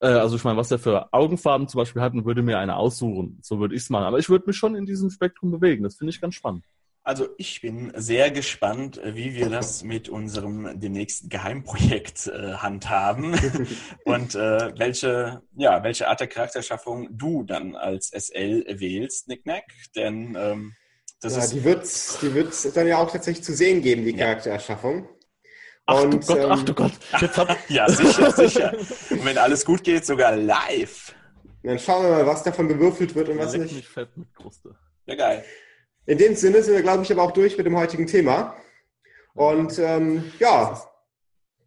äh, 0.00 0.08
also 0.08 0.36
ich 0.36 0.44
meine, 0.44 0.58
was 0.58 0.70
er 0.70 0.78
für 0.78 1.12
Augenfarben 1.12 1.68
zum 1.68 1.78
Beispiel 1.78 2.02
hat 2.02 2.12
und 2.12 2.24
würde 2.24 2.42
mir 2.42 2.58
eine 2.58 2.76
aussuchen. 2.76 3.38
So 3.42 3.58
würde 3.60 3.74
ich 3.74 3.82
es 3.82 3.90
machen. 3.90 4.04
Aber 4.04 4.18
ich 4.18 4.28
würde 4.28 4.44
mich 4.46 4.56
schon 4.56 4.74
in 4.74 4.86
diesem 4.86 5.10
Spektrum 5.10 5.50
bewegen. 5.50 5.82
Das 5.82 5.96
finde 5.96 6.10
ich 6.10 6.20
ganz 6.20 6.34
spannend. 6.34 6.64
Also 7.02 7.28
ich 7.38 7.60
bin 7.60 7.92
sehr 7.94 8.32
gespannt, 8.32 9.00
wie 9.04 9.36
wir 9.36 9.48
das 9.48 9.84
mit 9.84 10.08
unserem 10.08 10.80
demnächst 10.80 11.30
Geheimprojekt 11.30 12.26
äh, 12.26 12.54
handhaben 12.54 13.38
und 14.04 14.34
äh, 14.34 14.76
welche, 14.76 15.40
ja, 15.54 15.84
welche 15.84 16.08
Art 16.08 16.18
der 16.18 16.26
Charakterschaffung 16.26 17.06
du 17.16 17.44
dann 17.44 17.76
als 17.76 18.08
SL 18.08 18.64
wählst, 18.80 19.28
Nicknack. 19.28 19.62
Denn 19.94 20.36
ähm, 20.36 20.72
das 21.20 21.36
ja, 21.36 21.44
ist. 21.44 21.52
Die 21.54 21.62
wird 21.62 21.84
es 21.84 22.18
die 22.20 22.34
wird's 22.34 22.72
dann 22.72 22.88
ja 22.88 22.98
auch 22.98 23.10
tatsächlich 23.12 23.44
zu 23.44 23.54
sehen 23.54 23.82
geben, 23.82 24.04
die 24.04 24.14
Charaktererschaffung. 24.14 25.08
Ach 25.86 26.02
und, 26.02 26.10
du 26.10 26.18
Gott, 26.18 26.38
ähm, 26.38 26.50
ach 26.50 26.62
du 26.64 26.74
Gott. 26.74 26.92
Jetzt 27.20 27.38
hab... 27.38 27.56
ja, 27.68 27.88
sicher, 27.88 28.30
sicher. 28.32 28.72
Und 29.10 29.24
wenn 29.24 29.38
alles 29.38 29.64
gut 29.64 29.84
geht, 29.84 30.04
sogar 30.04 30.34
live. 30.34 31.14
Dann 31.62 31.78
schauen 31.78 32.04
wir 32.04 32.10
mal, 32.10 32.26
was 32.26 32.42
davon 32.42 32.68
gewürfelt 32.68 33.14
wird 33.14 33.28
und 33.28 33.38
was 33.38 33.52
nicht. 33.56 33.74
Mich 33.74 33.88
fett 33.88 34.16
mit 34.16 34.32
Kruste. 34.34 34.76
Ja, 35.06 35.14
geil. 35.16 35.44
In 36.06 36.18
dem 36.18 36.36
Sinne 36.36 36.62
sind 36.62 36.74
wir, 36.74 36.82
glaube 36.82 37.02
ich, 37.02 37.10
aber 37.10 37.22
auch 37.22 37.32
durch 37.32 37.56
mit 37.56 37.66
dem 37.66 37.76
heutigen 37.76 38.06
Thema. 38.06 38.54
Und 39.34 39.78
ähm, 39.78 40.32
ja, 40.38 40.80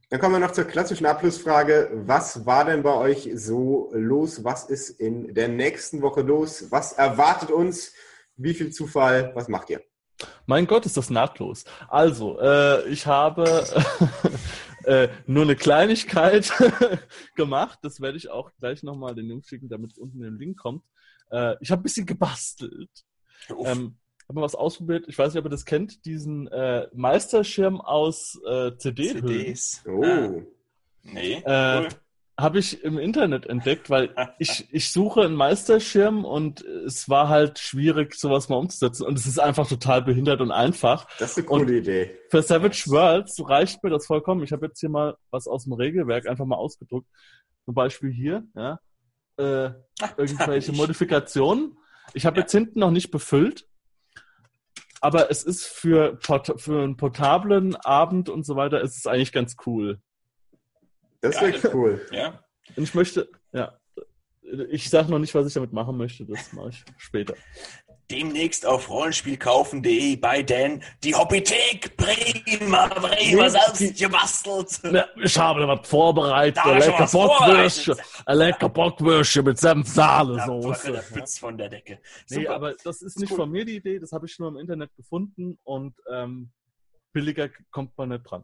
dann 0.09 0.19
kommen 0.19 0.35
wir 0.35 0.39
noch 0.39 0.51
zur 0.51 0.63
klassischen 0.65 1.05
Abschlussfrage. 1.05 1.91
Was 1.93 2.45
war 2.45 2.65
denn 2.65 2.81
bei 2.81 2.93
euch 2.93 3.29
so 3.35 3.89
los? 3.93 4.43
Was 4.43 4.69
ist 4.69 4.89
in 4.89 5.33
der 5.33 5.49
nächsten 5.49 6.01
Woche 6.01 6.21
los? 6.21 6.71
Was 6.71 6.93
erwartet 6.93 7.51
uns? 7.51 7.93
Wie 8.35 8.53
viel 8.53 8.71
Zufall? 8.71 9.31
Was 9.35 9.49
macht 9.49 9.69
ihr? 9.69 9.81
Mein 10.45 10.67
Gott, 10.67 10.85
ist 10.85 10.97
das 10.97 11.09
nahtlos. 11.09 11.65
Also, 11.87 12.39
äh, 12.39 12.87
ich 12.89 13.05
habe 13.05 13.65
äh, 14.83 15.09
nur 15.27 15.43
eine 15.43 15.55
Kleinigkeit 15.55 16.51
gemacht. 17.35 17.79
Das 17.81 18.01
werde 18.01 18.17
ich 18.17 18.29
auch 18.29 18.51
gleich 18.59 18.83
nochmal 18.83 19.15
den 19.15 19.29
Jungs 19.29 19.47
schicken, 19.47 19.69
damit 19.69 19.91
es 19.91 19.97
unten 19.97 20.23
im 20.23 20.37
Link 20.37 20.57
kommt. 20.57 20.83
Äh, 21.31 21.55
ich 21.61 21.71
habe 21.71 21.81
ein 21.81 21.83
bisschen 21.83 22.05
gebastelt. 22.05 22.89
Ähm, 23.49 23.97
habe 24.27 24.39
mal 24.39 24.41
was 24.41 24.55
ausprobiert. 24.55 25.05
Ich 25.07 25.17
weiß 25.17 25.33
nicht, 25.33 25.39
ob 25.39 25.45
ihr 25.45 25.51
das 25.51 25.65
kennt, 25.65 26.05
diesen 26.05 26.47
äh, 26.47 26.87
Meisterschirm 26.93 27.81
aus 27.81 28.39
äh, 28.47 28.75
CD-Hüllen. 28.77 29.27
CDs. 29.27 29.83
Oh. 29.87 30.43
Nee. 31.03 31.41
Äh, 31.45 31.81
cool 31.81 31.89
habe 32.39 32.59
ich 32.59 32.83
im 32.83 32.97
Internet 32.97 33.45
entdeckt, 33.45 33.89
weil 33.89 34.15
ich, 34.39 34.67
ich 34.71 34.91
suche 34.91 35.21
einen 35.21 35.35
Meisterschirm 35.35 36.23
und 36.23 36.61
es 36.61 37.09
war 37.09 37.27
halt 37.27 37.59
schwierig, 37.59 38.15
sowas 38.15 38.49
mal 38.49 38.55
umzusetzen. 38.55 39.05
Und 39.05 39.17
es 39.17 39.25
ist 39.25 39.39
einfach 39.39 39.67
total 39.67 40.01
behindert 40.01 40.39
und 40.41 40.51
einfach. 40.51 41.05
Das 41.17 41.31
ist 41.31 41.37
eine 41.37 41.47
coole 41.47 41.63
und 41.63 41.71
Idee. 41.71 42.17
Für 42.29 42.41
Savage 42.41 42.85
Worlds 42.87 43.41
reicht 43.47 43.83
mir 43.83 43.89
das 43.89 44.05
vollkommen. 44.05 44.43
Ich 44.43 44.51
habe 44.51 44.67
jetzt 44.67 44.79
hier 44.79 44.89
mal 44.89 45.17
was 45.31 45.47
aus 45.47 45.65
dem 45.65 45.73
Regelwerk 45.73 46.27
einfach 46.27 46.45
mal 46.45 46.55
ausgedruckt. 46.55 47.07
Zum 47.65 47.73
Beispiel 47.73 48.11
hier, 48.11 48.43
ja, 48.55 48.79
äh, 49.37 49.71
irgendwelche 50.17 50.71
Modifikationen. 50.71 51.77
Ich 52.13 52.25
habe 52.25 52.37
ja. 52.37 52.41
jetzt 52.41 52.51
hinten 52.51 52.79
noch 52.79 52.91
nicht 52.91 53.11
befüllt. 53.11 53.67
Aber 55.01 55.31
es 55.31 55.43
ist 55.43 55.65
für, 55.65 56.17
für 56.21 56.83
einen 56.83 56.97
portablen 56.97 57.75
Abend 57.77 58.27
und 58.27 58.45
so 58.45 58.55
weiter, 58.55 58.81
ist 58.81 58.97
es 58.97 59.07
eigentlich 59.07 59.31
ganz 59.31 59.55
cool. 59.65 60.01
Das 61.21 61.41
wäre 61.41 61.75
cool. 61.75 62.05
Ja. 62.11 62.43
Und 62.75 62.83
ich 62.83 62.93
möchte, 62.93 63.29
ja, 63.51 63.77
ich 64.69 64.89
sage 64.89 65.11
noch 65.11 65.19
nicht, 65.19 65.33
was 65.35 65.47
ich 65.47 65.53
damit 65.53 65.73
machen 65.73 65.97
möchte, 65.97 66.25
das 66.25 66.53
mache 66.53 66.69
ich 66.69 66.83
später. 66.97 67.35
Demnächst 68.09 68.65
auf 68.65 68.89
rollenspielkaufen.de 68.89 70.15
bei 70.15 70.41
Dan 70.41 70.81
die 71.03 71.13
Hobbythek. 71.13 71.95
Prima, 71.95 72.87
prima, 72.87 73.49
selbst 73.49 73.99
gebastelt. 73.99 74.79
Ja, 74.91 75.05
ich 75.15 75.37
habe 75.37 75.67
was 75.67 75.87
vorbereitet. 75.87 76.57
Da 76.57 76.71
ein 76.71 76.79
lecker 76.79 77.05
Bockwürstchen. 77.05 77.95
Ein 78.25 78.37
lecker 78.37 78.69
Bockwürstchen 78.69 79.45
mit 79.45 79.59
Senfsahnesoße. 79.59 80.91
Der 80.91 81.01
Pütz 81.01 81.37
von 81.37 81.55
der 81.55 81.69
Decke. 81.69 81.99
Super. 82.25 82.41
Nee, 82.41 82.47
aber 82.47 82.73
das 82.83 83.03
ist 83.03 83.19
nicht 83.19 83.29
cool. 83.29 83.37
von 83.37 83.51
mir 83.51 83.63
die 83.63 83.75
Idee, 83.75 83.99
das 83.99 84.11
habe 84.11 84.25
ich 84.25 84.39
nur 84.39 84.49
im 84.49 84.57
Internet 84.57 84.95
gefunden 84.95 85.59
und 85.63 85.93
ähm, 86.11 86.49
billiger 87.13 87.49
kommt 87.69 87.95
man 87.95 88.09
nicht 88.09 88.23
dran. 88.23 88.43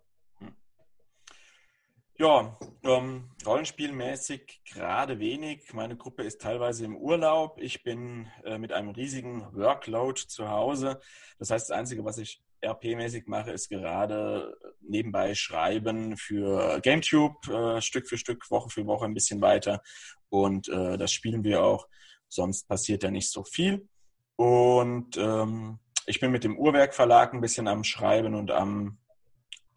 Ja, 2.17 2.57
ähm, 2.83 3.29
rollenspielmäßig 3.45 4.61
gerade 4.63 5.19
wenig. 5.19 5.73
Meine 5.73 5.97
Gruppe 5.97 6.23
ist 6.23 6.39
teilweise 6.39 6.85
im 6.85 6.95
Urlaub. 6.95 7.57
Ich 7.59 7.83
bin 7.83 8.27
äh, 8.45 8.57
mit 8.57 8.71
einem 8.71 8.91
riesigen 8.91 9.45
Workload 9.53 10.21
zu 10.25 10.49
Hause. 10.49 11.01
Das 11.39 11.49
heißt, 11.49 11.69
das 11.69 11.77
Einzige, 11.77 12.05
was 12.05 12.17
ich 12.17 12.41
RP-mäßig 12.61 13.23
mache, 13.27 13.51
ist 13.51 13.67
gerade 13.67 14.55
nebenbei 14.79 15.35
schreiben 15.35 16.15
für 16.15 16.79
GameTube, 16.79 17.49
äh, 17.49 17.81
Stück 17.81 18.07
für 18.07 18.17
Stück, 18.17 18.49
Woche 18.49 18.69
für 18.69 18.85
Woche 18.85 19.03
ein 19.03 19.13
bisschen 19.13 19.41
weiter. 19.41 19.81
Und 20.29 20.69
äh, 20.69 20.97
das 20.97 21.11
spielen 21.11 21.43
wir 21.43 21.65
auch. 21.65 21.85
Sonst 22.29 22.65
passiert 22.69 23.03
ja 23.03 23.11
nicht 23.11 23.29
so 23.29 23.43
viel. 23.43 23.89
Und 24.37 25.17
ähm, 25.17 25.79
ich 26.05 26.21
bin 26.21 26.31
mit 26.31 26.45
dem 26.45 26.57
Uhrwerk 26.57 26.93
Verlag 26.93 27.33
ein 27.33 27.41
bisschen 27.41 27.67
am 27.67 27.83
Schreiben 27.83 28.35
und 28.35 28.51
am 28.51 28.99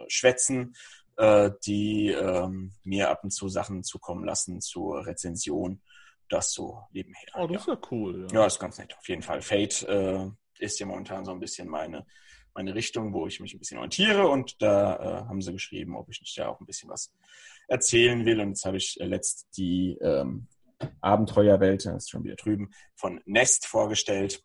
Schwätzen 0.07 0.77
äh, 1.19 1.51
die 1.67 2.11
ähm, 2.11 2.73
mir 2.85 3.11
ab 3.11 3.25
und 3.25 3.31
zu 3.31 3.49
Sachen 3.49 3.83
zukommen 3.83 4.25
lassen 4.25 4.61
zur 4.61 5.05
Rezension. 5.05 5.83
Das 6.29 6.53
so 6.53 6.83
nebenher. 6.93 7.27
Oh, 7.35 7.47
das 7.47 7.67
ja. 7.67 7.73
ist 7.75 7.83
ja 7.83 7.89
cool. 7.91 8.27
Ja. 8.31 8.41
ja, 8.41 8.47
ist 8.47 8.61
ganz 8.61 8.79
nett, 8.79 8.95
auf 8.97 9.09
jeden 9.09 9.23
Fall. 9.23 9.43
Fate 9.43 9.83
äh, 9.85 10.29
ist 10.59 10.79
ja 10.79 10.87
momentan 10.87 11.25
so 11.25 11.33
ein 11.33 11.41
bisschen 11.41 11.69
meine, 11.69 12.07
meine 12.55 12.75
Richtung, 12.75 13.13
wo 13.13 13.27
ich 13.27 13.41
mich 13.41 13.55
ein 13.55 13.59
bisschen 13.59 13.79
orientiere 13.79 14.29
und 14.29 14.61
da 14.63 14.97
äh, 14.97 15.29
haben 15.29 15.41
sie 15.41 15.53
geschrieben, 15.53 15.97
ob 15.97 16.09
ich 16.09 16.21
nicht 16.21 16.39
da 16.39 16.49
auch 16.49 16.61
ein 16.61 16.67
bisschen 16.67 16.89
was 16.89 17.13
erzählen 17.67 18.25
will. 18.25 18.41
Und 18.41 18.51
jetzt 18.51 18.65
habe 18.65 18.77
ich 18.77 19.01
äh, 19.01 19.07
letzt 19.07 19.49
die 19.57 19.99
ähm, 20.01 20.49
Abenteuerwelt, 21.01 21.87
das 21.87 22.05
ist 22.05 22.11
schon 22.11 22.25
wieder 22.25 22.37
drüben, 22.37 22.71
von 22.95 23.21
Nest 23.25 23.67
vorgestellt. 23.67 24.43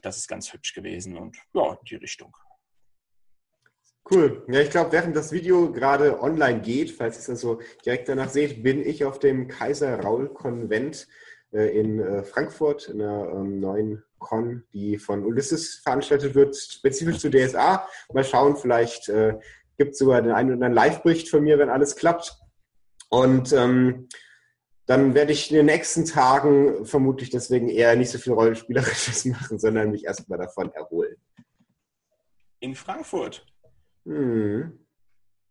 Das 0.00 0.16
ist 0.16 0.26
ganz 0.26 0.52
hübsch 0.52 0.72
gewesen 0.72 1.16
und 1.16 1.36
ja, 1.54 1.78
die 1.88 1.96
Richtung 1.96 2.34
Cool. 4.10 4.44
Ja, 4.48 4.60
ich 4.60 4.70
glaube, 4.70 4.92
während 4.92 5.14
das 5.14 5.32
Video 5.32 5.70
gerade 5.72 6.20
online 6.20 6.60
geht, 6.60 6.90
falls 6.90 7.16
ihr 7.16 7.20
es 7.20 7.30
also 7.30 7.60
direkt 7.84 8.08
danach 8.08 8.30
seht, 8.30 8.62
bin 8.62 8.84
ich 8.84 9.04
auf 9.04 9.18
dem 9.18 9.46
Kaiser 9.48 10.00
Raul 10.00 10.28
Konvent 10.28 11.06
äh, 11.52 11.78
in 11.78 12.00
äh, 12.00 12.24
Frankfurt, 12.24 12.88
in 12.88 13.00
einer 13.00 13.30
ähm, 13.30 13.60
neuen 13.60 14.02
Con, 14.18 14.64
die 14.72 14.98
von 14.98 15.24
Ulysses 15.24 15.76
veranstaltet 15.84 16.34
wird, 16.34 16.56
spezifisch 16.56 17.18
zu 17.18 17.30
DSA. 17.30 17.86
Mal 18.12 18.24
schauen, 18.24 18.56
vielleicht 18.56 19.08
äh, 19.08 19.38
gibt 19.78 19.92
es 19.92 19.98
sogar 19.98 20.20
den 20.20 20.32
einen 20.32 20.48
oder 20.48 20.54
anderen 20.54 20.74
Live-Bericht 20.74 21.28
von 21.28 21.44
mir, 21.44 21.58
wenn 21.58 21.70
alles 21.70 21.94
klappt. 21.96 22.36
Und 23.08 23.52
ähm, 23.52 24.08
dann 24.86 25.14
werde 25.14 25.32
ich 25.32 25.50
in 25.50 25.56
den 25.56 25.66
nächsten 25.66 26.06
Tagen 26.06 26.84
vermutlich 26.86 27.30
deswegen 27.30 27.68
eher 27.68 27.94
nicht 27.96 28.10
so 28.10 28.18
viel 28.18 28.32
Rollenspielerisches 28.32 29.24
machen, 29.26 29.58
sondern 29.58 29.90
mich 29.90 30.04
erstmal 30.04 30.38
davon 30.38 30.72
erholen. 30.72 31.16
In 32.60 32.74
Frankfurt? 32.74 33.46
Hm. 34.04 34.78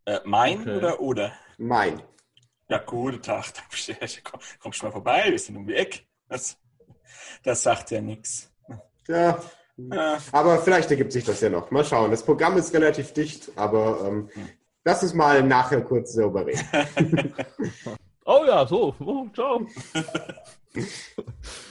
Äh, 0.06 0.20
mein 0.26 0.62
okay. 0.62 0.78
oder 0.78 1.00
oder? 1.00 1.34
Mein. 1.58 2.02
Ja, 2.70 2.80
guten 2.80 3.22
Tag. 3.22 3.46
Komm, 4.24 4.40
kommst 4.60 4.82
du 4.82 4.86
mal 4.86 4.92
vorbei, 4.92 5.26
wir 5.30 5.40
sind 5.40 5.58
um 5.58 5.68
die 5.68 5.76
Ecke. 5.76 6.00
Das, 6.28 6.58
das 7.44 7.64
sagt 7.64 7.92
ja 7.92 8.02
nichts. 8.02 8.52
Ja. 9.08 9.40
ja. 9.78 10.18
Aber 10.32 10.60
vielleicht 10.60 10.90
ergibt 10.92 11.12
sich 11.12 11.24
das 11.24 11.42
ja 11.42 11.50
noch. 11.50 11.70
Mal 11.72 11.84
schauen. 11.86 12.12
Das 12.12 12.24
Programm 12.24 12.58
ist 12.58 12.74
relativ 12.74 13.14
dicht, 13.14 13.52
aber 13.56 14.06
ähm, 14.06 14.30
hm. 14.34 14.50
lass 14.86 15.04
uns 15.04 15.14
mal 15.14 15.44
nachher 15.44 15.82
kurz 15.82 16.14
sauber 16.14 16.46
reden. 16.46 17.34
oh 18.26 18.44
ja, 18.48 18.66
so. 18.66 18.96
Oh, 19.00 19.28
ciao. 19.34 19.68